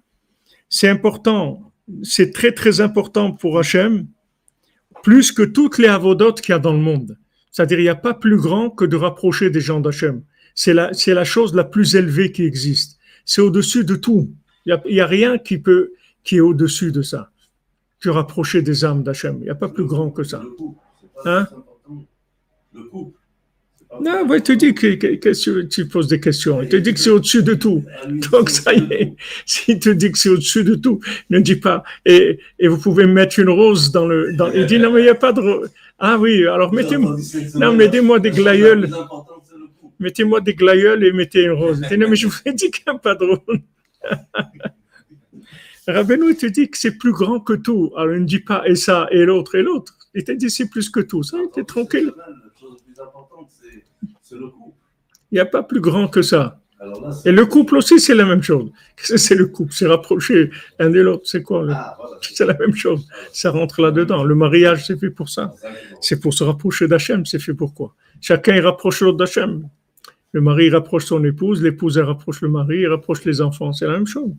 c'est 0.70 0.90
important. 0.90 1.67
C'est 2.04 2.32
très, 2.32 2.52
très 2.52 2.82
important 2.82 3.32
pour 3.32 3.58
Hachem, 3.60 4.08
plus 5.04 5.32
que 5.32 5.44
toutes 5.44 5.78
les 5.78 5.88
avodotes 5.88 6.42
qu'il 6.42 6.54
y 6.54 6.56
a 6.56 6.60
dans 6.60 6.74
le 6.74 6.80
monde. 6.80 7.18
C'est-à-dire, 7.52 7.80
il 7.80 7.84
n'y 7.84 7.90
a 7.90 7.96
pas 7.96 8.14
plus 8.14 8.38
grand 8.38 8.70
que 8.70 8.86
de 8.86 8.96
rapprocher 8.96 9.50
des 9.50 9.62
gens 9.62 9.80
d'Hachem. 9.80 10.24
C'est 10.54 10.74
la, 10.74 10.94
c'est 10.94 11.14
la 11.14 11.24
chose 11.24 11.56
la 11.56 11.64
plus 11.64 11.96
élevée 11.96 12.32
qui 12.32 12.44
existe. 12.44 13.00
C'est 13.26 13.42
au-dessus 13.42 13.84
de 13.84 13.96
tout. 13.96 14.32
Il 14.66 14.80
n'y 14.86 15.00
a, 15.00 15.04
a, 15.04 15.08
rien 15.08 15.38
qui 15.38 15.58
peut, 15.58 15.94
qui 16.24 16.38
est 16.38 16.42
au-dessus 16.42 16.92
de 16.92 17.02
ça 17.02 17.32
que 18.00 18.10
rapprocher 18.10 18.62
des 18.62 18.86
âmes 18.86 19.04
d'Hachem. 19.04 19.38
Il 19.40 19.44
n'y 19.44 19.50
a 19.50 19.56
pas 19.56 19.70
plus 19.70 19.86
grand 19.86 20.12
que 20.12 20.24
ça. 20.24 20.44
Hein? 21.26 21.48
Non, 24.02 24.28
ouais, 24.28 24.42
tu 24.42 24.58
dis 24.58 24.74
que, 24.74 24.96
que, 24.96 25.64
tu 25.68 25.88
poses 25.88 26.08
des 26.08 26.20
questions. 26.20 26.62
Il 26.62 26.70
te 26.70 26.76
dit 26.76 26.94
que 26.94 27.00
c'est 27.00 27.10
au-dessus 27.10 27.42
de 27.42 27.54
tout. 27.54 27.84
Donc, 28.32 28.50
ça 28.50 28.74
y 28.74 28.86
est. 28.92 29.16
S'il 29.46 29.80
te 29.80 29.90
dit 29.90 30.12
que 30.12 30.18
c'est 30.18 30.30
au-dessus 30.30 30.64
de 30.64 30.76
tout, 30.76 31.00
ne 31.30 31.40
dis 31.40 31.56
pas. 31.56 31.84
Et, 32.06 32.40
et 32.60 32.68
vous 32.68 32.78
pouvez 32.78 33.08
mettre 33.08 33.40
une 33.40 33.50
rose 33.50 33.92
dans 33.92 34.06
le. 34.06 34.36
Il 34.54 34.66
dit 34.66 34.80
non, 34.80 34.92
mais 34.92 35.02
il 35.02 35.04
n'y 35.04 35.10
a 35.10 35.16
pas 35.16 35.32
de 35.32 35.42
rose. 35.42 35.72
Ah 36.00 36.18
oui, 36.20 36.46
alors 36.46 36.74
mettez-moi. 36.74 37.16
Non, 37.56 37.74
mettez-moi 37.74 38.20
des 38.20 38.32
glaïeuls. 38.32 38.90
Mettez-moi 40.00 40.42
des 40.42 40.54
glaïeuls 40.54 41.04
et 41.04 41.12
mettez 41.12 41.44
une 41.44 41.52
rose. 41.52 41.80
Il 41.82 41.88
dit 41.90 41.98
non, 41.98 42.10
mais 42.10 42.16
je 42.16 42.28
vous 42.28 42.40
ai 42.46 42.54
dit 42.54 42.70
qu'il 42.70 42.84
n'y 42.88 42.96
a 42.96 43.00
pas 43.00 43.16
de 43.16 43.26
rose. 43.26 43.60
Rabbeinu 45.88 46.36
te 46.36 46.46
dit 46.46 46.70
que 46.70 46.78
c'est 46.78 46.98
plus 46.98 47.14
grand 47.14 47.40
que 47.40 47.54
tout. 47.54 47.94
Alors 47.96 48.14
il 48.14 48.22
ne 48.22 48.26
dit 48.26 48.40
pas 48.40 48.68
et 48.68 48.76
ça 48.76 49.08
et 49.12 49.24
l'autre 49.24 49.56
et 49.56 49.64
l'autre. 49.64 49.98
Il 50.14 50.24
te 50.24 50.34
dit 50.34 50.50
c'est 50.50 50.70
plus 50.70 50.90
que 50.90 51.00
tout. 51.00 51.24
Ça, 51.24 51.38
t'es 51.54 51.64
tranquille 51.64 52.12
le. 54.36 54.48
Il 55.32 55.36
n'y 55.36 55.40
a 55.40 55.46
pas 55.46 55.64
plus 55.64 55.82
grand 55.82 56.08
que 56.08 56.22
ça. 56.22 56.62
Et 57.26 57.32
le 57.32 57.46
couple 57.46 57.78
aussi, 57.78 58.00
c'est 58.00 58.14
la 58.14 58.26
même 58.26 58.44
chose. 58.44 58.72
C'est 58.98 59.36
le 59.36 59.48
couple, 59.48 59.74
c'est 59.74 59.88
rapprocher 59.88 60.52
l'un 60.80 60.90
de 60.90 61.02
l'autre, 61.02 61.24
c'est 61.26 61.42
quoi? 61.42 61.68
C'est 62.22 62.46
la 62.46 62.54
même 62.56 62.76
chose. 62.76 63.08
Ça 63.32 63.52
rentre 63.52 63.82
là-dedans. 63.82 64.24
Le 64.24 64.36
mariage, 64.36 64.86
c'est 64.86 65.00
fait 65.00 65.10
pour 65.12 65.30
ça. 65.30 65.54
C'est 66.02 66.20
pour 66.20 66.34
se 66.34 66.44
rapprocher 66.44 66.88
d'Hachem, 66.88 67.26
c'est 67.26 67.40
fait 67.40 67.54
pour 67.54 67.74
quoi? 67.74 67.96
Chacun, 68.22 68.56
il 68.56 68.62
rapproche 68.62 69.02
l'autre 69.02 69.18
d'Hachem. 69.18 69.70
Le 70.32 70.42
mari 70.42 70.70
rapproche 70.70 71.06
son 71.06 71.24
épouse, 71.24 71.62
l'épouse, 71.64 71.98
elle 71.98 72.06
rapproche 72.06 72.42
le 72.42 72.50
mari, 72.50 72.80
il 72.80 72.88
rapproche 72.88 73.24
les 73.26 73.40
enfants, 73.42 73.72
c'est 73.72 73.86
la 73.86 73.94
même 73.94 74.08
chose. 74.08 74.32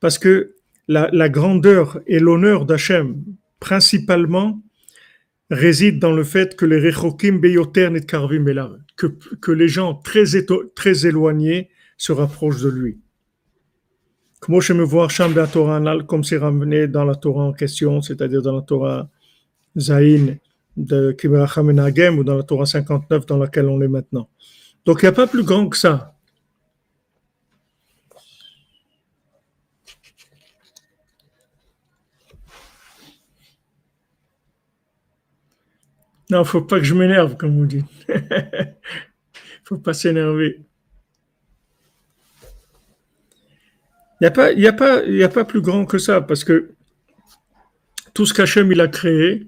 Parce 0.00 0.18
que 0.18 0.54
la, 0.88 1.28
grandeur 1.28 2.00
et 2.06 2.18
l'honneur 2.18 2.64
d'Hachem, 2.66 3.22
principalement, 3.58 4.62
réside 5.50 5.98
dans 5.98 6.12
le 6.12 6.24
fait 6.24 6.56
que 6.56 6.64
les 6.64 6.78
rechokim 6.78 7.38
beyoter 7.38 7.90
nitkarvim 7.90 8.46
elav, 8.46 8.78
que, 8.96 9.52
les 9.52 9.68
gens 9.68 9.94
très, 9.94 10.24
très 10.74 11.06
éloignés 11.06 11.70
se 11.96 12.12
rapprochent 12.12 12.62
de 12.62 12.68
lui. 12.68 12.98
Comment 14.40 14.60
je 14.60 14.72
me 14.72 14.84
vois 14.84 15.08
comme 16.06 16.24
c'est 16.24 16.38
ramené 16.38 16.88
dans 16.88 17.04
la 17.04 17.14
Torah 17.14 17.44
en 17.44 17.52
question, 17.52 18.00
c'est-à-dire 18.00 18.42
dans 18.42 18.56
la 18.56 18.62
Torah 18.62 19.10
Zaïn 19.76 20.38
de 20.76 21.12
Kiberacham 21.12 21.66
Menagem 21.66 22.18
ou 22.18 22.24
dans 22.24 22.36
la 22.36 22.42
Torah 22.42 22.64
59 22.64 23.26
dans 23.26 23.36
laquelle 23.36 23.68
on 23.68 23.82
est 23.82 23.88
maintenant. 23.88 24.28
Donc 24.86 25.02
il 25.02 25.04
n'y 25.04 25.08
a 25.08 25.12
pas 25.12 25.26
plus 25.26 25.42
grand 25.42 25.68
que 25.68 25.76
ça. 25.76 26.14
Non, 36.30 36.44
faut 36.44 36.62
pas 36.62 36.78
que 36.78 36.84
je 36.84 36.94
m'énerve, 36.94 37.36
comme 37.36 37.56
vous 37.56 37.66
dites. 37.66 37.86
faut 39.64 39.78
pas 39.78 39.94
s'énerver. 39.94 40.60
Il 44.20 44.24
n'y 44.24 44.66
a, 44.66 44.72
pas- 44.72 45.00
a, 45.00 45.24
a 45.24 45.28
pas 45.28 45.44
plus 45.44 45.60
grand 45.60 45.86
que 45.86 45.98
ça, 45.98 46.20
parce 46.20 46.44
que 46.44 46.72
tout 48.14 48.26
ce 48.26 48.34
qu'Hachem 48.34 48.78
a 48.78 48.88
créé, 48.88 49.46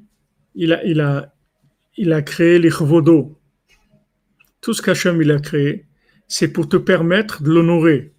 il 0.54 0.72
a, 0.72 0.84
il 0.84 1.00
a, 1.00 1.34
il 1.96 2.12
a 2.12 2.22
créé 2.22 2.58
les 2.58 2.70
chvodo. 2.70 3.38
Tout 4.60 4.72
ce 4.74 4.82
qu'Hachem 4.82 5.20
a 5.30 5.38
créé, 5.40 5.86
c'est 6.28 6.52
pour 6.52 6.68
te 6.68 6.76
permettre 6.76 7.42
de 7.42 7.50
l'honorer. 7.50 8.12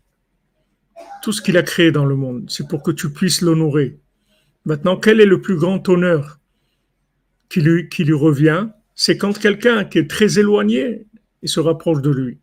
Tout 1.24 1.32
ce 1.32 1.41
qu'il 1.41 1.57
a 1.57 1.64
créé 1.64 1.91
dans 1.91 2.05
le 2.05 2.16
monde, 2.16 2.45
c'est 2.49 2.68
pour 2.68 2.84
que 2.84 2.91
tu 2.91 3.11
puisses 3.11 3.41
l'honorer. 3.41 3.97
Maintenant, 4.66 4.97
quel 4.97 5.22
est 5.22 5.26
le 5.26 5.41
plus 5.41 5.55
grand 5.57 5.88
honneur? 5.89 6.39
Qui 7.50 7.62
lui, 7.62 8.14
revient 8.14 8.68
C'est 8.96 9.18
quand 9.18 9.38
quelqu'un 9.38 9.86
qui 9.86 10.00
est 10.00 10.10
très 10.10 10.39
éloigné, 10.39 11.06
il 11.41 11.50
se 11.50 11.60
rapproche 11.60 12.02
de 12.02 12.10
lui. 12.10 12.38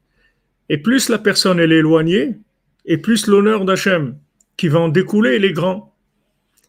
Et 0.69 0.79
plus 0.79 1.09
la 1.09 1.19
personne 1.19 1.59
est 1.59 1.69
éloignée, 1.69 2.37
et 2.87 2.99
plus 2.99 3.27
l'honneur 3.27 3.65
d'Hachem 3.65 4.17
qui 4.57 4.69
va 4.69 4.81
en 4.81 4.89
découler, 4.89 5.37
il 5.37 5.45
est 5.45 5.53
grand. 5.53 5.95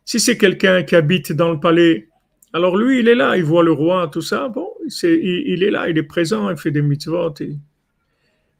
Si 0.05 0.19
c'est 0.19 0.37
quelqu'un 0.37 0.83
qui 0.83 0.95
habite 0.95 1.31
dans 1.33 1.51
le 1.51 1.59
palais, 1.59 2.07
alors 2.53 2.77
lui, 2.77 2.99
il 2.99 3.07
est 3.07 3.15
là, 3.15 3.37
il 3.37 3.43
voit 3.43 3.63
le 3.63 3.71
roi, 3.71 4.09
tout 4.11 4.21
ça, 4.21 4.49
bon, 4.49 4.67
il, 5.03 5.63
est 5.63 5.71
là, 5.71 5.89
il 5.89 5.97
est 5.97 6.03
présent, 6.03 6.49
il 6.49 6.57
fait 6.57 6.71
des 6.71 6.81
mitzvot. 6.81 7.33
et- 7.39 7.57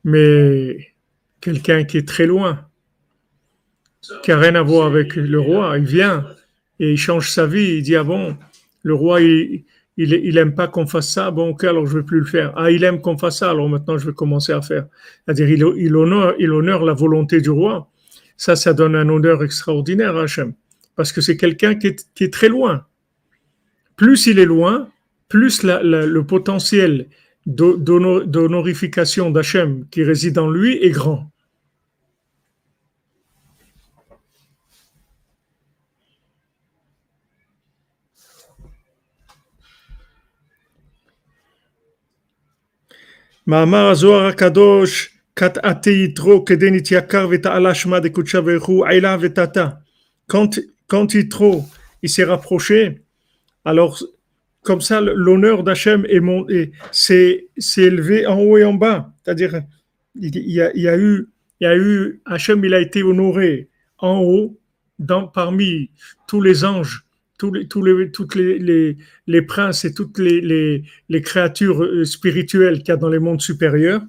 Mais 0.04 0.94
quelqu'un 1.42 1.84
qui 1.84 1.98
est 1.98 2.08
très 2.08 2.26
loin, 2.26 2.68
qui 4.24 4.32
n'a 4.32 4.38
rien 4.40 4.56
à 4.56 4.62
voir 4.62 4.88
avec 4.88 5.16
le 5.16 5.40
roi, 5.40 5.78
il 5.78 5.86
vient 5.86 6.26
et 6.80 6.92
il 6.92 6.98
change 6.98 7.30
sa 7.30 7.46
vie, 7.46 7.76
il 7.78 7.84
dit, 7.84 7.96
ah 7.96 8.04
bon, 8.04 8.38
le 8.84 8.94
roi, 8.94 9.22
il, 9.22 9.64
il, 9.98 10.14
il 10.14 10.38
aime 10.38 10.56
pas 10.56 10.68
qu'on 10.68 10.88
fasse 10.88 11.12
ça, 11.12 11.32
bon, 11.32 11.50
ok, 11.50 11.64
alors 11.66 11.86
je 11.86 11.98
vais 11.98 12.04
plus 12.04 12.20
le 12.20 12.26
faire. 12.26 12.54
Ah, 12.56 12.72
il 12.72 12.84
aime 12.84 13.02
qu'on 13.02 13.18
fasse 13.18 13.40
ça, 13.40 13.50
alors 13.52 13.70
maintenant 13.70 13.98
je 13.98 14.06
vais 14.06 14.14
commencer 14.14 14.54
à 14.54 14.62
faire. 14.62 14.88
C'est-à-dire, 15.26 15.50
il, 15.78 15.96
honore, 15.96 16.34
il 16.40 16.52
honore 16.52 16.84
la 16.84 16.94
volonté 16.94 17.42
du 17.42 17.50
roi. 17.50 17.90
Ça, 18.38 18.56
ça 18.56 18.74
donne 18.74 18.96
un 18.96 19.08
honneur 19.10 19.44
extraordinaire 19.44 20.18
à 20.18 20.24
Hachem. 20.24 20.54
Parce 20.96 21.12
que 21.12 21.22
c'est 21.22 21.38
quelqu'un 21.38 21.76
qui 21.76 21.88
est, 21.88 22.34
très 22.34 22.50
loin. 22.50 22.86
Plus 23.96 24.28
il 24.28 24.40
est 24.40 24.46
loin, 24.46 24.90
plus 25.30 25.64
le 25.64 26.22
potentiel 26.22 27.08
d'ho- 27.46 27.78
d'hono- 27.78 28.24
d'honorification 28.24 29.30
d'Hachem 29.30 29.86
qui 29.92 30.04
réside 30.04 30.38
en 30.40 30.50
lui 30.50 30.78
est 30.84 30.90
grand. 30.90 31.32
מאמר 43.51 43.89
הזוהר 43.91 44.27
הקדוש, 44.27 45.09
קטעתי 45.35 46.05
יתרו 46.05 46.45
כדי 46.45 46.71
נתייקר 46.71 47.29
ותעלה 47.31 47.75
שמה 47.75 48.01
דקודשה 48.01 48.41
ברוך 48.41 48.67
הוא 48.67 48.87
עילה 48.87 49.17
ותתה. 49.21 49.69
Quand, 50.33 50.59
quand 50.89 51.15
Yitro, 51.15 51.63
il 52.03 52.09
s'est 52.09 52.25
rapproché, 52.25 53.03
alors 53.65 54.03
comme 54.63 54.81
ça 54.81 55.01
l'honneur 55.01 55.63
d'Hachem 55.63 56.05
est 56.09 56.19
mon- 56.21 56.49
est- 56.49 56.73
s'est 56.91 57.47
s'est 57.59 57.83
élevé 57.83 58.27
en 58.27 58.39
haut 58.41 58.59
et 58.59 58.65
en 58.65 58.75
bas. 58.75 58.99
C'est-à-dire, 59.23 59.63
il, 60.17 60.35
il 60.37 60.53
y 60.59 60.61
a, 60.61 60.73
il 60.75 60.83
y 60.83 60.89
a 60.89 60.97
eu, 60.99 61.29
il 61.61 61.65
y 61.65 61.67
a 61.69 61.77
eu, 61.77 62.21
Hachem, 62.27 62.65
il 62.65 62.75
a 62.75 62.81
été 62.81 63.03
honoré 63.05 63.69
en 63.99 64.19
haut, 64.19 64.59
dans, 64.99 65.29
parmi 65.29 65.91
tous 66.27 66.41
les 66.41 66.65
anges, 66.65 67.05
tous 67.42 67.52
les, 67.52 67.68
tous 67.68 67.84
les, 67.84 68.12
toutes 68.12 68.36
les, 68.36 68.98
les, 69.26 69.42
princes 69.42 69.84
et 69.84 69.96
toutes 69.96 70.20
les, 70.20 70.84
les, 71.10 71.22
créatures 71.22 71.84
euh, 71.84 72.06
spirituelles 72.06 72.80
qu'il 72.80 72.90
y 72.90 72.92
a 72.92 72.98
dans 72.98 73.10
les 73.10 73.18
mondes 73.18 73.42
supérieurs, 73.42 74.04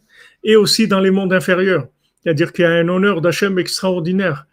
et 0.44 0.54
aussi 0.54 0.86
dans 0.86 1.00
les 1.00 1.10
mondes 1.10 1.32
inférieurs. 1.32 1.88
C'est-à-dire 2.22 2.52
qu'il 2.52 2.64
y 2.64 2.68
a 2.68 2.72
un 2.72 2.88
honneur 2.88 3.22
d'Hachem 3.22 3.58
extraordinaire. 3.58 4.46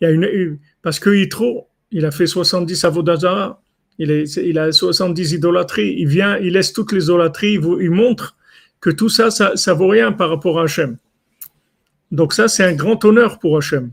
Il 0.00 0.04
y 0.04 0.06
a 0.06 0.12
une, 0.12 0.58
parce 0.80 1.00
que 1.00 1.10
Yitro, 1.10 1.66
il 1.90 2.06
a 2.06 2.12
fait 2.12 2.28
70 2.28 2.84
avodazara, 2.84 3.60
il, 3.98 4.10
il 4.10 4.58
a 4.60 4.70
70 4.70 5.32
idolâtries, 5.32 5.96
il 5.98 6.06
vient, 6.06 6.38
il 6.38 6.52
laisse 6.52 6.72
toutes 6.72 6.92
les 6.92 7.04
idolâtries, 7.06 7.54
il 7.54 7.90
montre 7.90 8.36
que 8.80 8.90
tout 8.90 9.08
ça, 9.08 9.32
ça, 9.32 9.56
ça 9.56 9.74
vaut 9.74 9.88
rien 9.88 10.12
par 10.12 10.30
rapport 10.30 10.60
à 10.60 10.64
Hachem. 10.64 10.98
Donc 12.12 12.32
ça, 12.32 12.46
c'est 12.46 12.62
un 12.62 12.74
grand 12.74 13.04
honneur 13.04 13.40
pour 13.40 13.56
Hachem 13.56 13.90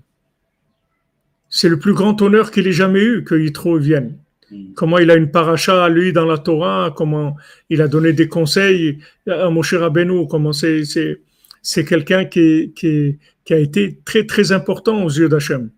c'est 1.52 1.70
le 1.70 1.78
plus 1.78 1.94
grand 1.94 2.20
honneur 2.22 2.50
qu'il 2.50 2.66
ait 2.66 2.72
jamais 2.72 3.04
eu 3.04 3.24
que 3.24 3.36
Yitro 3.36 3.78
vienne. 3.78 4.18
Mm. 4.50 4.74
Comment 4.74 4.98
il 4.98 5.12
a 5.12 5.16
une 5.16 5.30
paracha, 5.30 5.84
à 5.84 5.90
lui, 5.90 6.14
dans 6.14 6.26
la 6.26 6.38
Torah, 6.38 6.94
comment 6.96 7.36
il 7.70 7.82
a 7.82 7.88
donné 7.88 8.14
des 8.14 8.28
conseils 8.28 9.00
à 9.28 9.50
Moshe 9.50 9.74
Rabbeinu, 9.74 10.28
comment 10.28 10.54
c'est, 10.54 11.86
quelqu'un 11.86 12.26
qui, 12.26 12.74
a 13.50 13.58
été 13.58 14.00
très, 14.06 14.26
très 14.26 14.54
important 14.54 15.04
aux 15.04 15.10
yeux 15.10 15.30
d'Hachem. 15.30 15.70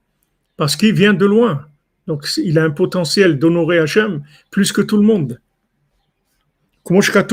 Parce 0.56 0.76
qu'il 0.76 0.94
vient 0.94 1.16
de 1.16 1.26
loin. 1.26 1.66
Donc, 2.06 2.28
il 2.38 2.60
a 2.60 2.64
un 2.64 2.70
potentiel 2.70 3.40
d'honorer 3.40 3.80
Hachem 3.80 4.22
plus 4.52 4.72
que 4.72 4.82
tout 4.82 4.98
le 4.98 5.04
monde. 5.04 5.40
Comme 6.84 7.00
dans 7.00 7.26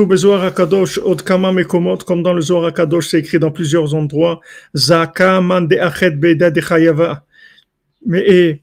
le 2.32 2.40
Zohar 2.40 2.72
Kadosh, 2.72 3.08
c'est 3.08 3.18
écrit 3.18 3.38
dans 3.38 3.50
plusieurs 3.50 3.94
endroits, 3.94 4.40
«Zaka 4.74 5.40
man 5.40 5.66
de 5.66 5.76
achet 5.76 6.12
de 6.12 6.60
chayava» 6.60 7.26
Mais, 8.06 8.60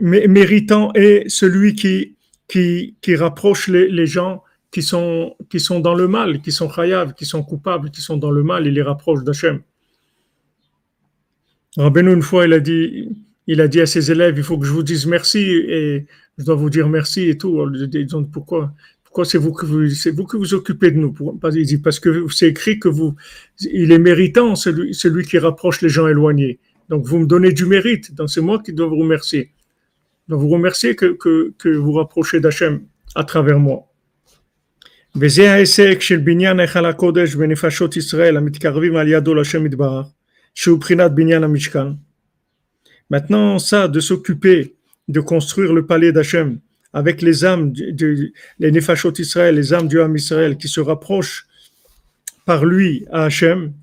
méritant 0.00 0.92
est 0.94 1.28
celui 1.28 1.74
qui, 1.74 2.16
qui, 2.48 2.96
qui 3.00 3.16
rapproche 3.16 3.68
les, 3.68 3.88
les 3.88 4.06
gens 4.06 4.42
qui 4.70 4.82
sont, 4.82 5.34
qui 5.48 5.58
sont 5.58 5.80
dans 5.80 5.94
le 5.94 6.06
mal, 6.06 6.40
qui 6.42 6.52
sont 6.52 6.68
chayav, 6.68 7.14
qui 7.14 7.24
sont 7.24 7.42
coupables, 7.42 7.90
qui 7.90 8.02
sont 8.02 8.16
dans 8.18 8.30
le 8.30 8.42
mal, 8.42 8.66
il 8.66 8.74
les 8.74 8.82
rapproche 8.82 9.24
d'Hachem. 9.24 9.62
Rabbeinu, 11.76 12.12
une 12.12 12.22
fois, 12.22 12.46
il 12.46 12.52
a 12.52 12.60
dit, 12.60 13.08
il 13.46 13.60
a 13.60 13.68
dit 13.68 13.80
à 13.80 13.86
ses 13.86 14.10
élèves, 14.10 14.36
il 14.36 14.44
faut 14.44 14.58
que 14.58 14.66
je 14.66 14.72
vous 14.72 14.82
dise 14.82 15.06
merci 15.06 15.40
et 15.40 16.06
je 16.38 16.44
dois 16.44 16.54
vous 16.54 16.70
dire 16.70 16.88
merci 16.88 17.28
et 17.28 17.38
tout. 17.38 17.66
Ils 17.92 18.16
ont 18.16 18.24
pourquoi, 18.24 18.72
pourquoi 19.04 19.24
c'est 19.24 19.38
vous 19.38 19.52
que 19.52 19.66
vous, 19.66 19.86
vous 20.14 20.26
que 20.26 20.36
vous 20.36 20.54
occupez 20.54 20.90
de 20.90 20.98
nous? 20.98 21.14
Il 21.54 21.66
dit, 21.66 21.78
parce 21.78 22.00
que 22.00 22.26
c'est 22.28 22.48
écrit 22.48 22.78
que 22.78 22.88
vous, 22.88 23.14
il 23.60 23.92
est 23.92 23.98
méritant, 23.98 24.56
celui, 24.56 24.94
celui 24.94 25.24
qui 25.24 25.38
rapproche 25.38 25.80
les 25.80 25.88
gens 25.88 26.06
éloignés. 26.06 26.58
Donc, 26.89 27.05
vous 27.05 27.19
me 27.19 27.25
donnez 27.25 27.51
du 27.53 27.65
mérite. 27.65 28.13
Donc, 28.15 28.29
c'est 28.29 28.41
moi 28.41 28.61
qui 28.63 28.73
dois 28.73 28.87
vous 28.87 28.97
remercier. 28.97 29.51
Je 30.23 30.33
dois 30.33 30.39
vous 30.43 30.49
remercier 30.49 30.95
que, 30.95 31.13
que, 31.21 31.53
que 31.57 31.69
vous 31.69 31.93
rapprochez 31.93 32.39
d'Hachem 32.39 32.81
à 33.15 33.23
travers 33.23 33.59
moi. 33.59 33.87
וזה 35.15 35.51
ההישג 35.51 35.99
של 36.01 36.17
בניין 36.17 36.59
היכל 36.59 36.85
הקודש 36.85 37.35
בנפשות 37.35 37.97
ישראל 37.97 38.37
המתקרבים 38.37 38.95
על 38.95 39.07
ידו 39.07 39.33
להשם 39.35 39.65
יתברך, 39.65 40.05
שהוא 40.55 40.79
בחינת 40.79 41.11
בניין 41.11 41.43
המשכן. 41.43 41.87
Maintenant, 43.11 43.59
ça, 43.59 43.87
de 43.89 43.99
s'occuper 43.99 44.73
de 45.09 45.19
construire 45.19 45.73
le 45.73 45.85
palais 45.85 46.13
d'Hachem 46.13 46.59
avec 46.93 47.21
les 47.21 47.43
âmes, 47.43 47.73
du- 47.73 47.91
du- 47.91 48.33
les 48.59 48.71
Nefashot 48.71 49.13
Israël, 49.19 49.55
les 49.55 49.73
âmes 49.73 49.89
du 49.89 49.99
âme 49.99 50.15
Israël 50.15 50.55
qui 50.57 50.69
se 50.69 50.79
rapprochent 50.79 51.45
par 52.45 52.63
lui 52.65 53.05
à 53.11 53.25
Hachem, 53.25 53.73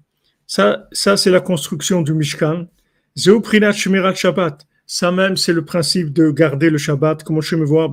ça, 0.47 0.89
ça 0.93 1.18
c'est 1.18 1.30
la 1.30 1.41
construction 1.41 2.01
du 2.01 2.14
Mishkan. 2.14 2.66
Shmirat 3.16 4.16
Shabbat, 4.16 4.66
ça 4.86 5.11
même 5.11 5.38
c'est 5.38 5.53
le 5.53 5.64
principe 5.64 6.11
de 6.14 6.32
garder 6.32 6.70
le 6.70 6.78
Shabbat, 6.78 7.24
comme 7.24 7.41
je 7.41 7.55
me 7.55 7.66
vois, 7.66 7.88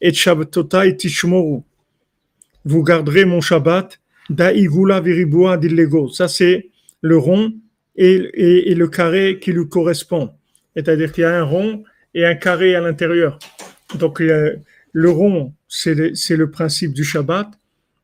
et 0.00 0.12
Shabbatotai 0.12 0.96
Tishmoru. 0.96 1.62
vous 2.64 2.82
garderez 2.82 3.24
mon 3.24 3.40
Shabbat, 3.40 3.98
Da'igula 4.28 5.00
d'illego. 5.00 6.08
Ça, 6.08 6.28
c'est 6.28 6.70
le 7.00 7.16
rond 7.16 7.54
et, 7.96 8.14
et, 8.34 8.74
le 8.74 8.88
carré 8.88 9.38
qui 9.40 9.52
lui 9.52 9.68
correspond. 9.68 10.32
C'est-à-dire 10.74 11.12
qu'il 11.12 11.22
y 11.22 11.24
a 11.24 11.38
un 11.38 11.44
rond 11.44 11.84
et 12.12 12.26
un 12.26 12.34
carré 12.34 12.74
à 12.74 12.80
l'intérieur. 12.80 13.38
Donc, 13.98 14.20
a- 14.20 14.50
le 14.92 15.10
rond, 15.10 15.54
c'est 15.68 15.94
le 15.94 16.50
principe 16.50 16.92
du 16.92 17.04
Shabbat, 17.04 17.48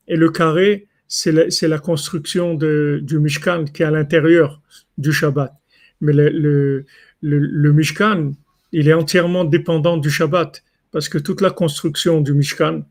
et 0.08 0.16
le 0.16 0.30
carré, 0.30 0.86
c'est 1.14 1.30
la, 1.30 1.44
la 1.68 1.78
construction 1.78 2.54
de, 2.54 3.00
du 3.02 3.18
Mishkan 3.18 3.66
qui 3.66 3.82
est 3.82 3.84
à 3.84 3.90
l'intérieur 3.90 4.62
du 4.96 5.12
Shabbat. 5.12 5.52
Mais 6.00 6.14
le, 6.14 6.30
le, 6.30 6.86
le, 7.20 7.38
le 7.38 7.72
Mishkan, 7.74 8.32
il 8.72 8.88
est 8.88 8.94
entièrement 8.94 9.44
dépendant 9.44 9.98
du 9.98 10.10
Shabbat, 10.10 10.64
parce 10.90 11.10
que 11.10 11.18
toute 11.18 11.42
la 11.42 11.50
construction 11.50 12.22
du 12.22 12.32
Mishkan, 12.32 12.86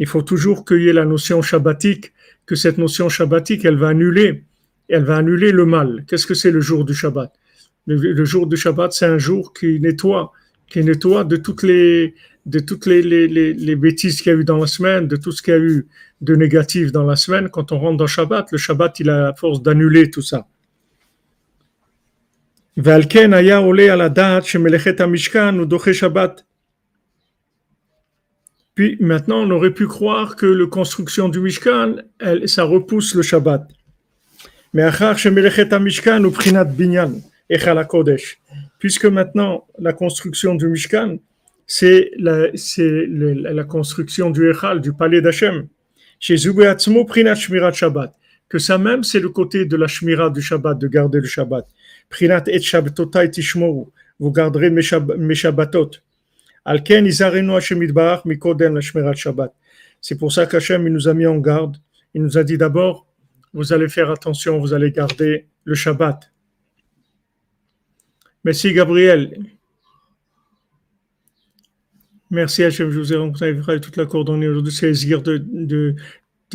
il 0.00 0.08
faut 0.08 0.22
toujours 0.22 0.64
qu'il 0.64 0.82
y 0.82 0.88
ait 0.88 0.92
la 0.92 1.04
notion 1.04 1.40
shabbatique, 1.40 2.12
que 2.46 2.56
cette 2.56 2.78
notion 2.78 3.08
shabbatique, 3.08 3.64
elle 3.64 3.76
va 3.76 3.90
annuler, 3.90 4.42
elle 4.88 5.04
va 5.04 5.18
annuler 5.18 5.52
le 5.52 5.64
mal. 5.64 6.04
Qu'est-ce 6.08 6.26
que 6.26 6.34
c'est 6.34 6.50
le 6.50 6.60
jour 6.60 6.84
du 6.84 6.94
Shabbat? 6.94 7.32
Le, 7.86 7.94
le 7.94 8.24
jour 8.24 8.48
du 8.48 8.56
Shabbat, 8.56 8.92
c'est 8.92 9.06
un 9.06 9.18
jour 9.18 9.52
qui 9.54 9.78
nettoie, 9.78 10.32
qui 10.66 10.82
nettoie 10.82 11.22
de 11.22 11.36
toutes 11.36 11.62
les, 11.62 12.14
de 12.46 12.58
toutes 12.58 12.86
les, 12.86 13.76
bêtises 13.76 14.20
qu'il 14.20 14.32
y 14.32 14.34
a 14.34 14.38
eu 14.38 14.44
dans 14.44 14.58
la 14.58 14.66
semaine, 14.66 15.06
de 15.06 15.16
tout 15.16 15.32
ce 15.32 15.42
qu'il 15.42 15.54
y 15.54 15.56
a 15.56 15.60
eu 15.60 15.86
de 16.20 16.34
négatif 16.34 16.92
dans 16.92 17.04
la 17.04 17.16
semaine, 17.16 17.48
quand 17.48 17.72
on 17.72 17.78
rentre 17.78 17.98
dans 17.98 18.04
le 18.04 18.08
Shabbat, 18.08 18.52
le 18.52 18.58
Shabbat, 18.58 19.00
il 19.00 19.10
a 19.10 19.22
la 19.22 19.34
force 19.34 19.62
d'annuler 19.62 20.10
tout 20.10 20.22
ça. 20.22 20.46
Puis 28.74 28.96
maintenant, 29.00 29.42
on 29.42 29.50
aurait 29.50 29.74
pu 29.74 29.86
croire 29.86 30.36
que 30.36 30.46
la 30.46 30.66
construction 30.66 31.28
du 31.28 31.40
Mishkan, 31.40 31.96
elle, 32.18 32.48
ça 32.48 32.64
repousse 32.64 33.14
le 33.14 33.22
Shabbat. 33.22 33.68
Mais 34.72 34.88
Puisque 38.78 39.04
maintenant 39.04 39.66
la 39.78 39.92
construction 39.92 40.54
du 40.54 40.68
Mishkan, 40.68 41.18
c'est 41.66 42.10
la, 42.18 42.48
la, 42.52 43.64
construction 43.64 44.30
du 44.30 44.50
Echal, 44.50 44.80
du 44.80 44.92
palais 44.92 45.20
d'Hachem. 45.20 45.68
Chez 46.18 46.36
Zubeatzmo 46.36 47.04
Prinat 47.04 47.34
Shmirat 47.34 47.72
Shabbat. 47.72 48.14
Que 48.48 48.58
ça 48.58 48.78
même, 48.78 49.02
c'est 49.02 49.20
le 49.20 49.30
côté 49.30 49.64
de 49.64 49.76
la 49.76 49.86
Shmira 49.86 50.28
du 50.30 50.42
Shabbat, 50.42 50.78
de 50.78 50.86
garder 50.86 51.20
le 51.20 51.26
Shabbat. 51.26 51.66
Prinat 52.10 52.44
et 52.46 52.60
Shabbatotai 52.60 53.30
Tishmoru. 53.30 53.86
Vous 54.18 54.30
garderez 54.30 54.70
mes, 54.70 54.82
Shab- 54.82 55.16
mes 55.16 55.34
Shabbatot. 55.34 55.90
Al 56.64 56.82
ken 56.82 57.06
izarenu 57.06 57.54
Hashem 57.56 57.82
yitbarach 57.82 58.24
mikodem 58.24 58.74
la 58.74 58.80
Shmirat 58.80 59.14
Shabbat. 59.14 59.52
C'est 60.00 60.18
pour 60.18 60.32
ça 60.32 60.46
qu'Hachem 60.46 60.86
nous 60.88 61.08
a 61.08 61.14
mis 61.14 61.26
en 61.26 61.38
garde. 61.38 61.76
Il 62.14 62.22
nous 62.22 62.36
a 62.36 62.44
dit 62.44 62.58
d'abord, 62.58 63.06
vous 63.54 63.72
allez 63.72 63.88
faire 63.88 64.10
attention, 64.10 64.58
vous 64.58 64.72
allez 64.74 64.92
garder 64.92 65.46
le 65.64 65.74
Shabbat. 65.74 66.30
Merci 68.44 68.72
Gabriel. 68.72 69.44
Merci 72.32 72.64
Hachem, 72.64 72.88
je 72.88 72.98
vous 72.98 73.12
ai 73.12 73.16
rencontré 73.16 73.78
toute 73.78 73.98
la 73.98 74.06
coordonnée 74.06 74.48
aujourd'hui. 74.48 74.72
C'est 74.72 74.88
Ezgir 74.88 75.20
de, 75.20 75.44
de, 75.52 75.94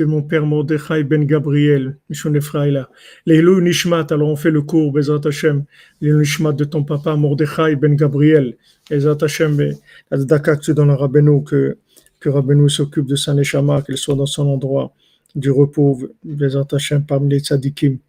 mon 0.05 0.23
père 0.23 0.43
Mordechai 0.43 1.03
Ben 1.03 1.23
Gabriel, 1.23 1.99
Mishon 2.09 2.33
Efraïla. 2.33 2.89
Leilou 3.27 3.61
Nishmat, 3.61 4.07
alors 4.09 4.29
on 4.29 4.35
fait 4.35 4.49
le 4.49 4.63
cours, 4.63 4.91
Bezat 4.91 5.21
Hachem. 5.23 5.65
Leilou 6.01 6.17
Nishmat 6.17 6.53
de 6.53 6.63
ton 6.63 6.83
papa 6.83 7.15
Mordechai 7.15 7.75
Ben 7.75 7.95
Gabriel. 7.95 8.57
Bezat 8.89 9.17
la 9.21 10.17
tzedaka 10.17 10.55
que 10.55 10.61
tu 10.61 10.73
donnes 10.73 10.89
à 10.89 10.95
Rabbeinu, 10.95 11.43
que, 11.43 11.77
que 12.19 12.29
Rabbeinu 12.29 12.67
s'occupe 12.71 13.05
de 13.05 13.15
sa 13.15 13.35
neshama, 13.35 13.83
qu'elle 13.83 13.97
soit 13.97 14.15
dans 14.15 14.25
son 14.25 14.47
endroit 14.47 14.91
du 15.35 15.51
repos, 15.51 15.99
Bezat 16.23 16.65
Hachem, 16.71 17.05
parmi 17.05 17.29
les 17.29 17.39
tzadikim. 17.39 17.99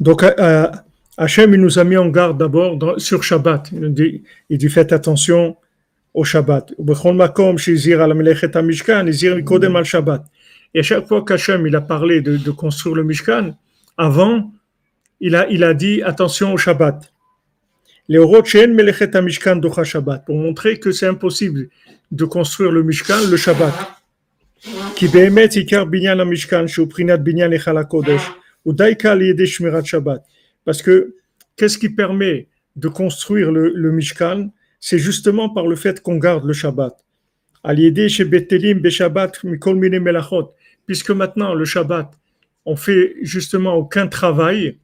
Donc, 0.00 0.22
euh, 0.22 0.66
Hachem, 1.18 1.52
il 1.52 1.60
nous 1.60 1.78
a 1.78 1.84
mis 1.84 1.98
en 1.98 2.08
garde 2.08 2.38
d'abord 2.38 2.78
sur 2.98 3.22
Shabbat. 3.22 3.70
Il 3.74 3.92
dit, 3.92 4.22
il 4.48 4.56
dit 4.56 4.70
faites 4.70 4.94
attention 4.94 5.58
au 6.13 6.23
Shabbat. 6.23 6.73
ובכל 6.79 7.13
מקום 7.13 7.57
שהזהיר 7.57 8.01
על 8.01 8.13
מלאכת 8.13 8.55
המשכן, 8.55 9.07
הזהיר 9.07 9.41
קודם 9.43 9.75
על 9.75 9.83
Shabbat. 9.83 10.21
Et 10.75 10.79
à 10.79 10.83
chaque 10.83 11.07
fois 11.07 11.23
qu'Hachem 11.25 11.67
il 11.67 11.75
a 11.75 11.81
parlé 11.81 12.21
de, 12.21 12.37
de 12.37 12.51
construire 12.51 12.95
le 12.95 13.03
Mishkan, 13.03 13.55
avant, 13.97 14.51
il 15.21 15.35
a, 15.35 15.47
il 15.49 15.63
a 15.63 15.73
dit 15.73 16.01
attention 16.03 16.53
au 16.53 16.57
Shabbat. 16.57 17.05
להורות 18.09 18.45
שאין 18.45 18.75
מלאכת 18.75 19.15
המשכן 19.15 19.61
דוחה 19.61 19.81
Shabbat, 19.81 20.25
pour 20.25 20.37
montrer 20.37 20.79
que 20.79 20.91
c'est 20.91 21.07
impossible 21.07 21.69
de 22.11 22.25
construire 22.25 22.71
le 22.71 22.83
Mishkan 22.83 23.21
le 23.31 23.37
Shabbat. 23.37 23.73
כי 24.95 25.07
באמת 25.07 25.53
עיקר 25.53 25.85
בניין 25.85 26.19
המשכן 26.19 26.67
שהוא 26.67 26.87
בחינת 26.87 27.19
בניין 27.23 27.51
היכל 27.51 27.77
הקודש, 27.77 28.21
הוא 28.63 28.73
די 28.73 28.95
קל 28.95 29.09
על 29.09 29.21
ידי 29.21 29.47
שמירת 29.47 29.85
שבת. 29.85 30.19
Parce 30.65 30.81
que 30.81 31.13
qu'est-ce 31.57 31.77
qui 31.77 31.89
permet 31.89 32.47
de 32.75 32.87
construire 32.87 33.51
le, 33.51 33.69
le 33.69 33.91
Mishkan 33.91 34.49
C'est 34.80 34.98
justement 34.98 35.50
par 35.50 35.66
le 35.66 35.76
fait 35.76 36.02
qu'on 36.02 36.16
garde 36.16 36.44
le 36.44 36.54
Shabbat. 36.54 36.96
Puisque 40.86 41.10
maintenant, 41.10 41.54
le 41.54 41.64
Shabbat, 41.64 42.10
on 42.64 42.76
fait 42.76 43.14
justement 43.22 43.74
aucun 43.74 44.06
travail, 44.06 44.78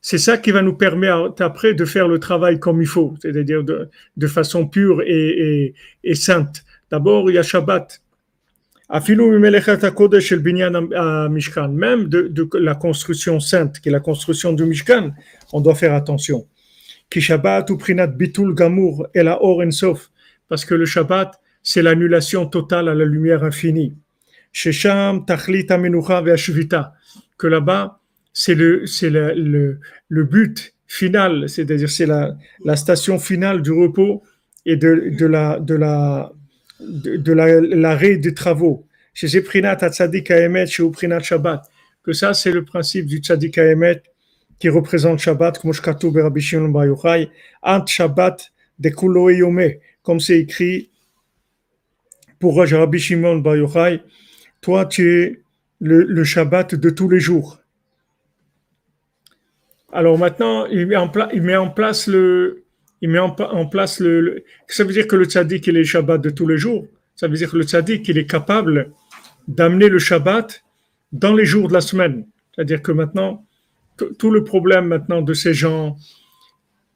c'est 0.00 0.18
ça 0.18 0.36
qui 0.36 0.50
va 0.50 0.62
nous 0.62 0.74
permettre 0.74 1.40
après 1.42 1.74
de 1.74 1.84
faire 1.84 2.08
le 2.08 2.18
travail 2.18 2.58
comme 2.58 2.82
il 2.82 2.88
faut, 2.88 3.14
c'est-à-dire 3.22 3.62
de, 3.62 4.26
façon 4.26 4.66
pure 4.66 5.00
et, 5.06 5.74
sainte. 6.14 6.64
D'abord, 6.90 7.30
il 7.30 7.34
y 7.34 7.38
a 7.38 7.44
Shabbat. 7.44 8.02
Même 11.70 12.08
de, 12.08 12.28
de 12.28 12.48
la 12.58 12.74
construction 12.74 13.40
sainte, 13.40 13.78
qui 13.78 13.88
est 13.88 13.92
la 13.92 14.00
construction 14.00 14.52
du 14.52 14.64
Mishkan, 14.64 15.12
on 15.52 15.60
doit 15.60 15.76
faire 15.76 15.94
attention. 15.94 16.46
Ki 17.12 17.20
Shabbat 17.20 17.70
ou 17.70 17.76
prinat 17.76 18.08
bitul 18.08 18.54
gamour 18.54 19.06
et 19.14 19.22
la 19.22 19.36
or 19.44 19.60
ensof. 19.62 20.10
Parce 20.48 20.64
que 20.64 20.74
le 20.74 20.86
Shabbat, 20.86 21.32
c'est 21.62 21.82
l'annulation 21.82 22.46
totale 22.46 22.88
à 22.88 22.94
la 22.94 23.04
lumière 23.04 23.44
infinie. 23.44 23.94
Shesham 24.52 25.26
tachlit 25.26 25.66
amenucha 25.70 26.22
ve'ashvita. 26.22 26.94
Que 27.38 27.48
là-bas, 27.48 28.00
c'est 28.32 28.54
le, 28.54 28.86
c'est 28.86 29.10
le, 29.10 29.34
le, 29.34 29.80
le 30.08 30.24
but 30.24 30.74
final, 30.88 31.48
c'est-à-dire 31.50 31.90
c'est 31.90 32.06
la, 32.06 32.36
la 32.64 32.76
station 32.76 33.18
finale 33.18 33.62
du 33.62 33.72
repos 33.72 34.22
et 34.66 34.76
de, 34.76 35.10
de 35.18 35.26
la, 35.26 35.60
de 35.60 35.74
la, 35.74 36.32
de, 36.80 37.16
de 37.16 37.32
la- 37.34 37.60
l'arrêt 37.60 38.16
des 38.16 38.34
travaux. 38.34 38.86
Chez 39.14 39.28
Zeprinat 39.28 39.76
Tzadik 39.90 40.30
Haemet, 40.30 40.66
chez 40.66 40.82
Uprinat 40.82 41.20
Shabbat. 41.20 41.62
Que 42.04 42.14
ça, 42.14 42.34
c'est 42.34 42.52
le 42.52 42.64
principe 42.64 43.06
du 43.06 43.18
Tzadik 43.18 43.58
Haemet 43.58 44.02
qui 44.62 44.68
représente 44.68 45.18
Shabbat, 45.18 45.58
comme 45.58 45.72
Shabbat 45.72 46.00
de 48.78 49.32
Yome, 49.32 49.70
comme 50.04 50.20
c'est 50.20 50.38
écrit 50.38 50.88
pour 52.38 52.56
Rabbi 52.56 53.00
Shimon 53.00 53.38
Bar 53.38 53.56
Yochai, 53.56 54.02
toi 54.60 54.86
tu 54.86 55.20
es 55.20 55.40
le, 55.80 56.22
Shabbat 56.22 56.76
de 56.76 56.90
tous 56.90 57.08
les 57.08 57.18
jours. 57.18 57.58
Alors 59.92 60.16
maintenant, 60.16 60.66
il 60.66 60.86
met 60.86 60.94
en, 60.94 61.08
place 61.08 62.06
le, 62.06 62.62
il 63.00 63.10
met 63.10 63.18
en, 63.18 63.66
place 63.66 63.98
le, 63.98 64.44
ça 64.68 64.84
veut 64.84 64.92
dire 64.92 65.08
que 65.08 65.16
le 65.16 65.24
tzaddik 65.24 65.66
il 65.66 65.74
est 65.74 65.80
le 65.80 65.84
Shabbat 65.84 66.20
de 66.20 66.30
tous 66.30 66.46
les 66.46 66.56
jours. 66.56 66.86
Ça 67.16 67.26
veut 67.26 67.34
dire 67.34 67.50
que 67.50 67.56
le 67.56 67.64
tzaddik 67.64 68.06
il 68.06 68.16
est 68.16 68.30
capable 68.30 68.92
d'amener 69.48 69.88
le 69.88 69.98
Shabbat 69.98 70.62
dans 71.10 71.34
les 71.34 71.46
jours 71.46 71.66
de 71.66 71.72
la 71.72 71.80
semaine. 71.80 72.28
C'est-à-dire 72.54 72.80
que 72.80 72.92
maintenant, 72.92 73.44
tout 74.18 74.30
le 74.30 74.44
problème 74.44 74.86
maintenant 74.86 75.22
de 75.22 75.34
ces 75.34 75.54
gens 75.54 75.96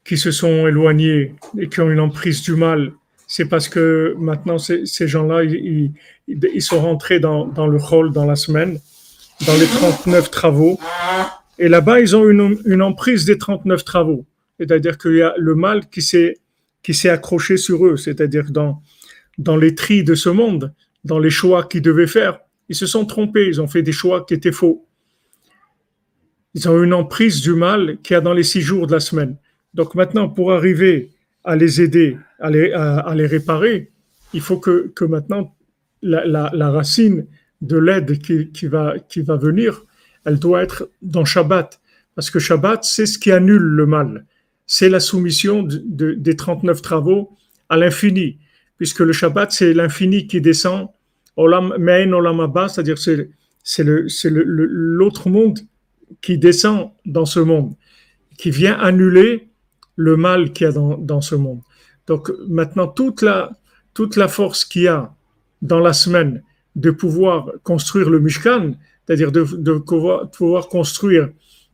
qui 0.05 0.17
se 0.17 0.31
sont 0.31 0.67
éloignés 0.67 1.35
et 1.59 1.69
qui 1.69 1.81
ont 1.81 1.91
une 1.91 2.01
emprise 2.01 2.43
du 2.43 2.55
mal, 2.55 2.93
c'est 3.27 3.47
parce 3.47 3.69
que 3.69 4.15
maintenant 4.19 4.59
ces, 4.59 4.85
gens-là, 5.09 5.43
ils, 5.43 5.93
sont 6.63 6.81
rentrés 6.81 7.19
dans, 7.19 7.45
le 7.67 7.79
hall 7.79 8.13
dans 8.13 8.25
la 8.25 8.37
semaine, 8.37 8.79
dans 9.47 9.57
les 9.57 9.67
39 9.67 10.31
travaux. 10.31 10.79
Et 11.59 11.69
là-bas, 11.69 12.01
ils 12.01 12.15
ont 12.15 12.29
une, 12.29 12.83
emprise 12.83 13.25
des 13.25 13.37
39 13.37 13.85
travaux. 13.85 14.25
C'est-à-dire 14.59 14.97
qu'il 14.97 15.17
y 15.17 15.23
a 15.23 15.35
le 15.37 15.55
mal 15.55 15.89
qui 15.89 16.03
s'est, 16.03 16.39
qui 16.83 16.95
s'est 16.95 17.09
accroché 17.09 17.57
sur 17.57 17.85
eux. 17.85 17.97
C'est-à-dire 17.97 18.51
dans, 18.51 18.83
dans 19.39 19.57
les 19.57 19.75
tris 19.75 20.05
de 20.05 20.15
ce 20.15 20.29
monde, 20.29 20.73
dans 21.05 21.19
les 21.19 21.31
choix 21.31 21.65
qu'ils 21.65 21.83
devaient 21.83 22.07
faire, 22.07 22.39
ils 22.69 22.77
se 22.77 22.87
sont 22.87 23.07
trompés. 23.07 23.47
Ils 23.49 23.61
ont 23.61 23.69
fait 23.69 23.83
des 23.83 23.93
choix 23.93 24.25
qui 24.25 24.35
étaient 24.35 24.53
faux. 24.53 24.86
Ils 26.57 26.71
ont 26.71 26.83
une 26.83 26.95
emprise 26.95 27.43
du 27.43 27.53
mal 27.53 27.99
qu'il 28.03 28.15
y 28.15 28.17
a 28.17 28.23
dans 28.23 28.33
les 28.33 28.43
six 28.43 28.63
jours 28.63 28.87
de 28.87 28.93
la 28.93 29.01
semaine. 29.01 29.37
Donc 29.75 29.95
maintenant, 29.95 30.31
pour 30.31 30.55
arriver 30.55 31.11
à 31.45 31.55
les 31.55 31.83
aider, 31.83 32.17
à 32.41 32.49
les, 32.51 33.27
réparer, 33.27 33.93
il 34.33 34.41
faut 34.41 34.57
que, 34.57 35.05
maintenant, 35.05 35.55
la, 36.01 36.71
racine 36.71 37.27
de 37.61 37.77
l'aide 37.77 38.23
qui, 38.23 38.67
va, 38.69 38.97
venir, 39.37 39.85
elle 40.25 40.39
doit 40.39 40.63
être 40.63 40.89
dans 41.03 41.27
Shabbat. 41.27 41.79
Parce 42.15 42.31
que 42.31 42.39
Shabbat, 42.39 42.85
c'est 42.85 43.05
ce 43.05 43.19
qui 43.19 43.33
annule 43.33 43.63
le 43.63 43.85
mal. 43.85 44.25
C'est 44.67 44.89
la 44.89 44.99
soumission 44.99 45.63
de, 45.63 45.83
de, 45.85 46.15
des 46.15 46.37
39 46.37 46.81
travaux 46.81 47.37
à 47.69 47.77
l'infini. 47.77 48.39
Puisque 48.79 49.01
le 49.01 49.13
Shabbat, 49.13 49.53
c'est 49.53 49.75
l'infini 49.75 50.27
qui 50.27 50.41
descend 50.41 50.89
Olam 51.37 51.75
Mein 51.79 52.15
Olam 52.15 52.51
c'est-à-dire 52.71 52.97
c'est 52.97 54.31
l'autre 54.31 55.29
monde 55.29 55.59
qui 56.21 56.39
descend 56.39 56.91
dans 57.05 57.27
ce 57.27 57.41
monde, 57.41 57.75
qui 58.39 58.51
vient 58.51 58.75
annuler 58.79 59.49
le 59.97 60.17
mal 60.17 60.53
qu'il 60.53 60.67
y 60.67 60.69
a 60.69 60.73
dans, 60.73 60.97
dans 60.97 61.21
ce 61.21 61.35
monde. 61.35 61.61
Donc 62.07 62.31
maintenant 62.49 62.87
toute 62.87 63.23
la 63.23 63.51
toute 63.95 64.17
la 64.17 64.29
force 64.29 64.65
qu'il 64.65 64.83
y 64.83 64.89
a 64.89 65.15
dans 65.63 65.81
la 65.81 65.95
semaine 65.95 66.43
de 66.77 66.91
pouvoir 66.91 67.51
construire 67.63 68.11
le 68.11 68.21
Mishkan, 68.21 68.75
c'est-à-dire 69.07 69.33
de, 69.33 69.43
pouvoir, 69.79 70.69
construire 70.69 71.31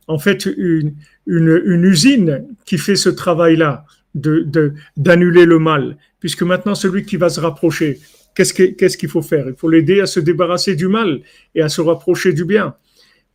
en 0.07 0.17
fait 0.17 0.45
une, 0.45 0.95
une, 1.27 1.83
usine 1.83 2.45
qui 2.65 2.77
fait 2.77 2.95
ce 2.95 3.09
travail-là 3.09 3.85
de, 4.15 4.39
de- 4.41 4.73
d'annuler 4.95 5.45
le 5.45 5.59
mal, 5.59 5.97
puisque 6.21 6.43
maintenant 6.43 6.75
celui 6.75 7.03
qui 7.03 7.17
va 7.17 7.27
se 7.27 7.41
rapprocher, 7.41 7.99
qu'est-ce 8.35 8.53
que- 8.53 8.71
qu'est-ce 8.71 8.97
qu'il 8.97 9.09
faut 9.09 9.21
faire? 9.21 9.49
Il 9.49 9.55
faut 9.55 9.69
l'aider 9.69 9.99
à 9.99 10.05
se 10.05 10.21
débarrasser 10.21 10.75
du 10.77 10.87
mal 10.87 11.21
et 11.55 11.61
à 11.61 11.67
se 11.67 11.81
rapprocher 11.81 12.31
du 12.31 12.45
bien. 12.45 12.75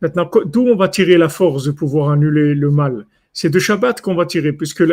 Maintenant, 0.01 0.29
d'où 0.45 0.61
on 0.61 0.75
va 0.75 0.87
tirer 0.87 1.17
la 1.17 1.29
force 1.29 1.65
de 1.65 1.71
pouvoir 1.71 2.11
annuler 2.11 2.55
le 2.55 2.71
mal? 2.71 3.05
C'est 3.33 3.49
de 3.49 3.59
Shabbat 3.59 4.01
qu'on 4.01 4.15
va 4.15 4.25
tirer, 4.25 4.53
puisque 4.53 4.83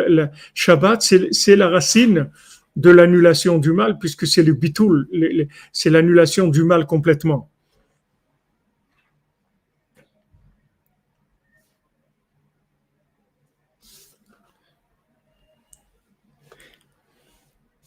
Shabbat, 0.53 1.01
c'est, 1.01 1.55
la 1.55 1.69
racine 1.69 2.29
de 2.75 2.89
l'annulation 2.89 3.57
du 3.57 3.71
mal, 3.71 3.97
puisque 3.99 4.27
c'est 4.27 4.43
le 4.43 4.53
bitoul, 4.53 5.07
c'est 5.71 5.89
l'annulation 5.89 6.47
du 6.47 6.63
mal 6.63 6.85
complètement. 6.85 7.49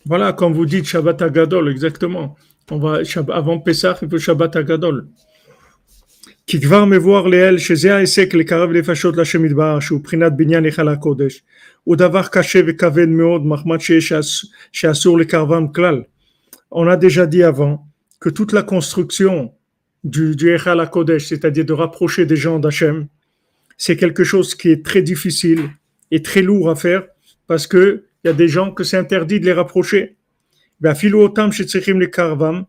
Voilà, 0.07 0.33
comme 0.33 0.55
vous 0.55 0.67
dites 0.67 0.87
Shabbat 0.87 1.23
Agadol, 1.23 1.69
exactement. 1.69 2.37
On 2.71 2.79
va, 2.79 3.01
avant 3.29 3.61
Pessah, 3.61 3.99
il 4.03 4.09
faut 4.09 4.19
Shabbat 4.19 4.57
Agadol. 4.57 5.07
כי 6.50 6.62
כבר 6.62 6.86
מבואר 6.86 7.28
לעיל 7.28 7.58
שזה 7.58 7.96
ההיסק 7.96 8.34
לקרב 8.34 8.72
לפשות 8.72 9.18
לשם 9.18 9.46
יתברך 9.46 9.82
שהוא 9.82 10.04
בחינת 10.04 10.32
בניין 10.38 10.66
היכל 10.66 10.88
הקודש 10.88 11.42
הוא 11.84 11.96
דבר 11.96 12.24
קשה 12.32 12.60
וכבד 12.68 13.08
מאוד 13.08 13.46
מחמד 13.46 13.80
שיש 13.80 14.14
שאסור 14.72 15.20
לקרבם 15.20 15.68
כלל. 15.68 16.02
On 16.74 16.88
a 16.88 16.98
déjà 16.98 17.26
dit 17.26 17.44
avant 17.44 17.76
que 18.20 18.30
toute 18.30 18.52
la 18.52 18.64
construction 18.64 19.52
du, 20.04 20.36
du 20.36 20.50
Echal 20.56 20.80
HaKodesh, 20.80 21.26
c'est-à-dire 21.30 21.66
de 21.66 21.74
rapprocher 21.74 22.26
des 22.26 22.36
gens 22.36 22.60
d'Hachem, 22.60 23.08
c'est 23.78 23.96
quelque 23.96 24.24
chose 24.24 24.56
qui 24.56 24.70
est 24.72 24.84
très 24.86 25.02
difficile 25.02 25.62
et 26.12 26.22
très 26.22 26.42
lourd 26.42 26.70
à 26.70 26.76
faire 26.76 27.04
parce 27.48 27.68
que 27.68 28.04
il 28.24 28.28
y 28.28 28.32
a 28.32 28.34
des 28.34 28.48
gens 28.48 28.72
que 28.72 28.84
c'est 28.84 28.98
interdit 28.98 29.40
de 29.40 29.46
les 29.46 29.54
rapprocher. 29.54 30.16
ואפילו 30.82 31.22
אותם 31.22 31.52
שצריכים 31.52 32.02
לקרבם, 32.02 32.62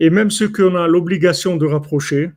et 0.00 0.10
même 0.10 0.30
ceux 0.30 0.48
qu'on 0.48 0.76
a 0.76 0.86
l'obligation 0.86 1.56
de 1.56 1.66
rapprocher, 1.66 2.30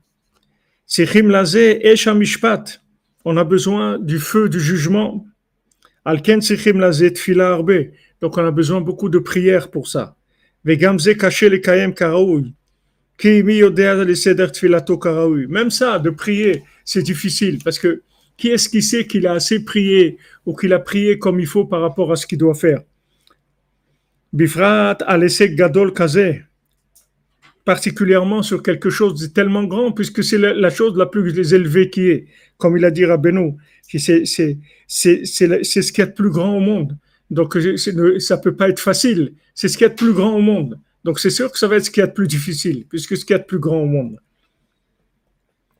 on 3.24 3.36
a 3.36 3.44
besoin 3.44 3.98
du 3.98 4.18
feu 4.18 4.48
du 4.48 4.60
jugement. 4.60 5.26
Donc 8.20 8.38
on 8.38 8.46
a 8.46 8.50
besoin 8.52 8.80
beaucoup 8.80 9.08
de 9.08 9.18
prières 9.18 9.70
pour 9.70 9.88
ça. 9.88 10.16
Même 10.64 10.90
ça, 15.70 15.98
de 15.98 16.10
prier, 16.10 16.62
c'est 16.84 17.02
difficile 17.02 17.58
parce 17.64 17.78
que 17.78 18.02
qui 18.36 18.48
est-ce 18.48 18.68
qui 18.68 18.82
sait 18.82 19.06
qu'il 19.06 19.26
a 19.26 19.32
assez 19.32 19.64
prié 19.64 20.18
ou 20.44 20.54
qu'il 20.54 20.72
a 20.72 20.78
prié 20.78 21.18
comme 21.18 21.40
il 21.40 21.46
faut 21.46 21.64
par 21.64 21.80
rapport 21.80 22.12
à 22.12 22.16
ce 22.16 22.26
qu'il 22.26 22.38
doit 22.38 22.54
faire? 22.54 22.82
Bifrat 24.32 24.98
gadol 25.54 25.92
kazeh 25.92 26.44
particulièrement 27.66 28.42
sur 28.42 28.62
quelque 28.62 28.88
chose 28.88 29.20
de 29.20 29.26
tellement 29.26 29.64
grand, 29.64 29.92
puisque 29.92 30.24
c'est 30.24 30.38
la, 30.38 30.70
chose 30.70 30.96
la 30.96 31.04
plus 31.04 31.52
élevée 31.52 31.90
qui 31.90 32.08
est, 32.08 32.26
comme 32.56 32.78
il 32.78 32.84
a 32.86 32.90
dit 32.90 33.04
Rabbeinu, 33.04 33.54
qui 33.90 33.98
c'est 34.00 34.24
ce 34.24 35.92
qu'il 35.92 35.98
y 35.98 36.02
a 36.02 36.06
de 36.06 36.12
plus 36.14 36.30
grand 36.30 36.56
au 36.56 36.60
monde. 36.60 36.96
Donc 37.30 37.58
c'est 37.76 37.92
ne- 37.94 38.18
ça 38.20 38.38
peut 38.38 38.54
pas 38.56 38.68
être 38.68 38.78
facile. 38.80 39.34
C'est 39.54 39.68
ce 39.68 39.76
qu'il 39.76 39.84
y 39.84 39.90
a 39.90 39.90
de 39.90 39.94
plus 39.96 40.12
grand 40.14 40.34
au 40.36 40.40
monde. 40.40 40.78
Donc 41.04 41.18
c'est 41.18 41.28
sûr 41.30 41.50
que 41.52 41.58
ça 41.58 41.66
va 41.68 41.76
être 41.76 41.84
ce 41.84 41.90
qu'il 41.90 42.00
y 42.00 42.04
a 42.04 42.06
de 42.06 42.12
plus 42.12 42.28
difficile, 42.28 42.86
puisque 42.88 43.16
ce 43.16 43.24
qu'il 43.24 43.34
y 43.34 43.38
a 43.38 43.40
de 43.40 43.44
plus 43.52 43.58
grand 43.58 43.80
au 43.82 43.86
monde. 43.86 44.16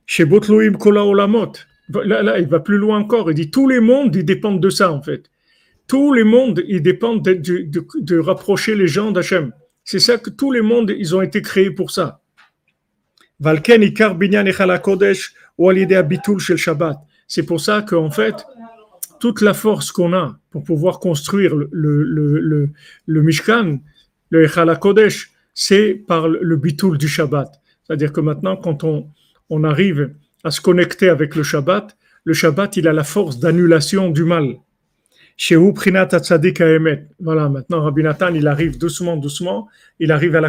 Chez 0.07 0.25
Botloim 0.25 0.73
Kola 0.75 1.05
Olamot, 1.05 1.53
là, 2.05 2.23
là, 2.23 2.39
il 2.41 2.49
va 2.49 2.59
plus 2.61 2.79
loin 2.79 2.99
encore. 2.99 3.31
Il 3.31 3.35
dit 3.35 3.51
tous 3.51 3.69
les 3.69 3.81
mondes, 3.81 4.15
ils 4.17 4.25
dépendent 4.25 4.61
de 4.61 4.71
ça 4.71 4.93
en 4.93 5.03
fait. 5.03 5.31
Tous 5.87 6.13
les 6.13 6.25
mondes, 6.25 6.65
ils 6.67 6.83
dépendent 6.83 7.25
de, 7.25 7.35
de, 7.35 7.59
de- 7.63 7.87
de 8.01 8.19
rapprocher 8.19 8.75
les 8.75 8.89
gens 8.89 9.13
d'Hachem. 9.13 9.53
C'est 9.87 10.01
ça 10.01 10.19
que 10.19 10.31
tous 10.31 10.51
les 10.51 10.63
mondes, 10.63 10.93
ils 10.99 11.15
ont 11.15 11.23
été 11.23 11.41
créés 11.41 11.71
pour 11.71 11.93
ça. 11.93 12.21
C'est 17.29 17.43
pour 17.45 17.61
ça 17.61 17.83
qu'en 17.83 18.11
fait, 18.11 18.35
toute 19.21 19.41
la 19.43 19.55
force 19.55 19.93
qu'on 19.93 20.13
a 20.13 20.37
pour 20.51 20.65
pouvoir 20.65 20.99
construire 20.99 21.55
le, 21.55 22.69
Mishkan, 23.07 23.79
le 24.31 24.45
Echal 24.45 24.71
HaKodesh, 24.71 25.31
c'est 25.55 25.95
par 25.95 26.27
le, 26.27 26.57
bitul 26.57 26.99
du 26.99 27.07
Shabbat. 27.07 27.49
C'est-à-dire 27.85 28.13
que 28.13 28.21
maintenant, 28.21 28.57
quand 28.57 28.83
on, 28.83 29.09
on 29.51 29.63
arrive 29.63 30.17
à 30.43 30.51
se 30.51 30.61
connecter 30.61 31.09
avec 31.09 31.37
le 31.37 31.45
Shabbat, 31.45 31.97
le 32.25 32.35
Shabbat, 32.35 32.77
il 32.77 32.89
a 32.89 32.93
la 32.93 33.05
force 33.05 33.39
d'annulation 33.39 34.11
du 34.11 34.25
mal. 34.25 34.57
Chez 35.37 35.57
Prinata 35.75 36.19
Tzadik 36.19 36.61
Aemet. 36.61 37.09
Voilà, 37.21 37.49
maintenant 37.49 37.83
Rabbi 37.83 38.03
Nathan, 38.03 38.33
il 38.35 38.47
arrive 38.47 38.79
doucement, 38.79 39.17
doucement, 39.17 39.69
il 40.01 40.11
arrive 40.11 40.41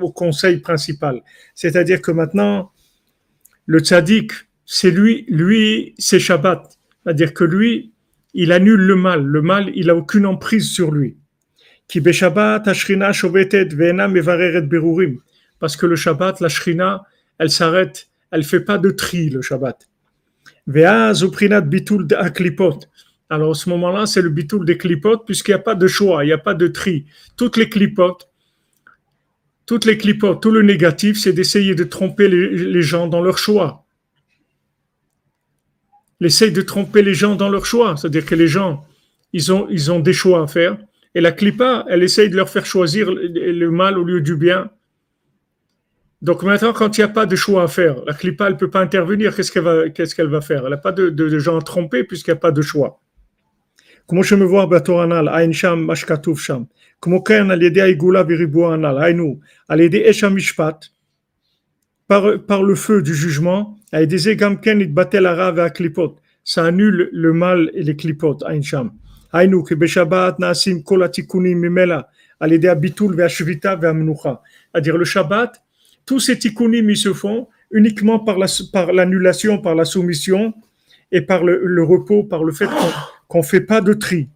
au 0.00 0.10
conseil 0.12 0.58
principal. 0.58 1.22
C'est-à-dire 1.54 2.00
que 2.00 2.10
maintenant, 2.10 2.72
le 3.66 3.80
Tzadik, 3.80 4.32
c'est 4.64 4.90
lui, 4.90 5.26
lui, 5.28 5.94
c'est 5.98 6.18
Shabbat. 6.18 6.78
C'est-à-dire 7.04 7.34
que 7.34 7.44
lui, 7.44 7.92
il 8.32 8.52
annule 8.52 8.80
le 8.80 8.96
mal. 8.96 9.22
Le 9.22 9.42
mal, 9.42 9.70
il 9.74 9.88
n'a 9.88 9.94
aucune 9.96 10.24
emprise 10.24 10.70
sur 10.70 10.92
lui. 10.92 11.18
Parce 15.58 15.76
que 15.76 15.86
le 15.86 15.96
Shabbat, 15.96 16.40
la 16.40 16.48
Shrina, 16.48 17.02
elle 17.38 17.50
s'arrête, 17.50 18.08
elle 18.30 18.44
fait 18.44 18.60
pas 18.60 18.78
de 18.78 18.90
tri 18.90 19.28
le 19.28 19.42
Shabbat. 19.42 19.88
Alors, 23.32 23.52
à 23.52 23.54
ce 23.54 23.68
moment-là, 23.68 24.06
c'est 24.06 24.22
le 24.22 24.28
bitoul 24.28 24.66
des 24.66 24.76
clipotes, 24.76 25.24
puisqu'il 25.24 25.52
n'y 25.52 25.60
a 25.60 25.60
pas 25.60 25.76
de 25.76 25.86
choix, 25.86 26.24
il 26.24 26.26
n'y 26.26 26.32
a 26.32 26.38
pas 26.38 26.54
de 26.54 26.66
tri. 26.66 27.06
Toutes 27.36 27.56
les 27.56 27.68
clipotes, 27.68 28.28
toutes 29.66 29.84
les 29.84 29.96
clipotes, 29.96 30.42
tout 30.42 30.50
le 30.50 30.62
négatif, 30.62 31.16
c'est 31.16 31.32
d'essayer 31.32 31.76
de 31.76 31.84
tromper 31.84 32.28
les, 32.28 32.82
gens 32.82 33.06
dans 33.06 33.22
leur 33.22 33.38
choix. 33.38 33.84
L'essaye 36.18 36.50
de 36.50 36.60
tromper 36.60 37.02
les 37.02 37.14
gens 37.14 37.36
dans 37.36 37.48
leur 37.48 37.66
choix, 37.66 37.96
c'est-à-dire 37.96 38.26
que 38.26 38.34
les 38.34 38.48
gens, 38.48 38.84
ils 39.32 39.52
ont, 39.52 40.00
des 40.00 40.12
choix 40.12 40.42
à 40.42 40.48
faire. 40.48 40.76
Et 41.14 41.20
la 41.20 41.30
clipa, 41.30 41.84
elle 41.88 42.02
essaye 42.02 42.30
de 42.30 42.36
leur 42.36 42.48
faire 42.48 42.66
choisir 42.66 43.12
le 43.12 43.70
mal 43.70 43.96
au 43.96 44.02
lieu 44.02 44.20
du 44.20 44.34
bien. 44.34 44.70
Donc 46.20 46.42
maintenant, 46.42 46.72
quand 46.72 46.98
il 46.98 47.00
n'y 47.00 47.04
a 47.04 47.08
pas 47.08 47.26
de 47.26 47.36
choix 47.36 47.62
à 47.62 47.68
faire, 47.68 48.04
la 48.06 48.12
clipa, 48.12 48.48
elle 48.48 48.54
ne 48.54 48.58
peut 48.58 48.70
pas 48.70 48.80
intervenir. 48.80 49.36
Qu'est-ce 49.36 49.52
qu'elle 49.52 49.62
va, 50.26 50.38
va 50.38 50.40
faire? 50.40 50.64
Elle 50.64 50.70
n'a 50.70 50.76
pas 50.78 50.92
de, 50.92 51.10
de 51.10 51.38
gens 51.38 51.56
à 51.56 51.62
tromper 51.62 52.02
puisqu'il 52.02 52.30
n'y 52.32 52.38
a 52.38 52.40
pas 52.40 52.50
de 52.50 52.60
choix. 52.60 53.00
כמו 54.09 54.23
שמבואר 54.23 54.65
בתור 54.65 55.01
הנ"ל, 55.01 55.29
עין 55.29 55.53
שם 55.53 55.79
מה 55.87 55.95
שכתוב 55.95 56.39
שם. 56.39 56.63
כמו 57.01 57.23
כן 57.23 57.51
על 57.51 57.61
ידי 57.61 57.81
העיגולה 57.81 58.21
וריבוע 58.29 58.73
הנ"ל, 58.73 58.97
היינו, 59.03 59.39
על 59.69 59.79
ידי 59.79 60.09
אש 60.09 60.23
המשפט, 60.23 60.85
par, 62.11 62.23
par 62.47 62.61
le 62.61 62.75
feu 62.75 63.01
du 63.01 63.13
jugement, 63.13 63.65
על 63.91 64.03
ידי 64.03 64.17
זה 64.17 64.33
גם 64.33 64.57
כן 64.57 64.81
יתבטל 64.81 65.25
הרע 65.25 65.51
והקליפות. 65.55 66.19
Ça 66.47 66.65
annule 66.65 67.09
le 67.11 67.33
mal 67.33 67.71
et 67.73 67.83
les 67.83 67.95
clipotes, 67.95 68.47
עין 68.47 68.63
שם. 68.63 68.87
היינו, 69.33 69.65
כי 69.65 69.75
בשבת 69.75 70.39
נעשים 70.39 70.81
כל 70.81 71.03
התיקונים 71.03 71.61
ממילא, 71.61 71.95
על 72.39 72.51
ידי 72.51 72.69
הביטול 72.69 73.15
והשביתה 73.17 73.73
והמנוחה. 73.81 74.33
C'est-à-dire 74.33 74.97
le 74.97 75.05
Shabbat, 75.05 75.51
tous 76.05 76.19
ces 76.19 76.37
tikkunim, 76.39 76.89
ils 76.89 76.97
se 76.97 77.13
font 77.13 77.47
uniquement 77.71 78.19
par 78.19 78.37
la- 78.37 78.47
par 78.73 78.87
l'annulation, 78.93 79.53
par 79.65 79.75
la 79.75 79.85
soumission 79.85 80.53
et 81.11 81.21
par 81.21 81.43
le, 81.43 81.53
le 81.77 81.83
repos, 81.83 82.23
par 82.23 82.43
le 82.43 82.51
fait 82.51 82.69
qu'on 83.30 83.38
ne 83.38 83.44
fait 83.44 83.60
pas 83.60 83.80
de 83.80 83.94
tri. 83.94 84.28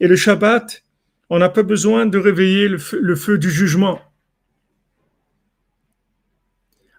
Et 0.00 0.08
le 0.08 0.16
Shabbat, 0.16 0.84
on 1.28 1.38
n'a 1.38 1.48
pas 1.50 1.62
besoin 1.62 2.06
de 2.06 2.18
réveiller 2.18 2.68
le 2.68 2.78
feu, 2.78 3.36
du 3.36 3.50
jugement. 3.50 4.00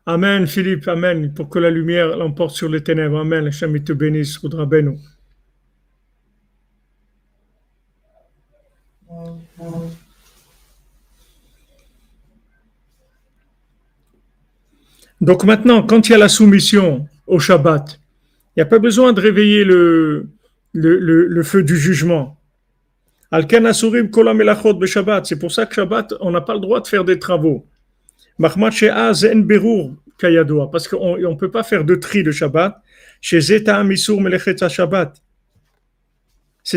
Amen, 0.06 0.46
Philippe, 0.46 0.88
Amen, 0.88 1.34
pour 1.34 1.50
que 1.50 1.58
la 1.58 1.72
lumière 1.72 2.16
l'emporte 2.16 2.56
sur 2.56 2.70
les 2.70 2.84
ténèbres. 2.84 3.18
Amen, 3.18 3.48
Hachem 3.48 3.84
te 3.84 3.94
bénisse, 3.94 4.40
Donc 15.22 15.44
maintenant, 15.44 15.84
quand 15.84 16.08
il 16.08 16.12
y 16.12 16.16
a 16.16 16.18
la 16.18 16.30
soumission 16.30 17.08
au 17.26 17.40
Shabbat, 17.40 18.00
il 18.56 18.60
n'y 18.60 18.64
a 18.64 18.68
pas 18.68 18.80
besoin 18.80 19.14
de 19.14 19.22
réveiller 19.22 19.64
le, 19.64 20.28
le, 20.74 20.98
le- 21.00 21.28
le 21.28 21.44
feu 21.44 21.64
du 21.64 21.78
jugement. 21.78 22.38
C'est 23.32 23.48
pour 25.40 25.52
ça 25.52 25.66
que 25.66 25.74
Shabbat, 25.76 26.14
on 26.22 26.32
n'a 26.32 26.42
pas 26.42 26.54
le 26.54 26.60
droit 26.60 26.80
de 26.82 26.88
faire 26.88 27.04
des 27.04 27.20
travaux. 27.20 27.66
Parce 28.40 28.56
qu'on 30.88 31.18
ne 31.18 31.36
peut 31.36 31.52
pas 31.52 31.64
faire 31.64 31.84
de 31.84 31.96
tri 31.96 32.24
de 32.24 32.32
Shabbat. 32.32 32.82
C'est 33.22 33.42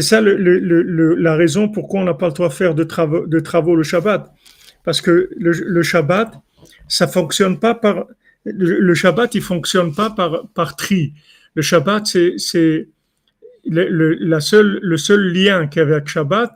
ça 0.02 0.20
le- 0.20 0.36
le- 0.36 0.58
le- 0.58 0.82
le- 0.82 1.14
la 1.14 1.34
raison 1.36 1.68
pourquoi 1.68 2.00
on 2.00 2.04
n'a 2.04 2.14
pas 2.14 2.26
le 2.28 2.32
droit 2.32 2.48
de 2.48 2.54
faire 2.54 2.74
de 2.74 2.84
travaux, 2.84 3.26
de 3.26 3.40
travaux 3.40 3.76
le 3.76 3.82
Shabbat. 3.82 4.32
Parce 4.84 5.00
que 5.00 5.30
le, 5.36 5.50
le 5.52 5.82
Shabbat, 5.82 6.32
ça 6.88 7.06
fonctionne 7.06 7.58
pas 7.58 7.74
par. 7.74 8.06
Le, 8.44 8.94
Shabbat, 8.94 9.34
il 9.34 9.42
fonctionne 9.42 9.94
pas 9.94 10.10
par, 10.54 10.76
tri. 10.76 11.14
Le 11.54 11.62
Shabbat, 11.62 12.06
c'est, 12.06 12.88
le, 13.66 14.14
le- 14.14 14.96
seul 14.96 15.32
lien 15.32 15.66
qu'il 15.66 15.80
y 15.80 15.84
a 15.84 15.88
avec 15.88 16.08
Shabbat, 16.08 16.54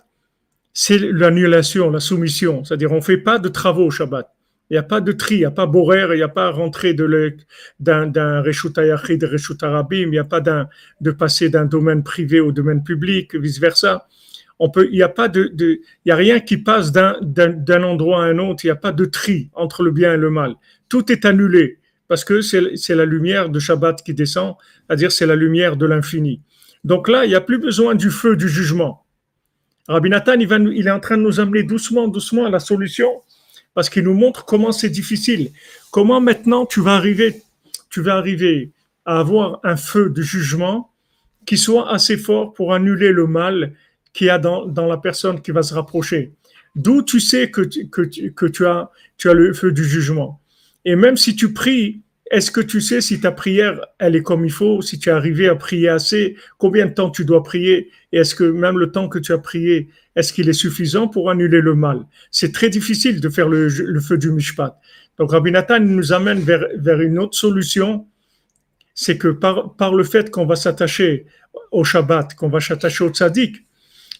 c'est 0.73 0.99
l'annulation, 0.99 1.91
la 1.91 2.01
soumission. 2.01 2.65
C'est-à-dire, 2.65 2.93
on 2.93 3.01
fait 3.01 3.19
pas 3.19 3.39
de 3.39 3.49
travaux 3.49 3.87
au 3.87 3.91
Shabbat. 3.91 4.31
Il 4.71 4.75
n'y 4.75 4.79
a 4.79 4.83
pas 4.83 5.03
de 5.03 5.13
tri, 5.13 5.37
il 5.37 5.39
n'y 5.41 5.45
a 5.45 5.51
pas 5.51 5.67
borer, 5.67 6.07
il 6.13 6.17
n'y 6.17 6.23
a 6.23 6.29
pas 6.29 6.51
rentrer 6.51 6.95
d'un, 6.95 8.07
d'un 8.07 8.41
Reshut 8.41 8.77
Hayachid, 8.79 9.21
de 9.21 9.27
Reshut 9.27 9.63
Arabim, 9.63 10.07
il 10.07 10.11
n'y 10.11 10.19
a 10.19 10.25
pas 10.25 10.41
de 10.41 11.11
passer 11.11 11.51
d'un 11.51 11.67
domaine 11.67 12.03
privé 12.03 12.41
au 12.41 12.51
domaine 12.51 12.83
public, 12.83 13.35
vice 13.35 13.61
versa. 13.61 14.09
On 14.59 14.71
peut, 14.71 14.89
il 14.91 14.97
n'y 14.97 15.03
a 15.03 15.29
de, 15.29 15.81
a 16.09 16.15
rien 16.15 16.41
qui 16.41 16.57
passe 16.57 16.93
d'un 16.93 17.83
endroit 17.83 18.25
à 18.25 18.29
un 18.29 18.39
autre. 18.39 18.65
Il 18.65 18.69
n'y 18.69 18.73
a 18.73 18.77
pas 18.77 18.93
de 18.93 19.05
tri 19.05 19.51
entre 19.53 19.83
le 19.83 19.91
bien 19.91 20.15
et 20.15 20.17
le 20.17 20.31
mal. 20.31 20.55
Tout 20.89 21.11
est 21.11 21.25
annulé 21.25 21.79
parce 22.09 22.25
que 22.25 22.41
c'est, 22.41 22.95
la 22.95 23.05
lumière 23.05 23.49
de 23.49 23.59
Shabbat 23.59 24.03
qui 24.03 24.15
descend, 24.15 24.57
c'est-à-dire 24.87 25.11
c'est 25.11 25.27
la 25.27 25.37
lumière 25.37 25.77
de 25.77 25.87
l'infini. 25.87 26.41
Donc 26.85 27.09
là, 27.09 27.25
il 27.25 27.29
n'y 27.29 27.35
a 27.35 27.41
plus 27.41 27.59
besoin 27.59 27.95
du 27.95 28.11
feu 28.11 28.37
du 28.37 28.49
jugement. 28.49 29.05
Rabbi 29.89 30.11
Nathan, 30.11 30.35
il, 30.39 30.87
est 30.87 30.91
en 30.91 31.01
train 31.01 31.17
de 31.17 31.23
nous 31.23 31.41
amener 31.41 31.63
doucement, 31.63 32.09
doucement 32.09 32.47
à 32.47 32.51
la 32.51 32.61
solution 32.61 33.23
parce 33.75 33.91
qu'il 33.91 34.05
nous 34.05 34.15
montre 34.15 34.45
comment 34.45 34.73
c'est 34.73 34.91
difficile. 34.91 35.51
Comment 35.91 36.21
maintenant 36.21 36.65
tu 36.67 36.81
vas 36.81 36.95
arriver, 36.95 37.43
tu 37.91 38.01
vas 38.01 38.17
arriver 38.17 38.71
à 39.05 39.19
avoir 39.19 39.61
un 39.63 39.77
feu 39.77 40.11
de 40.11 40.23
jugement 40.23 40.91
qui 41.47 41.59
soit 41.59 41.93
assez 41.93 42.17
fort 42.17 42.55
pour 42.55 42.73
annuler 42.73 43.11
le 43.13 43.27
mal 43.27 43.75
qu'il 44.13 44.29
y 44.29 44.31
a 44.31 44.39
dans, 44.39 44.87
la 44.87 44.97
personne 44.97 45.43
qui 45.43 45.51
va 45.51 45.63
se 45.63 45.75
rapprocher. 45.75 46.33
D'où 46.77 47.03
tu 47.03 47.21
sais 47.21 47.51
que, 47.51 47.63
tu 47.63 48.67
as 48.67 49.35
le 49.35 49.53
feu 49.53 49.73
du 49.73 49.85
jugement. 49.85 50.41
Et 50.85 50.97
même 50.97 51.17
si 51.17 51.35
tu 51.37 51.53
pries, 51.53 52.03
est-ce 52.31 52.51
que 52.51 52.61
tu 52.61 52.81
sais 52.81 53.01
si 53.01 53.21
ta 53.21 53.33
prière, 53.33 53.81
elle 53.99 54.17
est 54.17 54.23
comme 54.23 54.45
il 54.45 54.51
faut, 54.51 54.83
si 54.83 54.99
tu 54.99 55.09
es 55.09 55.13
arrivé 55.13 55.49
à 55.49 55.55
prier 55.55 55.89
assez, 55.89 56.37
combien 56.59 56.87
de 56.87 56.93
temps 56.93 57.11
tu 57.11 57.25
dois 57.25 57.43
prier, 57.43 57.91
et 58.13 58.19
est-ce 58.19 58.35
que 58.35 58.45
même 58.45 58.79
le 58.79 58.91
temps 58.91 59.09
que 59.09 59.19
tu 59.19 59.33
as 59.33 59.39
prié, 59.39 59.89
est-ce 60.17 60.33
qu'il 60.33 60.49
est 60.49 60.55
suffisant 60.55 61.07
pour 61.07 61.31
annuler 61.31 61.61
le 61.61 61.75
mal? 61.75 62.05
C'est 62.31 62.53
très 62.53 62.71
difficile 62.71 63.21
de 63.21 63.29
faire 63.29 63.49
le, 63.49 63.69
feu 64.01 64.19
du 64.19 64.31
mishpat. 64.31 64.79
Donc 65.19 65.33
Rabbi 65.33 65.51
Nathan 65.51 65.81
nous 65.81 66.13
amène 66.13 66.41
vers, 66.41 66.67
vers 66.77 67.01
une 67.01 67.19
autre 67.19 67.37
solution, 67.37 68.07
c'est 68.95 69.19
que 69.19 69.29
par, 69.29 69.75
par 69.77 69.95
le 69.95 70.05
fait 70.05 70.31
qu'on 70.31 70.47
va 70.47 70.57
s'attacher 70.57 71.27
au 71.71 71.85
Shabbat, 71.85 72.35
qu'on 72.35 72.49
va 72.49 72.61
s'attacher 72.61 73.05
au 73.05 73.11
tzaddik, 73.11 73.65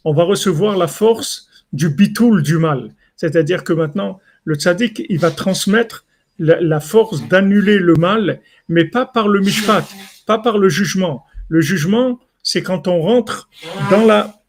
on 0.05 0.13
va 0.13 0.25
recevoir 0.25 0.77
la 0.77 0.89
force 0.89 1.49
du 1.73 1.89
bitoul 1.89 2.43
du 2.43 2.59
mal. 2.59 2.95
C'est-à-dire 3.17 3.65
que 3.65 3.73
maintenant, 3.73 4.21
le 4.45 4.57
tzaddik, 4.57 5.07
il 5.09 5.19
va 5.19 5.31
transmettre 5.31 6.05
la, 6.39 6.81
force 6.81 7.27
d'annuler 7.29 7.79
le 7.79 7.95
mal, 7.95 8.41
mais 8.69 8.85
pas 8.85 9.07
par 9.07 9.29
le 9.29 9.41
mishpat, 9.41 9.85
pas 10.27 10.39
par 10.39 10.59
le 10.59 10.69
jugement. 10.69 11.25
Le 11.49 11.61
jugement, 11.61 12.21
c'est 12.43 12.63
quand 12.63 12.89
on 12.89 13.01
rentre 13.01 13.49
dans 13.91 14.05
la, 14.05 14.41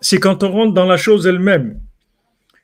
c'est 0.00 0.18
quand 0.18 0.42
on 0.42 0.52
rentre 0.52 0.74
dans 0.74 0.86
la 0.86 0.96
chose 0.96 1.26
elle-même. 1.26 1.80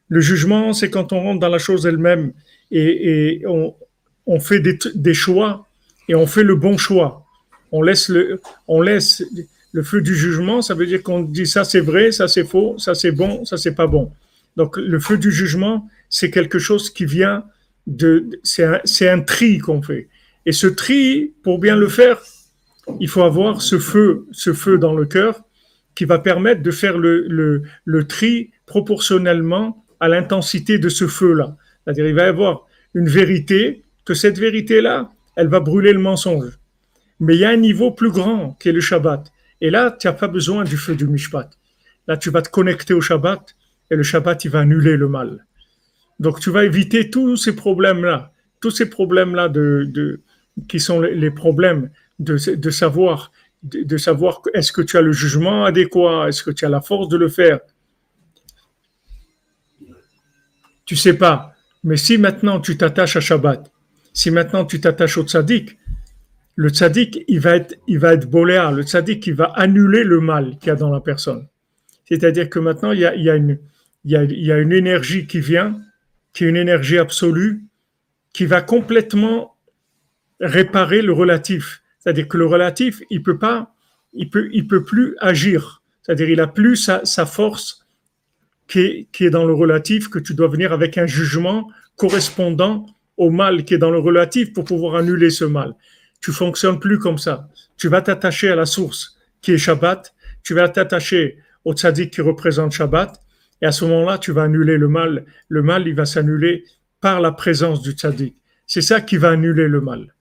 Le 0.09 0.21
jugement, 0.21 0.73
c'est 0.73 0.91
quand 0.91 1.13
on 1.13 1.21
rentre 1.21 1.41
dans 1.41 1.49
la 1.49 1.59
chose 1.59 1.87
elle-même 1.87 2.33
et, 2.71 3.43
on, 3.47 4.41
fait 4.41 4.61
des, 4.61 4.79
des, 4.95 5.15
choix 5.15 5.67
et 6.09 6.15
on 6.15 6.27
fait 6.27 6.43
le 6.43 6.55
bon 6.55 6.77
choix. 6.77 7.25
On 7.73 7.83
laisse 7.83 8.09
le, 8.09 8.41
on 8.69 8.81
laisse 8.81 9.25
le 9.73 9.83
feu 9.83 10.01
du 10.01 10.15
jugement, 10.15 10.63
ça 10.63 10.75
veut 10.75 10.87
dire 10.87 11.03
qu'on 11.03 11.21
dit 11.21 11.47
ça 11.47 11.65
c'est 11.65 11.81
vrai, 11.81 12.13
ça 12.13 12.29
c'est 12.29 12.45
faux, 12.45 12.77
ça 12.79 12.95
c'est 12.95 13.13
bon, 13.13 13.45
ça 13.45 13.57
c'est 13.57 13.75
pas 13.75 13.87
bon. 13.87 14.13
Donc 14.57 14.77
le 14.77 14.99
feu 14.99 15.17
du 15.17 15.31
jugement, 15.31 15.89
c'est 16.09 16.31
quelque 16.31 16.59
chose 16.59 16.91
qui 16.91 17.05
vient 17.05 17.45
c'est 18.43 19.09
un, 19.09 19.21
tri 19.21 19.59
qu'on 19.59 19.83
fait. 19.83 20.09
Et 20.47 20.53
ce 20.53 20.67
tri, 20.67 21.33
pour 21.43 21.59
bien 21.59 21.77
le 21.77 21.89
faire, 21.89 22.21
il 22.99 23.09
faut 23.09 23.23
avoir 23.23 23.63
ce 23.63 23.79
feu, 23.79 24.27
ce 24.33 24.53
feu 24.53 24.79
dans 24.79 24.95
le 24.95 25.07
cœur 25.07 25.43
qui 25.95 26.05
va 26.05 26.19
permettre 26.19 26.63
de 26.63 26.71
faire 26.71 26.97
le 26.99 28.03
tri 28.09 28.51
proportionnellement 28.67 29.85
à 30.01 30.09
l'intensité 30.09 30.79
de 30.79 30.89
ce 30.89 31.07
feu-là. 31.07 31.57
C'est-à-dire, 31.85 32.07
il 32.07 32.15
va 32.15 32.25
y 32.25 32.29
avoir 32.29 32.67
une 32.95 33.09
vérité, 33.09 33.83
que 34.05 34.15
cette 34.15 34.39
vérité-là, 34.39 35.13
elle 35.37 35.49
va 35.49 35.61
brûler 35.61 35.93
le 35.93 36.01
mensonge. 36.01 36.59
Mais 37.21 37.37
il 37.37 37.41
y 37.41 37.45
a 37.45 37.51
un 37.51 37.57
niveau 37.57 37.91
plus 37.91 38.11
grand 38.11 38.57
qui 38.59 38.71
est 38.71 38.73
le 38.73 38.81
Shabbat. 38.81 39.31
Et 39.61 39.71
là, 39.71 39.91
tu 39.91 40.07
n'as 40.07 40.15
pas 40.15 40.27
besoin 40.27 40.65
du 40.65 40.77
feu 40.77 40.97
du 40.97 41.07
Mishpat. 41.07 41.51
Là, 42.09 42.17
tu 42.17 42.31
vas 42.31 42.43
te 42.43 42.49
connecter 42.49 42.95
au 42.95 43.01
Shabbat 43.01 43.55
et 43.91 43.97
le 43.97 44.03
Shabbat, 44.03 44.45
il 44.45 44.51
va 44.51 44.61
annuler 44.61 44.97
le 44.97 45.09
mal. 45.09 45.47
Donc, 46.21 46.39
tu 46.39 46.51
vas 46.51 46.65
éviter 46.65 47.09
tous 47.09 47.37
ces 47.37 47.57
problèmes-là, 47.57 48.33
tous 48.61 48.71
ces 48.71 48.91
problèmes-là 48.91 49.49
de, 49.49 50.21
qui 50.69 50.79
sont 50.79 51.01
les 51.01 51.31
problèmes 51.31 51.91
de, 52.19 52.37
savoir, 52.37 53.33
de, 53.63 53.97
savoir 53.97 54.43
est-ce 54.53 54.71
que 54.71 54.83
tu 54.83 54.99
as 54.99 55.01
le 55.01 55.13
jugement 55.13 55.65
adéquat, 55.65 56.29
est-ce 56.29 56.43
que 56.43 56.51
tu 56.51 56.67
as 56.67 56.69
la 56.69 56.83
force 56.83 57.09
de 57.09 57.17
le 57.17 57.29
faire? 57.29 57.61
Tu 60.85 60.95
sais 60.95 61.15
pas. 61.15 61.55
Mais 61.85 61.97
si 61.97 62.19
maintenant 62.19 62.61
tu 62.61 62.77
t'attaches 62.77 63.17
à 63.17 63.21
Shabbat, 63.21 63.73
si 64.13 64.31
maintenant 64.31 64.67
tu 64.67 64.79
t'attaches 64.79 65.17
au 65.17 65.23
tzaddik, 65.23 65.79
le 66.55 66.69
tzaddik, 66.69 67.25
il 67.29 67.41
va 67.41 67.57
être, 67.57 67.77
il 67.87 67.99
va 67.99 68.13
être 68.13 68.29
boléa. 68.29 68.71
Le 68.73 68.83
tzaddik, 68.83 69.27
il 69.27 69.35
va 69.35 69.47
annuler 69.55 70.05
le 70.05 70.21
mal 70.21 70.59
qu'il 70.59 70.67
y 70.67 70.71
a 70.71 70.77
dans 70.77 70.91
la 70.91 71.01
personne. 71.01 71.47
C'est-à-dire 72.05 72.51
que 72.51 72.59
maintenant, 72.59 72.93
il 72.93 73.01
y 73.01 73.31
a 73.31 74.59
une 74.59 74.73
énergie 74.73 75.27
qui 75.27 75.41
vient, 75.41 75.81
qui 76.33 76.45
est 76.45 76.49
une 76.49 76.57
énergie 76.57 76.99
absolue, 76.99 77.65
qui 78.33 78.47
va 78.47 78.63
complètement 78.63 79.57
réparer 80.41 81.03
le 81.03 81.13
relatif. 81.13 81.83
C'est-à-dire 81.99 82.29
que 82.29 82.39
le 82.39 82.47
relatif, 82.47 83.03
il 83.11 83.23
peut 83.23 83.39
pas, 83.39 83.75
il 84.13 84.31
peut, 84.31 84.49
il 84.53 84.67
peut 84.67 84.85
plus 84.85 85.17
agir. 85.21 85.83
C'est-à-dire, 86.03 86.31
il 86.31 86.41
a 86.41 86.47
plus 86.47 86.77
sa, 86.77 87.27
force 87.27 87.87
qui 88.67 88.81
est, 88.81 89.09
qui 89.13 89.25
est 89.27 89.31
dans 89.31 89.45
le 89.45 89.53
relatif, 89.53 90.09
que 90.09 90.19
tu 90.19 90.35
dois 90.35 90.49
venir 90.49 90.73
avec 90.73 90.97
un 90.99 91.07
jugement 91.07 91.71
correspondant 91.97 92.87
au 93.17 93.31
mal 93.31 93.65
qui 93.65 93.75
est 93.75 93.79
dans 93.79 93.91
le 93.91 93.99
relatif 93.99 94.53
pour 94.53 94.65
pouvoir 94.65 94.97
annuler 94.97 95.31
ce 95.31 95.45
mal. 95.45 95.75
Tu 96.23 96.33
fonctionnes 96.33 96.81
plus 96.81 96.99
comme 96.99 97.19
ça. 97.19 97.49
Tu 97.77 97.89
vas 97.89 98.01
t'attacher 98.01 98.49
à 98.49 98.57
la 98.57 98.67
source 98.67 99.19
qui 99.43 99.53
est 99.53 99.59
Shabbat. 99.59 100.15
Tu 100.43 100.55
vas 100.55 100.69
t'attacher 100.69 101.39
au 101.65 101.75
tzaddik 101.75 102.13
qui 102.13 102.23
représente 102.23 102.73
Shabbat. 102.73 103.21
Et 103.63 103.67
à 103.67 103.73
ce 103.73 103.85
moment-là, 103.85 104.19
tu 104.19 104.33
vas 104.33 104.45
annuler 104.45 104.79
le 104.79 104.89
mal. 104.89 105.25
Le 105.49 105.63
mal, 105.63 105.87
il 105.87 105.95
va 105.95 106.07
s'annuler 106.07 106.65
par 107.01 107.21
la 107.21 107.33
présence 107.33 107.83
du 107.83 107.93
tzaddik. 107.93 108.37
C'est 108.67 108.81
ça 108.83 109.01
qui 109.01 109.17
va 109.17 109.31
annuler 109.31 109.69
le 109.69 109.81
mal. 109.81 110.15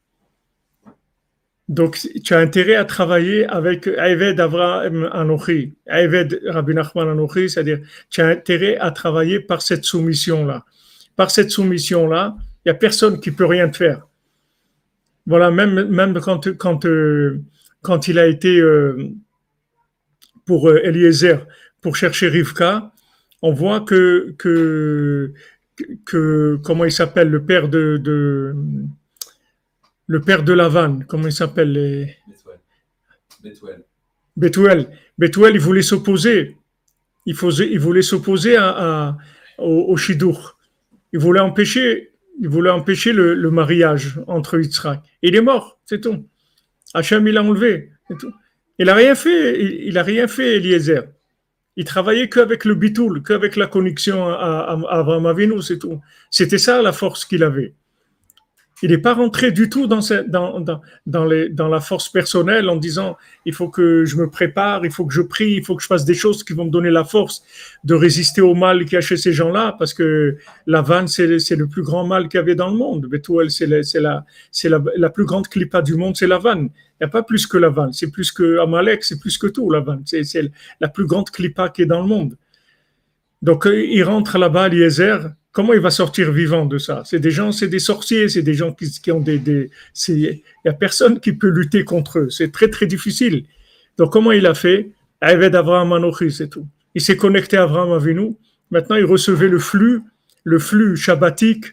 Donc, 1.69 1.99
tu 2.23 2.33
as 2.33 2.39
intérêt 2.39 2.73
à 2.73 2.83
travailler 2.83 3.45
avec 3.45 3.85
Ayved 3.85 4.39
Avraham 4.39 5.07
Anochi, 5.13 5.75
Ayved 5.85 6.41
Rabbi 6.47 6.73
Nachman 6.73 7.07
Anochi, 7.09 7.47
c'est-à-dire, 7.47 7.79
tu 8.09 8.21
as 8.21 8.27
intérêt 8.27 8.75
à 8.77 8.89
travailler 8.89 9.39
par 9.39 9.61
cette 9.61 9.85
soumission-là. 9.85 10.65
Par 11.15 11.29
cette 11.29 11.51
soumission-là, 11.51 12.35
il 12.65 12.69
n'y 12.69 12.71
a 12.71 12.73
personne 12.73 13.19
qui 13.19 13.29
peut 13.29 13.45
rien 13.45 13.69
te 13.69 13.77
faire. 13.77 14.07
Voilà, 15.27 15.51
même, 15.51 15.89
même 15.89 16.19
quand, 16.19 16.57
quand, 16.57 16.85
euh, 16.87 17.39
quand 17.83 18.07
il 18.07 18.17
a 18.17 18.25
été 18.25 18.59
euh, 18.59 19.11
pour 20.47 20.69
euh, 20.69 20.81
Eliezer, 20.83 21.45
pour 21.81 21.95
chercher 21.95 22.29
Rivka, 22.29 22.91
on 23.41 23.53
voit 23.53 23.81
que, 23.81 24.35
que, 24.37 25.33
que 26.05 26.57
comment 26.63 26.85
il 26.85 26.91
s'appelle, 26.91 27.29
le 27.29 27.43
père 27.43 27.69
de, 27.69 27.97
de 27.97 28.55
le 30.07 30.21
père 30.21 30.43
de 30.43 30.53
Lavan, 30.53 30.99
comment 31.07 31.27
il 31.27 31.31
s'appelle 31.31 31.71
les... 31.71 32.15
Bethuel. 33.43 33.83
Bethuel. 34.35 34.89
Bethuel, 35.17 35.53
il 35.55 35.61
voulait 35.61 35.81
s'opposer. 35.81 36.57
Il, 37.25 37.35
faisait, 37.35 37.69
il 37.71 37.79
voulait 37.79 38.01
s'opposer 38.01 38.55
à, 38.55 38.67
à, 38.69 39.17
au, 39.59 39.91
au 39.91 39.97
Shidour. 39.97 40.57
Il 41.13 41.19
voulait 41.19 41.39
empêcher, 41.39 42.11
il 42.39 42.49
voulait 42.49 42.69
empêcher 42.69 43.13
le, 43.13 43.35
le 43.35 43.51
mariage 43.51 44.19
entre 44.27 44.59
Yitzhak. 44.59 45.01
Il 45.21 45.35
est 45.35 45.41
mort, 45.41 45.79
c'est 45.85 46.01
tout. 46.01 46.25
Hachem, 46.93 47.27
il 47.27 47.35
l'a 47.35 47.43
enlevé, 47.43 47.91
c'est 48.07 48.17
tout. 48.17 48.33
Il 48.79 48.87
n'a 48.87 48.95
rien 48.95 49.13
fait, 49.15 49.61
il, 49.61 49.87
il 49.89 49.97
a 49.97 50.03
rien 50.03 50.27
fait, 50.27 50.57
Eliezer. 50.57 51.03
Il 51.79 51.85
travaillait 51.85 52.27
qu'avec 52.27 52.65
le 52.65 52.75
bitoul, 52.75 53.23
qu'avec 53.23 53.55
la 53.55 53.65
connexion 53.65 54.27
à, 54.27 54.33
à, 54.33 54.99
Avram 54.99 55.61
c'est 55.61 55.79
tout. 55.79 56.01
C'était 56.29 56.57
ça 56.57 56.81
la 56.81 56.91
force 56.91 57.23
qu'il 57.23 57.41
avait. 57.41 57.73
Il 58.83 58.89
n'est 58.89 58.97
pas 58.97 59.13
rentré 59.13 59.53
du 59.53 59.69
tout 59.69 59.87
dans, 59.87 60.01
la 61.05 61.79
force 61.79 62.09
personnelle 62.09 62.67
en 62.67 62.75
disant 62.75 63.15
il 63.45 63.53
faut 63.53 63.69
que 63.69 64.03
je 64.03 64.17
me 64.17 64.29
prépare, 64.29 64.85
il 64.85 64.91
faut 64.91 65.05
que 65.05 65.13
je 65.13 65.21
prie, 65.21 65.53
il 65.53 65.63
faut 65.63 65.77
que 65.77 65.81
je 65.81 65.87
fasse 65.87 66.03
des 66.03 66.13
choses 66.13 66.43
qui 66.43 66.51
vont 66.51 66.65
me 66.65 66.69
donner 66.69 66.89
la 66.89 67.05
force 67.05 67.43
de 67.85 67.93
résister 67.93 68.41
au 68.41 68.55
mal 68.55 68.83
qu'il 68.83 68.95
y 68.95 68.97
a 68.97 69.01
chez 69.01 69.15
ces 69.15 69.31
gens-là, 69.31 69.73
parce 69.79 69.93
que 69.93 70.35
la 70.67 70.81
vanne, 70.81 71.07
c'est 71.07 71.27
le 71.27 71.67
plus 71.67 71.83
grand 71.83 72.05
mal 72.05 72.27
qu'il 72.27 72.39
y 72.39 72.41
avait 72.41 72.55
dans 72.55 72.69
le 72.69 72.77
monde. 72.77 73.07
La, 73.09 74.25
c'est 74.51 74.69
la, 74.69 74.83
la 74.97 75.09
plus 75.09 75.23
grande 75.23 75.47
clipa 75.47 75.81
du 75.81 75.95
monde, 75.95 76.17
c'est 76.17 76.27
la 76.27 76.39
vanne. 76.39 76.71
N'y 77.01 77.05
a 77.05 77.09
pas 77.09 77.23
plus 77.23 77.47
que 77.47 77.57
la 77.57 77.69
vanne, 77.69 77.93
c'est 77.93 78.11
plus 78.11 78.31
que 78.31 78.59
Amalek, 78.59 79.03
c'est 79.03 79.19
plus 79.19 79.37
que 79.37 79.47
tout, 79.47 79.71
la 79.71 79.79
vanne. 79.79 80.03
C'est 80.05 80.51
la 80.81 80.87
plus 80.89 81.05
grande 81.05 81.29
clipa 81.29 81.69
qui 81.69 81.83
est 81.83 81.85
dans 81.85 82.01
le 82.01 82.07
monde. 82.07 82.35
Donc, 83.41 83.67
euh, 83.67 83.85
il 83.85 84.03
rentre 84.03 84.37
là-bas, 84.37 84.67
Eliezer. 84.67 85.31
Comment 85.51 85.73
il 85.73 85.79
va 85.79 85.89
sortir 85.89 86.31
vivant 86.31 86.65
de 86.65 86.77
ça? 86.77 87.03
C'est 87.05 87.19
des 87.19 87.31
gens, 87.31 87.51
c'est 87.51 87.67
des 87.67 87.79
sorciers, 87.79 88.29
c'est 88.29 88.41
des 88.41 88.53
gens 88.53 88.73
qui, 88.73 89.11
ont 89.11 89.21
des. 89.21 89.69
il 90.09 90.41
n'y 90.65 90.69
a 90.69 90.73
personne 90.73 91.19
qui 91.19 91.33
peut 91.33 91.47
lutter 91.47 91.83
contre 91.83 92.19
eux. 92.19 92.29
C'est 92.29 92.51
très, 92.51 92.69
très 92.69 92.85
difficile. 92.85 93.45
Donc, 93.97 94.11
comment 94.11 94.31
il 94.31 94.45
a 94.45 94.53
fait? 94.53 94.91
Avec 95.21 95.53
Abraham 95.53 95.93
Anochi, 95.93 96.31
c'est 96.31 96.49
tout. 96.49 96.67
Il 96.95 97.01
s'est 97.01 97.17
connecté 97.17 97.57
à 97.57 97.63
Abraham 97.63 97.93
Avinu. 97.93 98.35
Maintenant, 98.71 98.95
il 98.95 99.05
recevait 99.05 99.47
le 99.47 99.59
flux, 99.59 100.01
le 100.43 100.59
flux 100.59 100.95
shabbatique 100.95 101.65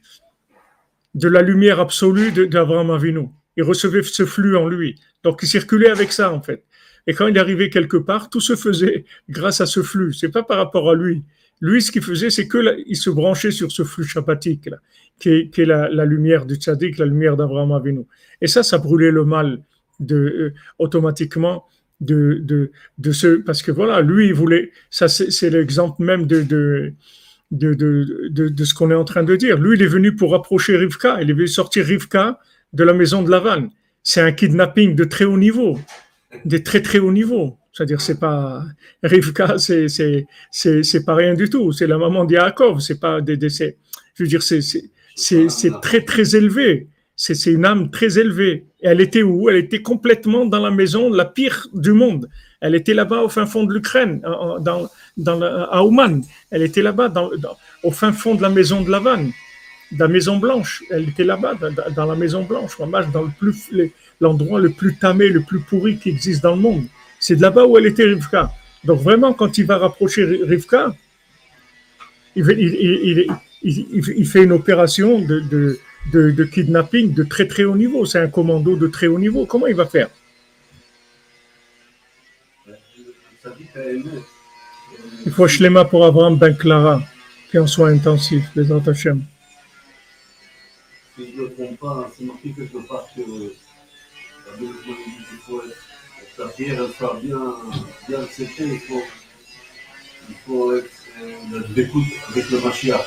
de 1.15 1.29
la 1.29 1.43
lumière 1.43 1.81
absolue 1.81 2.33
d'Abraham 2.33 2.91
Avinu. 2.91 3.29
Il 3.57 3.63
recevait 3.63 4.03
ce 4.03 4.27
flux 4.27 4.57
en 4.57 4.69
lui. 4.69 4.97
Donc, 5.23 5.41
il 5.43 5.49
circulait 5.49 5.91
avec 5.91 6.13
ça, 6.13 6.33
en 6.33 6.43
fait. 6.43 6.65
Et 7.07 7.15
quand 7.15 7.27
il 7.27 7.39
arrivait 7.39 7.71
quelque 7.71 7.97
part, 7.97 8.31
tout 8.31 8.41
se 8.41 8.57
faisait 8.57 9.05
grâce 9.29 9.61
à 9.61 9.67
ce 9.67 9.83
flux. 9.83 10.13
C'est 10.13 10.31
pas 10.31 10.43
par 10.43 10.59
rapport 10.59 10.91
à 10.91 10.95
lui. 10.95 11.23
Lui, 11.61 11.81
ce 11.81 11.91
qu'il 11.91 12.03
faisait, 12.03 12.31
c'est 12.31 12.49
que 12.49 12.59
il 12.87 12.97
se 12.97 13.09
branchait 13.09 13.51
sur 13.51 13.73
ce 13.73 13.83
flux 13.83 14.05
shabbatique, 14.05 14.67
là, 14.67 14.79
qui 15.19 15.31
est, 15.31 15.59
la, 15.65 16.05
lumière 16.05 16.45
du 16.45 16.57
tzaddik, 16.57 16.99
la 16.99 17.07
lumière 17.07 17.37
d'Abraham 17.37 17.73
Avinu. 17.73 18.03
Et 18.43 18.47
ça, 18.47 18.63
ça 18.63 18.79
brûlait 18.79 19.11
le 19.11 19.25
mal 19.25 19.63
de, 19.99 20.17
euh, 20.17 20.55
automatiquement 20.79 21.65
de, 22.03 22.41
de, 22.43 22.73
de 22.99 23.13
ce, 23.13 23.37
parce 23.37 23.63
que 23.63 23.71
voilà, 23.71 24.03
lui, 24.03 24.27
il 24.27 24.35
voulait, 24.35 24.73
ça, 24.91 25.09
c'est 25.09 25.31
c'est 25.31 25.49
l'exemple 25.49 26.03
même 26.03 26.27
de, 26.27 26.43
de, 26.43 26.93
de, 27.53 27.73
de, 27.73 28.29
de, 28.29 28.49
de 28.49 28.65
ce 28.65 28.75
qu'on 28.75 28.91
est 28.91 28.95
en 28.95 29.05
train 29.05 29.23
de 29.23 29.35
dire. 29.35 29.59
Lui, 29.59 29.77
il 29.77 29.83
est 29.83 29.87
venu 29.87 30.15
pour 30.15 30.33
rapprocher 30.33 30.77
Rivka. 30.77 31.23
Il 31.23 31.31
est 31.31 31.35
venu 31.35 31.49
sortir 31.49 31.87
Rivka 31.87 32.39
de 32.73 32.85
la 32.85 32.93
maison 32.93 33.23
de 33.23 33.31
Laval. 33.31 33.69
C'est 34.03 34.21
un 34.21 34.33
kidnapping 34.33 34.95
de 34.95 35.05
très 35.05 35.25
haut 35.25 35.39
niveau, 35.39 35.79
de 36.45 36.59
très 36.59 36.81
très 36.83 36.99
haut 36.99 37.13
niveau. 37.13 37.57
C'est-à-dire, 37.73 38.01
c'est 38.01 38.19
pas 38.19 38.63
Rivka, 39.03 39.59
c'est 39.59 39.87
c'est 40.51 41.05
pas 41.05 41.15
rien 41.15 41.35
du 41.35 41.51
tout. 41.51 41.73
C'est 41.73 41.87
la 41.87 41.99
maman 41.99 42.25
d'Yaakov. 42.25 42.81
C'est 42.81 43.01
pas 43.01 43.21
des 43.21 43.37
décès. 43.37 43.77
Je 44.15 44.23
veux 44.23 44.29
dire, 44.29 44.43
c'est 44.43 44.61
c'est 45.15 45.81
très 45.83 46.01
très 46.03 46.37
élevé. 46.37 46.89
C'est 47.17 47.51
une 47.51 47.65
âme 47.65 47.91
très 47.91 48.19
élevée. 48.19 48.65
Et 48.83 48.89
elle 48.89 49.01
était 49.01 49.23
où? 49.23 49.49
Elle 49.49 49.57
était 49.57 49.81
complètement 49.83 50.45
dans 50.47 50.61
la 50.61 50.71
maison 50.71 51.11
la 51.11 51.25
pire 51.25 51.67
du 51.73 51.93
monde. 51.93 52.29
Elle 52.61 52.75
était 52.75 52.95
là-bas 52.95 53.23
au 53.23 53.29
fin 53.29 53.47
fond 53.47 53.65
de 53.65 53.73
l'Ukraine, 53.75 54.21
dans 54.61 54.89
dans 55.17 55.41
à 55.43 55.83
Ouman. 55.83 56.23
Elle 56.51 56.63
était 56.63 56.83
là-bas 56.83 57.09
dans- 57.09 57.31
au 57.83 57.91
fin 57.91 58.13
fond 58.13 58.35
de 58.35 58.43
la 58.43 58.49
maison 58.51 58.83
de 58.83 58.91
Lavanne, 58.91 59.33
de 59.93 59.99
la 59.99 60.09
maison 60.09 60.39
blanche. 60.39 60.83
Elle 60.91 61.09
était 61.09 61.25
là-bas 61.25 61.55
dans, 61.95 62.07
la 62.07 62.15
maison 62.15 62.43
blanche, 62.43 62.73
dans 62.79 63.31
l'endroit 64.21 64.61
le 64.61 64.71
plus 64.71 64.97
tamé, 64.97 65.29
le 65.29 65.43
plus 65.43 65.61
pourri 65.61 65.99
qui 65.99 66.11
existe 66.11 66.43
dans 66.43 66.55
le 66.55 66.61
monde. 66.61 66.85
C'est 67.19 67.37
de 67.37 67.43
là-bas 67.43 67.65
où 67.65 67.79
elle 67.79 67.87
était 67.87 68.05
Rivka. 68.05 68.53
Donc 68.85 69.01
vraiment, 69.01 69.33
quand 69.33 69.59
il 69.59 69.67
va 69.67 69.79
rapprocher 69.79 70.25
Ri- 70.25 70.45
Rivka, 70.45 70.95
il, 72.35 72.45
fait 74.27 74.45
une 74.45 74.53
opération 74.53 75.21
de, 75.21 75.79
kidnapping 76.53 77.15
de 77.15 77.23
très 77.23 77.47
très 77.47 77.65
haut 77.65 77.77
niveau. 77.77 78.05
C'est 78.05 78.19
un 78.19 78.29
commando 78.29 78.77
de 78.77 78.87
très 78.87 79.07
haut 79.07 79.19
niveau. 79.19 79.47
Comment 79.47 79.67
il 79.67 79.75
va 79.75 79.87
faire? 79.87 80.09
Il 85.25 85.33
faut 85.33 85.49
Shlema 85.49 85.85
pour 85.85 86.05
Abraham 86.05 86.37
Ben 86.37 86.57
Clara, 86.57 87.03
qui 87.51 87.59
en 87.59 87.67
soit 87.67 87.89
intensif, 87.89 88.45
les 88.55 88.71
Hashem. 88.71 89.23
Si 91.17 91.23
je 91.35 91.41
ne 91.41 91.45
me 91.47 91.55
trompe 91.55 91.79
pas, 91.79 92.11
c'est 92.17 92.25
marqué 92.25 92.51
quelque 92.57 92.87
part 92.87 93.07
que 93.15 93.21
la 93.21 94.57
Bible 94.59 94.75
qu'il 94.85 95.39
faut 95.47 95.63
être, 95.63 95.77
la 96.39 96.47
prière 96.49 96.83
elle 96.85 96.93
soit 96.97 97.19
bien, 97.23 97.41
bien 98.09 98.21
acceptée, 98.23 98.65
il 98.67 98.81
faut, 98.81 99.03
il 100.29 100.35
faut 100.47 100.77
être 100.77 100.91
euh, 101.23 101.61
d'écoute 101.75 102.05
avec 102.31 102.51
le 102.51 102.61
Mashiach. 102.61 103.07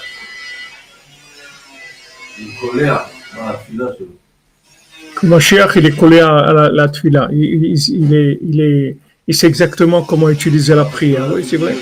Une 2.39 2.55
colère, 2.69 3.09
voilà, 3.35 3.61
celui-là, 3.67 3.95
je- 3.99 5.19
Que 5.19 5.25
Mashiach, 5.27 5.75
il 5.75 5.85
est 5.85 5.95
collé 5.95 6.19
à, 6.19 6.51
la, 6.53 6.69
la 6.69 6.87
tuila. 6.89 7.29
Il, 7.31 7.43
il, 7.65 7.89
il 7.89 8.13
est, 8.15 8.39
il 8.41 8.61
est, 8.61 8.97
il 9.27 9.35
sait 9.35 9.47
exactement 9.47 10.01
comment 10.01 10.29
utiliser 10.29 10.73
la 10.73 10.85
prière. 10.85 11.31
Oui, 11.33 11.45
c'est 11.47 11.57
vrai. 11.57 11.75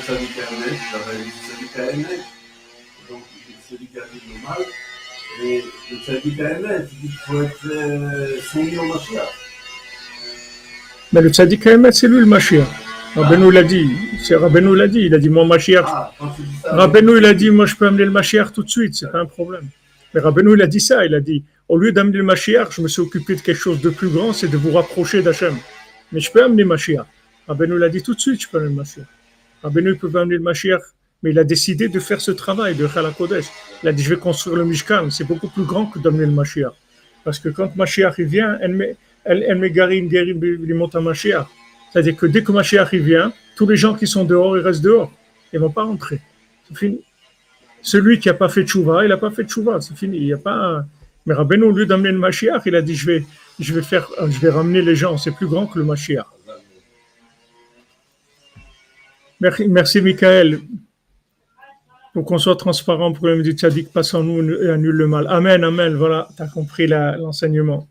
Le 6.07 6.15
soumis 8.41 8.77
au 8.77 8.85
Mashiach. 8.85 9.27
Mais 11.13 11.21
le 11.21 11.29
tzaddik 11.29 11.65
Haemet, 11.65 11.91
c'est 11.91 12.07
lui 12.07 12.19
le 12.19 12.25
Mashiach. 12.25 12.67
Rabbeinu 13.15 13.51
l'a 13.51 13.63
dit. 13.63 13.87
C'est 14.23 14.35
Rabbeinu 14.35 14.75
l'a 14.75 14.87
dit. 14.87 15.01
Il 15.01 15.13
a 15.13 15.17
dit, 15.17 15.29
mon 15.29 15.45
Mashiach. 15.45 15.85
Rabbeinu, 16.63 17.17
il 17.17 17.25
a 17.25 17.33
dit, 17.33 17.49
moi, 17.49 17.65
je 17.65 17.75
peux 17.75 17.87
amener 17.87 18.05
le 18.05 18.11
Mashiach 18.11 18.53
tout 18.53 18.63
de 18.63 18.69
suite. 18.69 18.95
C'est 18.95 19.11
pas 19.11 19.19
un 19.19 19.25
problème. 19.25 19.67
Mais 20.13 20.21
Rabbeinu, 20.21 20.53
il 20.53 20.61
a 20.61 20.67
dit 20.67 20.79
ça. 20.79 21.05
Il 21.05 21.13
a 21.15 21.19
dit, 21.19 21.43
au 21.67 21.77
lieu 21.77 21.91
d'amener 21.91 22.17
le 22.17 22.23
Mashiach, 22.23 22.71
je 22.71 22.81
me 22.81 22.87
suis 22.87 23.01
occupé 23.01 23.35
de 23.35 23.41
quelque 23.41 23.59
chose 23.59 23.81
de 23.81 23.89
plus 23.89 24.09
grand, 24.09 24.31
c'est 24.33 24.47
de 24.47 24.57
vous 24.57 24.71
rapprocher 24.71 25.21
d'Hachem. 25.21 25.55
Mais 26.11 26.19
je 26.21 26.31
peux 26.31 26.43
amener 26.43 26.63
Mashiach. 26.63 27.05
Rabbeinu 27.47 27.77
l'a 27.77 27.89
dit 27.89 28.01
tout 28.01 28.13
de 28.13 28.19
suite, 28.19 28.41
je 28.41 28.47
peux 28.47 28.57
amener 28.57 28.69
le 28.69 28.75
Mashiach. 28.77 29.05
Rabbeinu 29.63 29.91
il 29.91 29.97
peut 29.97 30.09
amener 30.17 30.35
le 30.35 30.41
Mashiach, 30.41 30.81
il 31.29 31.39
a 31.39 31.43
décidé 31.43 31.89
de 31.89 31.99
faire 31.99 32.21
ce 32.21 32.31
travail 32.31 32.75
de 32.75 32.87
Chala 32.87 33.11
Kodesh. 33.11 33.45
Il 33.83 33.89
a 33.89 33.93
dit, 33.93 34.03
je 34.03 34.09
vais 34.09 34.19
construire 34.19 34.57
le 34.57 34.65
Mishkan. 34.65 35.09
C'est 35.09 35.23
beaucoup 35.23 35.47
plus 35.47 35.63
grand 35.63 35.85
que 35.85 35.99
d'amener 35.99 36.25
le 36.25 36.31
Mashiach. 36.31 36.73
Parce 37.23 37.39
que 37.39 37.49
quand 37.49 37.75
Mashiach 37.75 38.15
il 38.19 38.25
vient, 38.25 38.57
elle 38.61 39.71
Garim, 39.71 40.07
Garim, 40.07 40.39
il 40.43 40.73
monte 40.75 40.95
à 40.95 41.01
Mashiach. 41.01 41.47
C'est-à-dire 41.91 42.15
que 42.15 42.25
dès 42.25 42.43
que 42.43 42.51
Mashiach 42.51 42.89
il 42.93 43.01
vient, 43.01 43.33
tous 43.55 43.67
les 43.67 43.75
gens 43.75 43.93
qui 43.95 44.07
sont 44.07 44.23
dehors, 44.23 44.57
ils 44.57 44.63
restent 44.63 44.83
dehors. 44.83 45.11
Ils 45.51 45.59
vont 45.59 45.69
pas 45.69 45.83
rentrer. 45.83 46.21
Celui 47.81 48.19
qui 48.19 48.27
n'a 48.27 48.33
pas 48.33 48.49
fait 48.49 48.63
de 48.63 48.67
chouva, 48.67 49.03
il 49.03 49.09
n'a 49.09 49.17
pas 49.17 49.31
fait 49.31 49.43
de 49.43 49.49
chouva. 49.49 49.79
C'est 49.81 49.97
fini. 49.97 50.17
Il 50.17 50.25
y 50.25 50.33
a 50.33 50.37
pas. 50.37 50.85
Mais 51.25 51.33
Rabbeinu, 51.33 51.63
au 51.63 51.71
lieu 51.71 51.85
d'amener 51.85 52.11
le 52.11 52.19
Mashiach, 52.19 52.61
il 52.65 52.75
a 52.75 52.81
dit, 52.81 52.95
je 52.95 53.05
vais, 53.05 53.25
je 53.59 53.73
vais 53.73 53.81
faire, 53.81 54.07
je 54.29 54.39
vais 54.39 54.49
ramener 54.49 54.81
les 54.81 54.95
gens. 54.95 55.17
C'est 55.17 55.31
plus 55.31 55.47
grand 55.47 55.67
que 55.67 55.79
le 55.79 55.85
Mashiach. 55.85 56.25
Merci, 59.39 59.67
merci 59.67 60.01
Michael. 60.01 60.61
Pour 62.17 62.25
qu'on 62.25 62.39
soit 62.39 62.55
transparent 62.55 63.13
pour 63.13 63.27
le 63.27 63.83
passe 63.93 64.15
en 64.15 64.23
nous 64.23 64.51
et 64.51 64.71
annule 64.71 64.95
le 64.95 65.05
mal. 65.05 65.27
Amen, 65.27 65.63
amen. 65.63 65.93
Voilà, 65.93 66.27
tu 66.35 66.41
as 66.41 66.47
compris 66.47 66.87
l'enseignement. 66.87 67.87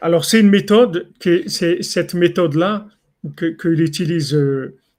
Alors, 0.00 0.24
c'est 0.24 0.38
une 0.38 0.50
méthode, 0.50 1.08
que, 1.18 1.48
c'est 1.48 1.82
cette 1.82 2.14
méthode-là 2.14 2.86
qu'il 3.36 3.80
utilise, 3.80 4.38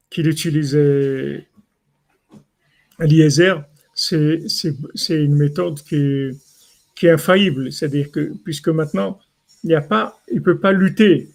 qu'il 0.10 0.28
utilise 0.28 0.76
euh, 0.76 1.40
Eliezer, 3.00 3.64
c'est 3.94 4.42
une 5.10 5.38
méthode 5.38 5.82
qui 5.82 5.96
est, 5.96 6.32
qui 6.94 7.08
est 7.08 7.12
infaillible. 7.12 7.72
C'est-à-dire 7.72 8.12
que, 8.12 8.34
puisque 8.44 8.68
maintenant, 8.68 9.18
il 9.64 9.68
n'y 9.68 9.76
a 9.76 9.82
pas, 9.82 10.20
il 10.30 10.42
peut 10.42 10.60
pas 10.60 10.74
lutter. 10.74 11.30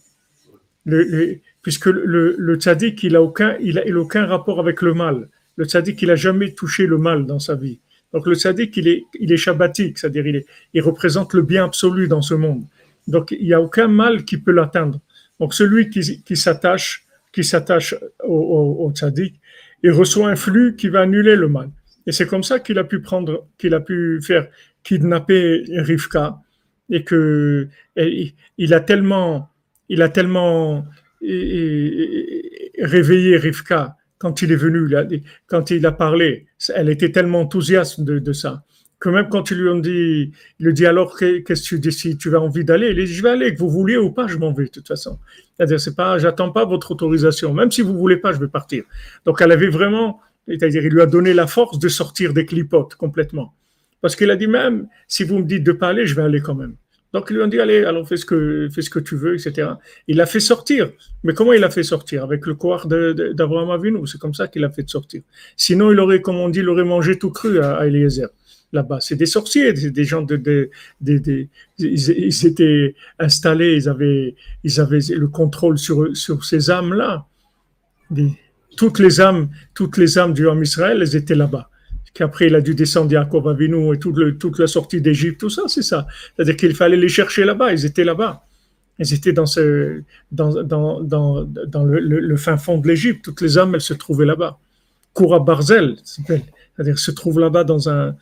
Le- 0.84 1.40
puisque 1.62 1.86
le, 1.86 2.34
le 2.38 2.54
tzaddik, 2.56 3.02
il 3.02 3.16
a 3.16 3.22
aucun, 3.22 3.56
il 3.61 3.78
a, 3.78 3.86
il 3.86 3.94
a 3.94 3.98
aucun 3.98 4.26
rapport 4.26 4.61
avec 4.61 4.82
le 4.82 4.94
mal. 4.94 5.28
Le 5.56 5.64
tzaddik, 5.64 6.00
il 6.02 6.11
a 6.11 6.16
jamais 6.16 6.52
touché 6.52 6.86
le 6.86 6.98
mal 6.98 7.26
dans 7.26 7.38
sa 7.38 7.54
vie. 7.54 7.80
Donc 8.12 8.26
le 8.26 8.34
tzaddik, 8.34 8.76
il 8.76 8.88
est, 8.88 9.04
il 9.18 9.32
est 9.32 9.36
shabbatique, 9.36 9.98
c'est-à-dire 9.98 10.26
il, 10.26 10.36
est, 10.36 10.46
il 10.74 10.82
représente 10.82 11.34
le 11.34 11.42
bien 11.42 11.64
absolu 11.64 12.08
dans 12.08 12.22
ce 12.22 12.34
monde. 12.34 12.64
Donc 13.06 13.30
il 13.32 13.44
n'y 13.44 13.52
a 13.54 13.61
aucun 13.61 13.88
mal 13.88 14.24
qui 14.24 14.38
peut 14.38 14.52
l'atteindre. 14.52 15.00
Donc 15.38 15.54
celui 15.54 15.90
qui, 15.90 16.22
qui 16.22 16.36
s'attache, 16.36 17.04
qui 17.32 17.44
s'attache 17.44 17.94
au, 18.24 18.34
au, 18.34 18.86
au 18.86 18.92
tzaddik, 18.92 19.40
il 19.82 19.92
reçoit 19.92 20.28
un 20.28 20.36
flux 20.36 20.76
qui 20.76 20.88
va 20.88 21.00
annuler 21.00 21.36
le 21.36 21.48
mal. 21.48 21.70
Et 22.06 22.12
c'est 22.12 22.26
comme 22.26 22.42
ça 22.42 22.58
qu'il 22.58 22.78
a 22.78 22.84
pu 22.84 23.00
prendre, 23.00 23.46
qu'il 23.58 23.74
a 23.74 23.80
pu 23.80 24.20
faire 24.22 24.48
kidnapper 24.82 25.64
Rivka 25.68 26.40
et 26.88 27.04
que 27.04 27.68
il 27.96 28.74
a 28.74 28.80
tellement, 28.80 29.50
il 29.88 30.02
a 30.02 30.08
tellement 30.08 30.86
et- 31.22 32.70
Rivka 32.82 33.96
quand 34.18 34.42
il 34.42 34.52
est 34.52 34.56
venu, 34.56 34.86
là, 34.86 35.06
quand 35.46 35.70
il 35.70 35.84
a 35.86 35.92
parlé. 35.92 36.46
Elle 36.74 36.90
était 36.90 37.10
tellement 37.10 37.40
enthousiaste 37.40 38.00
de, 38.02 38.32
ça 38.32 38.64
que 38.98 39.08
même 39.08 39.28
quand 39.30 39.50
ils 39.50 39.56
lui 39.56 39.68
ont 39.70 39.78
dit, 39.78 40.30
il 40.58 40.66
lui 40.66 40.74
dit 40.74 40.84
alors 40.84 41.16
que- 41.16 41.38
qu'est-ce 41.38 41.62
que 41.62 41.68
tu 41.68 41.78
décides, 41.80 42.18
tu 42.18 42.34
as 42.36 42.40
envie 42.40 42.64
d'aller, 42.64 42.90
il 42.90 42.96
dit 42.96 43.06
je 43.06 43.22
vais 43.22 43.30
aller, 43.30 43.54
que 43.54 43.58
vous 43.58 43.70
vouliez 43.70 43.96
ou 43.96 44.10
pas, 44.12 44.26
je 44.26 44.36
m'en 44.36 44.52
vais 44.52 44.64
de 44.64 44.68
toute 44.70 44.86
façon. 44.86 45.18
C'est-à-dire 45.56 45.80
c'est 45.80 45.96
pas, 45.96 46.18
j'attends 46.18 46.52
pas 46.52 46.66
votre 46.66 46.90
autorisation, 46.90 47.54
même 47.54 47.70
si 47.70 47.80
vous 47.80 47.96
voulez 47.96 48.18
pas, 48.18 48.32
je 48.32 48.38
vais 48.38 48.48
partir. 48.48 48.84
Donc 49.24 49.40
elle 49.40 49.52
avait 49.52 49.68
vraiment 49.68 50.20
C'est-à-dire, 50.48 50.84
il 50.84 50.92
lui 50.92 51.00
a 51.00 51.06
donné 51.06 51.32
la 51.32 51.46
force 51.46 51.78
de 51.78 51.88
sortir 51.88 52.32
des 52.34 52.44
clipotes 52.44 52.94
complètement. 52.96 53.54
Parce 54.00 54.16
qu'il 54.16 54.30
a 54.30 54.36
dit 54.36 54.48
même, 54.48 54.88
si 55.06 55.22
vous 55.22 55.38
me 55.38 55.44
dites 55.44 55.62
de 55.62 55.72
pas 55.72 55.88
aller, 55.88 56.06
je 56.06 56.14
vais 56.14 56.22
aller 56.22 56.40
quand 56.40 56.54
même. 56.56 56.74
Donc, 57.12 57.26
ils 57.30 57.36
lui 57.36 57.42
ont 57.42 57.48
dit, 57.48 57.58
allez, 57.58 57.84
alors 57.84 58.06
fais 58.06 58.16
ce 58.16 58.24
que, 58.24 58.68
fais 58.72 58.82
ce 58.82 58.90
que 58.90 59.00
tu 59.00 59.16
veux, 59.16 59.34
etc. 59.34 59.70
Il 60.06 60.16
l'a 60.16 60.26
fait 60.26 60.40
sortir. 60.40 60.90
Mais 61.24 61.34
comment 61.34 61.52
il 61.52 61.61
l'a 61.61 61.70
fait 61.70 61.82
sortir? 61.82 62.22
Avec 62.22 62.46
le 62.46 62.54
de- 62.54 63.32
d'Abraham 63.32 63.70
Avinu. 63.70 64.06
C'est 64.06 64.20
comme 64.20 64.34
ça 64.34 64.46
qu'il 64.46 64.64
a 64.64 64.70
fait 64.70 64.88
sortir? 64.88 65.22
Sinon, 65.56 65.90
il 65.90 65.98
aurait, 65.98 66.20
comme 66.20 66.36
on 66.36 66.48
dit, 66.48 66.61
il 66.61 66.68
aurait 66.68 66.84
mangé 66.84 67.18
tout 67.18 67.30
cru 67.30 67.58
à, 67.61 67.84
Eliezer. 67.86 68.28
Là-bas, 68.72 69.00
c'est 69.00 69.16
des 69.16 69.26
sorciers, 69.26 69.72
des, 69.72 69.90
des 69.90 70.04
gens 70.04 70.22
de, 70.22 70.70
ils, 71.00 72.46
étaient 72.46 72.94
installés, 73.18 73.74
ils 73.74 73.88
avaient, 73.88 74.36
ils 74.62 74.80
avaient 74.80 75.00
le 75.11 75.26
contrôle 75.26 75.76
sur, 75.76 76.16
sur 76.16 76.44
ces 76.44 76.70
âmes-là. 76.70 77.26
Toutes 78.76 79.00
les 79.00 79.20
âmes, 79.20 79.48
toutes 79.74 79.96
les 79.96 80.18
âmes 80.18 80.32
du 80.32 80.46
homme 80.46 80.62
Israël, 80.62 80.98
elles 81.02 81.16
étaient 81.16 81.34
là-bas. 81.34 81.68
Qu'après, 82.12 82.48
il 82.48 82.54
a 82.54 82.61
dû 82.61 82.74
descendre 82.74 83.12
Yaakov 83.12 83.48
Avinu 83.48 83.94
et 83.94 83.98
toute, 83.98 84.38
toute 84.38 84.58
la 84.58 84.66
sortie 84.66 85.00
d'Égypte, 85.00 85.40
tout 85.40 85.50
ça, 85.50 85.62
c'est 85.68 85.82
ça. 85.82 86.06
C'est-à-dire 86.34 86.56
qu'il 86.56 86.74
fallait 86.74 86.96
les 86.96 87.08
chercher 87.08 87.44
là-bas, 87.44 87.72
ils 87.72 87.86
étaient 87.86 88.04
là-bas. 88.04 88.44
Ils 88.98 89.14
étaient 89.14 89.32
dans, 89.32 89.46
ce, 89.46 90.02
dans, 90.30 90.50
le, 91.84 92.36
fin 92.36 92.56
fond 92.58 92.78
de 92.78 92.86
l'Égypte. 92.86 93.24
Toutes 93.24 93.40
les 93.40 93.56
âmes, 93.56 93.74
elles 93.74 93.80
se 93.80 93.94
trouvaient 93.94 94.26
là-bas. 94.26 94.58
Koura 95.14 95.40
Barzel, 95.40 95.96
c'est-à-dire 96.04 96.98
se 96.98 97.11
trouve 97.11 97.40
là-bas 97.40 97.64
dans, 97.64 97.88
un, 97.88 98.14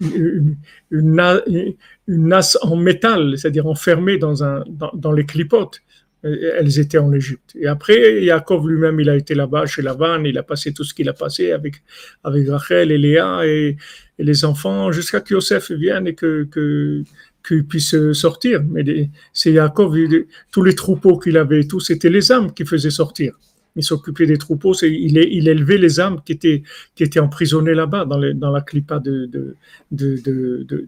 une, 0.00 0.56
une, 0.90 2.40
en 2.62 2.76
métal, 2.76 3.38
c'est-à-dire 3.38 3.66
enfermée 3.66 4.18
dans 4.18 5.12
les 5.12 5.24
clipotes. 5.24 5.80
Elles 6.24 6.80
étaient 6.80 6.98
en 6.98 7.12
Égypte. 7.12 7.54
Et 7.54 7.66
après, 7.68 8.24
Yaakov 8.24 8.68
lui-même, 8.68 8.98
il 8.98 9.08
a 9.08 9.16
été 9.16 9.34
là-bas 9.36 9.66
chez 9.66 9.82
Lavan, 9.82 10.24
il 10.24 10.36
a 10.36 10.42
passé 10.42 10.72
tout 10.72 10.82
ce 10.82 10.92
qu'il 10.92 11.08
a 11.08 11.12
passé 11.12 11.52
avec, 11.52 11.76
avec 12.24 12.48
Rachel 12.48 12.90
et 12.90 12.98
Léa 12.98 13.46
et, 13.46 13.76
les 14.18 14.44
enfants 14.44 14.90
jusqu'à 14.90 15.20
que 15.20 15.34
Yosef 15.34 15.70
vienne 15.70 16.08
et 16.08 16.14
que, 16.14 16.42
que, 16.50 17.04
qu'il 17.46 17.64
puisse 17.64 17.94
sortir. 18.14 18.64
Mais 18.64 19.10
c'est 19.32 19.52
il- 19.52 20.26
tous 20.50 20.64
les 20.64 20.74
troupeaux 20.74 21.18
qu'il 21.20 21.36
avait, 21.36 21.62
tout, 21.64 21.78
c'était 21.78 22.10
les 22.10 22.32
âmes 22.32 22.52
qui 22.52 22.64
faisaient 22.66 22.90
sortir. 22.90 23.38
Il 23.76 23.84
s'occupait 23.84 24.26
des 24.26 24.38
troupeaux, 24.38 24.74
il, 24.82 25.16
il 25.18 25.48
élevait 25.48 25.78
les 25.78 26.00
âmes 26.00 26.20
qui 26.24 26.32
étaient, 26.32 26.64
qui 26.96 27.04
étaient 27.04 27.20
emprisonnées 27.20 27.74
là-bas, 27.74 28.06
dans, 28.06 28.20
dans 28.34 28.50
la 28.50 28.60
clipa 28.62 28.98
de, 28.98 29.26
de, 29.26 29.54
de, 29.92 30.86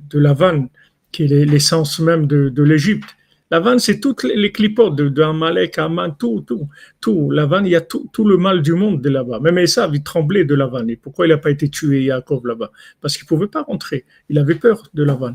qui 1.13 1.23
est 1.23 1.29
les- 1.29 1.45
l'essence 1.45 2.01
même 2.01 2.27
de 2.27 2.63
l'Égypte. 2.65 3.11
Lavan, 3.51 3.79
c'est 3.81 3.99
toutes 3.99 4.23
les, 4.23 4.53
clipotes 4.53 4.95
de, 4.95 5.09
de 5.09 5.23
Amalek, 5.23 5.81
tout, 6.19 6.45
tout, 6.47 6.69
tout. 7.01 7.31
Lavan, 7.33 7.65
il 7.65 7.73
y 7.73 7.77
a 7.77 7.81
tout, 7.81 8.09
le 8.25 8.37
mal 8.37 8.63
du 8.63 8.75
monde 8.75 9.03
de 9.03 9.09
là-bas. 9.11 9.41
Même 9.41 9.59
Esav, 9.59 9.91
il 9.93 10.05
tremblait 10.05 10.45
de 10.45 10.55
Lavan. 10.55 10.87
Et 10.87 10.95
pourquoi 10.95 11.27
il 11.27 11.31
n'a 11.31 11.39
pas 11.39 11.51
été 11.51 11.69
tué, 11.69 12.05
Yaakov, 12.05 12.47
là-bas? 12.47 12.71
Parce 13.01 13.17
qu'il 13.17 13.25
ne 13.25 13.29
pouvait 13.29 13.49
pas 13.49 13.63
rentrer. 13.63 14.05
Il 14.29 14.39
avait 14.39 14.55
peur 14.55 14.89
de 14.95 15.03
Lavan. 15.03 15.35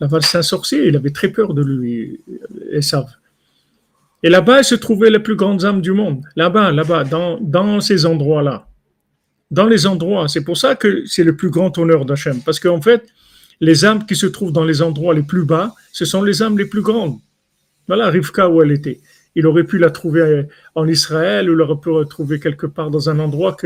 Lavan, 0.00 0.20
c'est 0.20 0.36
un 0.36 0.42
sorcier, 0.42 0.86
il 0.86 0.96
avait 0.96 1.10
très 1.10 1.28
peur 1.28 1.54
de 1.54 1.62
lui, 1.62 2.20
Esav. 2.72 3.06
Et 4.22 4.28
là-bas, 4.28 4.62
se 4.62 4.74
trouvaient 4.74 5.10
les 5.10 5.18
plus 5.18 5.36
grandes 5.36 5.64
âmes 5.64 5.80
du 5.80 5.92
monde. 5.92 6.22
Là-bas, 6.36 6.72
là-bas, 6.72 7.04
dans, 7.04 7.38
dans 7.40 7.80
ces 7.80 8.04
endroits-là. 8.04 8.66
Dans 9.50 9.66
les 9.66 9.86
endroits. 9.86 10.28
C'est 10.28 10.44
pour 10.44 10.58
ça 10.58 10.74
que 10.74 11.06
c'est 11.06 11.24
le 11.24 11.34
plus 11.36 11.48
grand 11.48 11.76
honneur 11.78 12.04
d'Hachem. 12.04 12.42
Parce 12.42 12.60
qu'en 12.60 12.82
fait, 12.82 13.06
les 13.60 13.86
âmes 13.86 14.04
qui 14.04 14.14
se 14.14 14.26
trouvent 14.26 14.52
dans 14.52 14.64
les 14.64 14.82
endroits 14.82 15.14
les 15.14 15.22
plus 15.22 15.44
bas, 15.44 15.74
ce 15.90 16.04
sont 16.04 16.22
les 16.22 16.42
âmes 16.42 16.58
les 16.58 16.66
plus 16.66 16.82
grandes. 16.82 17.18
Voilà 17.90 18.08
Rivka 18.08 18.48
où 18.48 18.62
elle 18.62 18.70
était. 18.70 19.00
Il 19.34 19.48
aurait 19.48 19.64
pu 19.64 19.76
la 19.76 19.90
trouver 19.90 20.44
en 20.76 20.86
Israël 20.86 21.50
ou 21.50 21.56
l'aurait 21.56 21.80
pu 21.82 21.88
retrouver 21.88 22.38
quelque 22.38 22.66
part 22.66 22.88
dans 22.88 23.10
un 23.10 23.18
endroit 23.18 23.56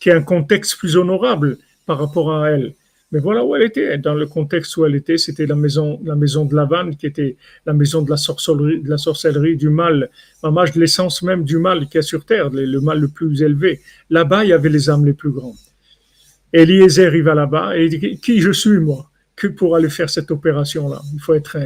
qui 0.00 0.10
a 0.10 0.16
un 0.16 0.22
contexte 0.22 0.78
plus 0.78 0.96
honorable 0.96 1.58
par 1.84 1.98
rapport 1.98 2.34
à 2.34 2.52
elle. 2.52 2.72
Mais 3.12 3.18
voilà 3.18 3.44
où 3.44 3.54
elle 3.54 3.64
était. 3.64 3.98
Dans 3.98 4.14
le 4.14 4.26
contexte 4.26 4.74
où 4.78 4.86
elle 4.86 4.94
était, 4.94 5.18
c'était 5.18 5.44
la 5.44 5.56
maison, 5.56 6.00
la 6.06 6.14
maison 6.14 6.46
de 6.46 6.56
Lavan, 6.56 6.92
qui 6.92 7.04
était 7.04 7.36
la 7.66 7.74
maison 7.74 8.00
de 8.00 8.08
la 8.08 8.16
sorcellerie, 8.16 8.80
de 8.80 8.88
la 8.88 8.96
sorcellerie 8.96 9.58
du 9.58 9.68
mal, 9.68 10.08
de 10.42 10.80
l'essence 10.80 11.20
même 11.20 11.44
du 11.44 11.58
mal 11.58 11.80
qu'il 11.80 11.96
y 11.96 11.98
a 11.98 12.02
sur 12.02 12.24
terre, 12.24 12.48
le, 12.48 12.80
mal 12.80 12.98
le 12.98 13.08
plus 13.08 13.42
élevé. 13.42 13.82
Là-bas, 14.08 14.44
il 14.44 14.48
y 14.48 14.52
avait 14.54 14.70
les 14.70 14.88
âmes 14.88 15.04
les 15.04 15.12
plus 15.12 15.32
grandes. 15.32 15.62
Eliezer, 16.50 17.14
il 17.14 17.24
va 17.24 17.34
là-bas 17.34 17.76
et 17.76 17.84
il 17.84 18.00
dit 18.00 18.18
Qui 18.20 18.40
je 18.40 18.52
suis, 18.52 18.78
moi 18.78 19.10
Que 19.36 19.48
pour 19.48 19.76
aller 19.76 19.90
faire 19.90 20.08
cette 20.08 20.30
opération-là? 20.30 21.02
Il 21.12 21.20
faut 21.20 21.34
être 21.34 21.58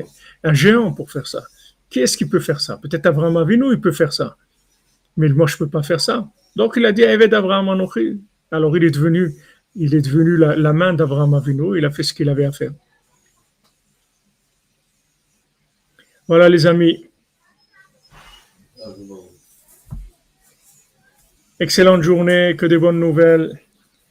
un 0.43 0.55
géant 0.55 0.93
pour 0.93 1.13
faire 1.13 1.29
ça. 1.29 1.45
Qui 1.91 2.01
est-ce 2.01 2.17
qui 2.17 2.27
peut 2.27 2.41
faire 2.41 2.61
ça? 2.61 2.79
Peut-être 2.79 3.07
Abraham 3.07 3.37
Avinu, 3.37 3.73
il 3.73 3.81
peut 3.81 3.93
faire 3.93 4.13
ça. 4.13 4.37
Mais 5.17 5.29
moi, 5.29 5.47
je 5.47 5.55
ne 5.55 5.59
peux 5.59 5.69
pas 5.69 5.83
faire 5.83 6.01
ça. 6.01 6.29
Donc, 6.55 6.75
il 6.77 6.87
a 6.87 6.93
dit 6.93 7.03
Eved 7.03 7.35
Abraham 7.35 7.69
Anochi. 7.69 8.21
Alors, 8.53 8.77
il 8.77 8.85
est 8.85 8.91
devenu, 8.91 9.35
il 9.75 9.95
est 9.95 10.01
devenu 10.01 10.37
la, 10.37 10.73
main 10.73 10.95
d'Abraham 10.95 11.35
Avinu. 11.35 11.77
Il 11.77 11.85
a 11.85 11.91
fait 11.91 12.05
ce 12.05 12.15
qu'il 12.15 12.29
avait 12.29 12.45
à 12.45 12.53
faire. 12.53 12.73
Voilà, 16.29 16.49
les 16.49 16.67
amis. 16.67 17.07
Excellente 21.59 22.03
journée, 22.03 22.55
que 22.57 22.67
des 22.67 22.79
bonnes 22.79 23.01
nouvelles. 23.01 23.61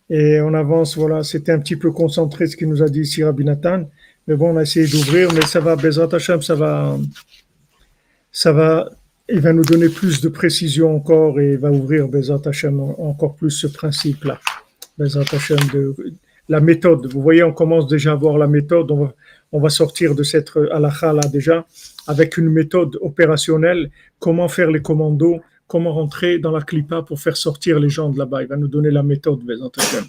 Et 0.10 0.42
on 0.42 0.54
avance, 0.54 0.98
voilà, 0.98 1.24
c'était 1.24 1.54
un 1.54 1.60
petit 1.60 1.78
peu 1.78 1.92
concentré 1.92 2.48
ce 2.48 2.58
qu'il 2.58 2.68
nous 2.68 2.84
a 2.84 2.90
dit 2.90 3.02
ici 3.02 3.24
Rabbi 3.24 3.46
Nathan. 3.46 3.90
Mais 4.28 4.36
bon, 4.36 4.54
on 4.54 4.58
a 4.58 4.64
essayé 4.64 4.86
d'ouvrir, 4.86 5.32
mais 5.34 5.42
ça 5.42 5.60
va, 5.60 5.76
Bezrat 5.76 6.14
Hashem, 6.14 6.42
ça 6.42 6.56
va, 6.56 6.98
ça 8.32 8.52
va, 8.52 8.90
il 9.30 9.40
va 9.40 9.54
nous 9.54 9.64
donner 9.64 9.90
plus 9.90 10.22
de 10.22 10.30
précision 10.30 10.96
encore 10.96 11.40
et 11.40 11.58
va 11.58 11.72
ouvrir 11.72 12.08
Bezrat 12.08 12.42
Hashem 12.46 12.80
en- 12.80 13.00
encore 13.10 13.36
plus 13.36 13.52
ce 13.52 13.68
principe-là. 13.68 14.40
Bezrat 14.98 15.26
Hashem, 15.32 15.60
de, 15.74 15.96
la 16.50 16.60
méthode. 16.60 17.06
Vous 17.14 17.22
voyez, 17.22 17.44
on 17.44 17.54
commence 17.54 17.88
déjà 17.88 18.12
à 18.14 18.16
voir 18.16 18.38
la 18.38 18.48
méthode. 18.48 18.92
On 18.92 19.06
va, 19.06 19.14
on 19.52 19.60
va 19.60 19.70
sortir 19.70 20.16
de 20.16 20.24
cette 20.24 20.52
halakha 20.72 21.14
là 21.14 21.22
déjà 21.32 21.66
avec 22.08 22.38
une 22.38 22.50
méthode 22.50 22.98
opérationnelle. 23.02 23.92
Comment 24.20 24.48
faire 24.50 24.72
les 24.72 24.82
commandos, 24.82 25.40
comment 25.68 25.94
rentrer 25.94 26.40
dans 26.40 26.52
la 26.52 26.62
clipa 26.62 27.04
pour 27.04 27.20
faire 27.20 27.38
sortir 27.38 27.80
les 27.80 27.90
gens 27.90 28.10
de 28.10 28.18
là-bas? 28.18 28.42
Il 28.42 28.48
va 28.48 28.58
nous 28.58 28.68
donner 28.68 28.90
la 28.92 29.04
méthode, 29.04 29.42
Bezrat 29.46 29.70
Hashem. 29.78 30.06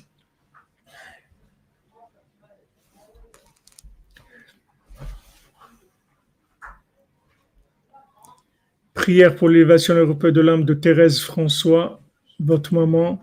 Prière 9.00 9.34
pour 9.34 9.48
l'élévation 9.48 9.94
européenne 9.94 10.34
de 10.34 10.40
l'âme 10.42 10.64
de 10.64 10.74
Thérèse 10.74 11.20
François, 11.20 12.02
votre 12.38 12.74
maman. 12.74 13.18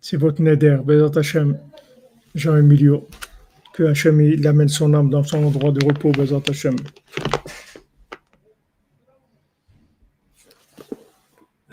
C'est 0.00 0.16
votre 0.16 0.40
neder, 0.40 0.78
Bezat 0.82 1.18
Hashem, 1.18 1.58
Jean-Emilio. 2.34 3.06
Que 3.74 3.82
Hashem 3.82 4.18
il 4.22 4.46
amène 4.46 4.68
son 4.68 4.94
âme 4.94 5.10
dans 5.10 5.22
son 5.22 5.44
endroit 5.44 5.72
de 5.72 5.84
repos, 5.84 6.10
Bezat 6.12 6.40
Hashem. 6.48 6.76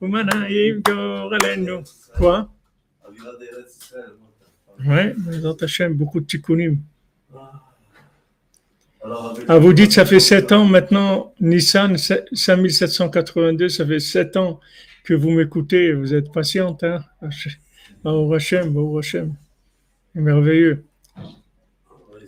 Umanayi 0.00 0.80
galenu. 0.82 1.84
Quoi? 2.16 2.48
Ouais, 4.86 5.14
dans 5.42 5.54
ta 5.54 5.66
chaîne, 5.66 5.92
beaucoup 5.92 6.20
de 6.20 6.24
tikkunim. 6.24 6.78
Ah, 9.46 9.58
vous 9.58 9.74
dites, 9.74 9.92
ça 9.92 10.06
fait 10.06 10.20
7 10.20 10.52
ans 10.52 10.64
maintenant, 10.64 11.34
Nissan 11.38 11.98
5782, 11.98 13.68
ça 13.68 13.84
fait 13.84 14.00
7 14.00 14.38
ans 14.38 14.58
que 15.04 15.12
vous 15.12 15.30
m'écoutez, 15.32 15.92
vous 15.92 16.14
êtes 16.14 16.32
patiente, 16.32 16.82
hein? 16.82 17.04
Baruch 18.02 18.34
Hashem, 18.34 18.72
Baruch 18.72 19.04
Hashem. 19.04 19.34
Merveilleux. 20.14 20.84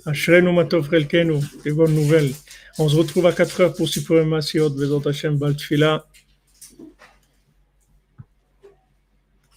Ashrenu 0.07 0.53
Matov 0.53 0.89
Relkenu, 0.89 1.41
des 1.64 1.72
bonnes 1.72 1.95
nouvelles. 1.95 2.33
On 2.79 2.89
se 2.89 2.97
retrouve 2.97 3.27
à 3.27 3.33
4 3.33 3.61
heures 3.61 3.75
pour 3.75 3.89
supprimer 3.89 4.25
Masiot, 4.25 4.70
Bezot 4.70 5.07
Hashem, 5.09 5.37
Baltfila. 5.39 6.07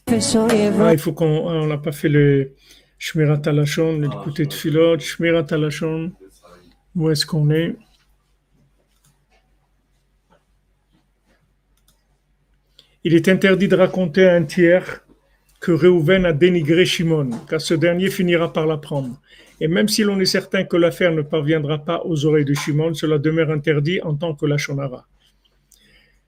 Ah, 0.09 0.93
il 0.93 0.99
faut 0.99 1.11
qu'on. 1.11 1.49
Ah, 1.49 1.53
on 1.53 1.67
n'a 1.67 1.77
pas 1.77 1.91
fait 1.91 2.07
le 2.07 2.53
Shmirat 2.97 3.41
Alashon, 3.45 3.99
le 3.99 4.09
côté 4.09 4.45
de 4.45 4.53
Filot, 4.53 4.99
Shmirat 4.99 5.47
Alashon. 5.51 6.13
Où 6.95 7.09
est-ce 7.09 7.25
qu'on 7.25 7.49
est? 7.51 7.75
Il 13.03 13.13
est 13.13 13.27
interdit 13.27 13.67
de 13.67 13.75
raconter 13.75 14.27
à 14.27 14.35
un 14.35 14.43
tiers 14.43 15.01
que 15.67 15.73
Réhouven 15.73 16.25
a 16.25 16.31
dénigré 16.31 16.85
Shimon, 16.85 17.29
car 17.49 17.59
ce 17.59 17.73
dernier 17.73 18.09
finira 18.09 18.53
par 18.53 18.65
l'apprendre. 18.65 19.19
Et 19.59 19.67
même 19.67 19.89
si 19.89 20.01
l'on 20.01 20.17
est 20.17 20.25
certain 20.37 20.63
que 20.63 20.77
l'affaire 20.77 21.11
ne 21.11 21.21
parviendra 21.21 21.79
pas 21.79 22.03
aux 22.05 22.25
oreilles 22.25 22.45
de 22.45 22.53
Shimon, 22.53 22.93
cela 22.93 23.17
demeure 23.17 23.51
interdit 23.51 23.99
en 24.01 24.15
tant 24.15 24.33
que 24.33 24.45
Lachonara. 24.45 25.05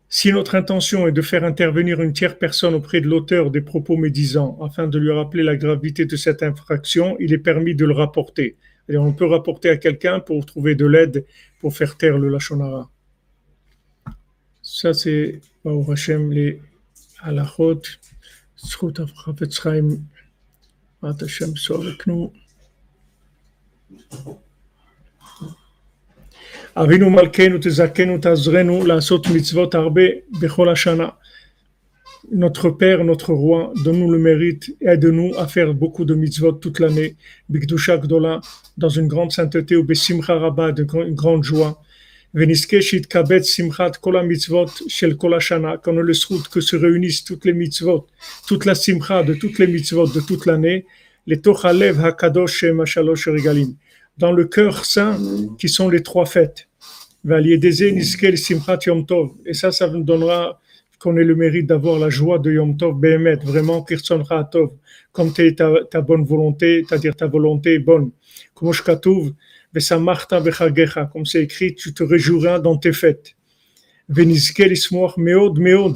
Si 0.09 0.33
notre 0.33 0.55
intention 0.55 1.07
est 1.07 1.13
de 1.13 1.21
faire 1.21 1.45
intervenir 1.45 2.01
une 2.01 2.11
tierce 2.11 2.35
personne 2.37 2.73
auprès 2.73 2.99
de 2.99 3.07
l'auteur 3.07 3.49
des 3.49 3.61
propos 3.61 3.95
médisants 3.95 4.59
afin 4.61 4.87
de 4.87 4.99
lui 4.99 5.13
rappeler 5.13 5.43
la 5.43 5.55
gravité 5.55 6.03
de 6.03 6.17
cette 6.17 6.43
infraction, 6.43 7.15
il 7.21 7.31
est 7.31 7.37
permis 7.37 7.75
de 7.75 7.85
le 7.85 7.93
rapporter. 7.93 8.57
On 8.89 9.13
peut 9.13 9.27
rapporter 9.27 9.69
à 9.69 9.77
quelqu'un 9.77 10.19
pour 10.19 10.45
trouver 10.45 10.75
de 10.75 10.85
l'aide 10.85 11.25
pour 11.61 11.73
faire 11.77 11.95
taire 11.95 12.17
le 12.17 12.27
Lachonara. 12.27 12.89
Ça, 14.61 14.93
c'est 14.93 15.39
les 15.63 16.59
halachot. 17.21 17.81
Zchut 18.58 18.96
Chafetz 19.24 19.60
Chaim, 19.62 19.88
Mat 21.02 21.22
Hashem 21.22 21.56
soit 21.56 21.78
avec 21.78 22.06
nous. 22.06 22.30
אבינו 26.76 27.10
מלכנו 27.10 27.58
תזכנו 27.60 28.18
תעזרנו 28.18 28.86
לעשות 28.86 29.26
מצוות 29.26 29.74
הרבה 29.74 30.02
בכל 30.40 30.68
השנה. 30.68 31.08
Notre 32.32 32.70
Père, 32.70 33.04
notre 33.04 33.34
Roi, 33.34 33.72
donne-nous 33.84 34.10
le 34.10 34.18
mérite, 34.18 34.64
aide-nous 34.80 35.34
à 35.36 35.46
faire 35.46 35.74
beaucoup 35.74 36.06
de 36.06 36.14
mitzvot 36.14 36.52
toute 36.52 36.80
l'année, 36.80 37.16
Bigdusha 37.50 37.98
Gdola, 37.98 38.40
dans 38.78 38.88
une 38.88 39.08
grande 39.08 39.30
sainteté, 39.30 39.76
ou 39.76 39.84
Besimcha 39.84 40.34
Rabba, 40.38 40.72
de 40.72 40.84
gr- 40.84 41.06
une 41.06 41.14
grande 41.14 41.44
joie. 41.44 41.82
Veniske 42.33 42.81
shit 42.81 43.07
kabet 43.09 43.43
simchat 43.43 43.99
kol 44.01 44.13
mitzvot 44.23 44.83
shel 44.87 45.15
kol 45.17 45.33
hashana, 45.33 45.77
qu'on 45.77 45.93
ne 45.93 46.01
le 46.01 46.13
souhaite 46.13 46.47
que 46.47 46.61
se 46.61 46.75
réunissent 46.75 47.23
toutes 47.23 47.45
les 47.45 47.53
mitzvot, 47.53 48.05
toute 48.47 48.65
la 48.65 48.75
simcha 48.75 49.23
de 49.23 49.33
toutes 49.33 49.57
les 49.57 49.67
mitzvot 49.67 50.07
de 50.07 50.19
toute 50.19 50.45
l'année, 50.45 50.85
les 51.25 51.41
tochalev 51.41 51.99
hakadosh 51.99 52.53
shem 52.59 52.81
hashalosh 52.81 53.27
regalim, 53.29 53.73
dans 54.17 54.31
le 54.31 54.45
cœur 54.45 54.85
saint 54.85 55.17
qui 55.57 55.69
sont 55.69 55.89
les 55.89 56.03
trois 56.03 56.25
fêtes. 56.25 56.67
Simchat 57.25 58.79
yom 58.85 59.05
tov. 59.05 59.31
Et 59.45 59.53
ça, 59.53 59.71
ça 59.71 59.89
nous 59.89 60.03
donnera 60.03 60.59
qu'on 60.99 61.17
ait 61.17 61.23
le 61.23 61.35
mérite 61.35 61.65
d'avoir 61.65 61.97
la 61.97 62.09
joie 62.09 62.39
de 62.39 62.51
Yom 62.51 62.77
Tov 62.77 62.99
Behemet, 62.99 63.37
vraiment 63.37 63.83
Kirson 63.83 64.21
Tov, 64.51 64.71
comme 65.11 65.33
ta, 65.33 65.71
ta 65.89 66.01
bonne 66.01 66.25
volonté, 66.25 66.83
c'est-à-dire 66.87 67.15
ta 67.15 67.27
volonté 67.27 67.75
est 67.75 67.79
bonne. 67.79 68.11
Comme 68.53 68.71
Vesamarta 69.73 70.39
Bechagecha, 70.39 71.09
comme 71.11 71.25
c'est 71.25 71.43
écrit, 71.43 71.75
tu 71.75 71.93
te 71.93 72.03
réjouiras 72.03 72.59
dans 72.59 72.77
tes 72.77 72.93
fêtes. 72.93 73.35
Venizkel 74.07 74.71
Ismoach 74.71 75.17
Meod 75.17 75.59
Meod, 75.59 75.95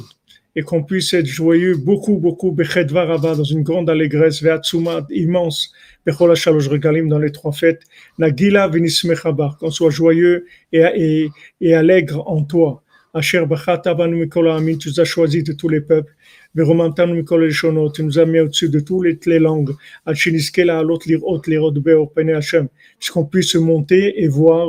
et 0.56 0.62
qu'on 0.62 0.84
puisse 0.84 1.12
être 1.14 1.26
joyeux 1.26 1.76
beaucoup, 1.76 2.16
beaucoup, 2.16 2.52
Bechedva 2.52 3.04
Rabba, 3.06 3.34
dans 3.34 3.44
une 3.44 3.62
grande 3.62 3.90
allégresse, 3.90 4.40
Veatsuma 4.40 5.04
immense, 5.10 5.72
Bechol 6.06 6.30
HaShalosh 6.30 6.68
Regalim, 6.68 7.08
dans 7.08 7.18
les 7.18 7.32
trois 7.32 7.52
fêtes, 7.52 7.82
Nagila 8.18 8.68
Venismechabar, 8.68 9.58
qu'on 9.58 9.70
soit 9.70 9.90
joyeux 9.90 10.46
et, 10.72 10.78
et, 10.94 11.30
et 11.60 11.74
allègre 11.74 12.22
en 12.28 12.44
toi. 12.44 12.82
Asher 13.14 13.46
Bachata 13.46 13.94
Banu 13.94 14.16
Mikol 14.16 14.48
Amin, 14.48 14.76
tu 14.76 14.90
as 14.96 15.04
choisi 15.04 15.42
de 15.42 15.52
tous 15.52 15.68
les 15.68 15.80
peuples. 15.80 16.14
Veromantanu 16.55 17.13
Mikol 17.15 17.45
Leshonot, 17.45 17.91
tu 17.91 18.03
nous 18.03 18.17
as 18.19 18.25
mis 18.25 18.39
au-dessus 18.39 18.69
de 18.69 18.79
toutes 18.79 19.05
les, 19.05 19.19
les 19.25 19.39
langues. 19.39 19.75
Alchiniskela 20.05 20.79
Alot 20.79 20.99
Lirot 21.05 21.41
Lirot 21.47 21.71
Beor 21.71 22.11
Pene 22.11 22.31
Hashem, 22.31 22.67
puisqu'on 22.97 23.25
puisse 23.25 23.55
monter 23.55 24.23
et 24.23 24.27
voir 24.27 24.67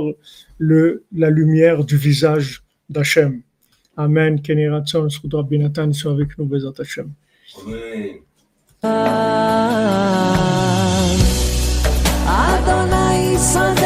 le, 0.59 1.05
la 1.17 1.31
lumière 1.31 1.85
du 1.85 1.97
visage 1.97 2.63
d'Hachem. 2.89 3.43
Amen. 3.97 4.41
Keni 4.41 4.69
Ratzon, 4.69 5.09
Sudra 5.09 5.43
Binatan, 5.43 5.93
soit 5.93 6.13
avec 6.13 6.39
nous, 6.39 6.47
Bezat 6.47 6.75
Hashem. 6.79 7.13
Amen. 7.67 8.21
אדוני 12.27 13.37
שדה 13.53 13.84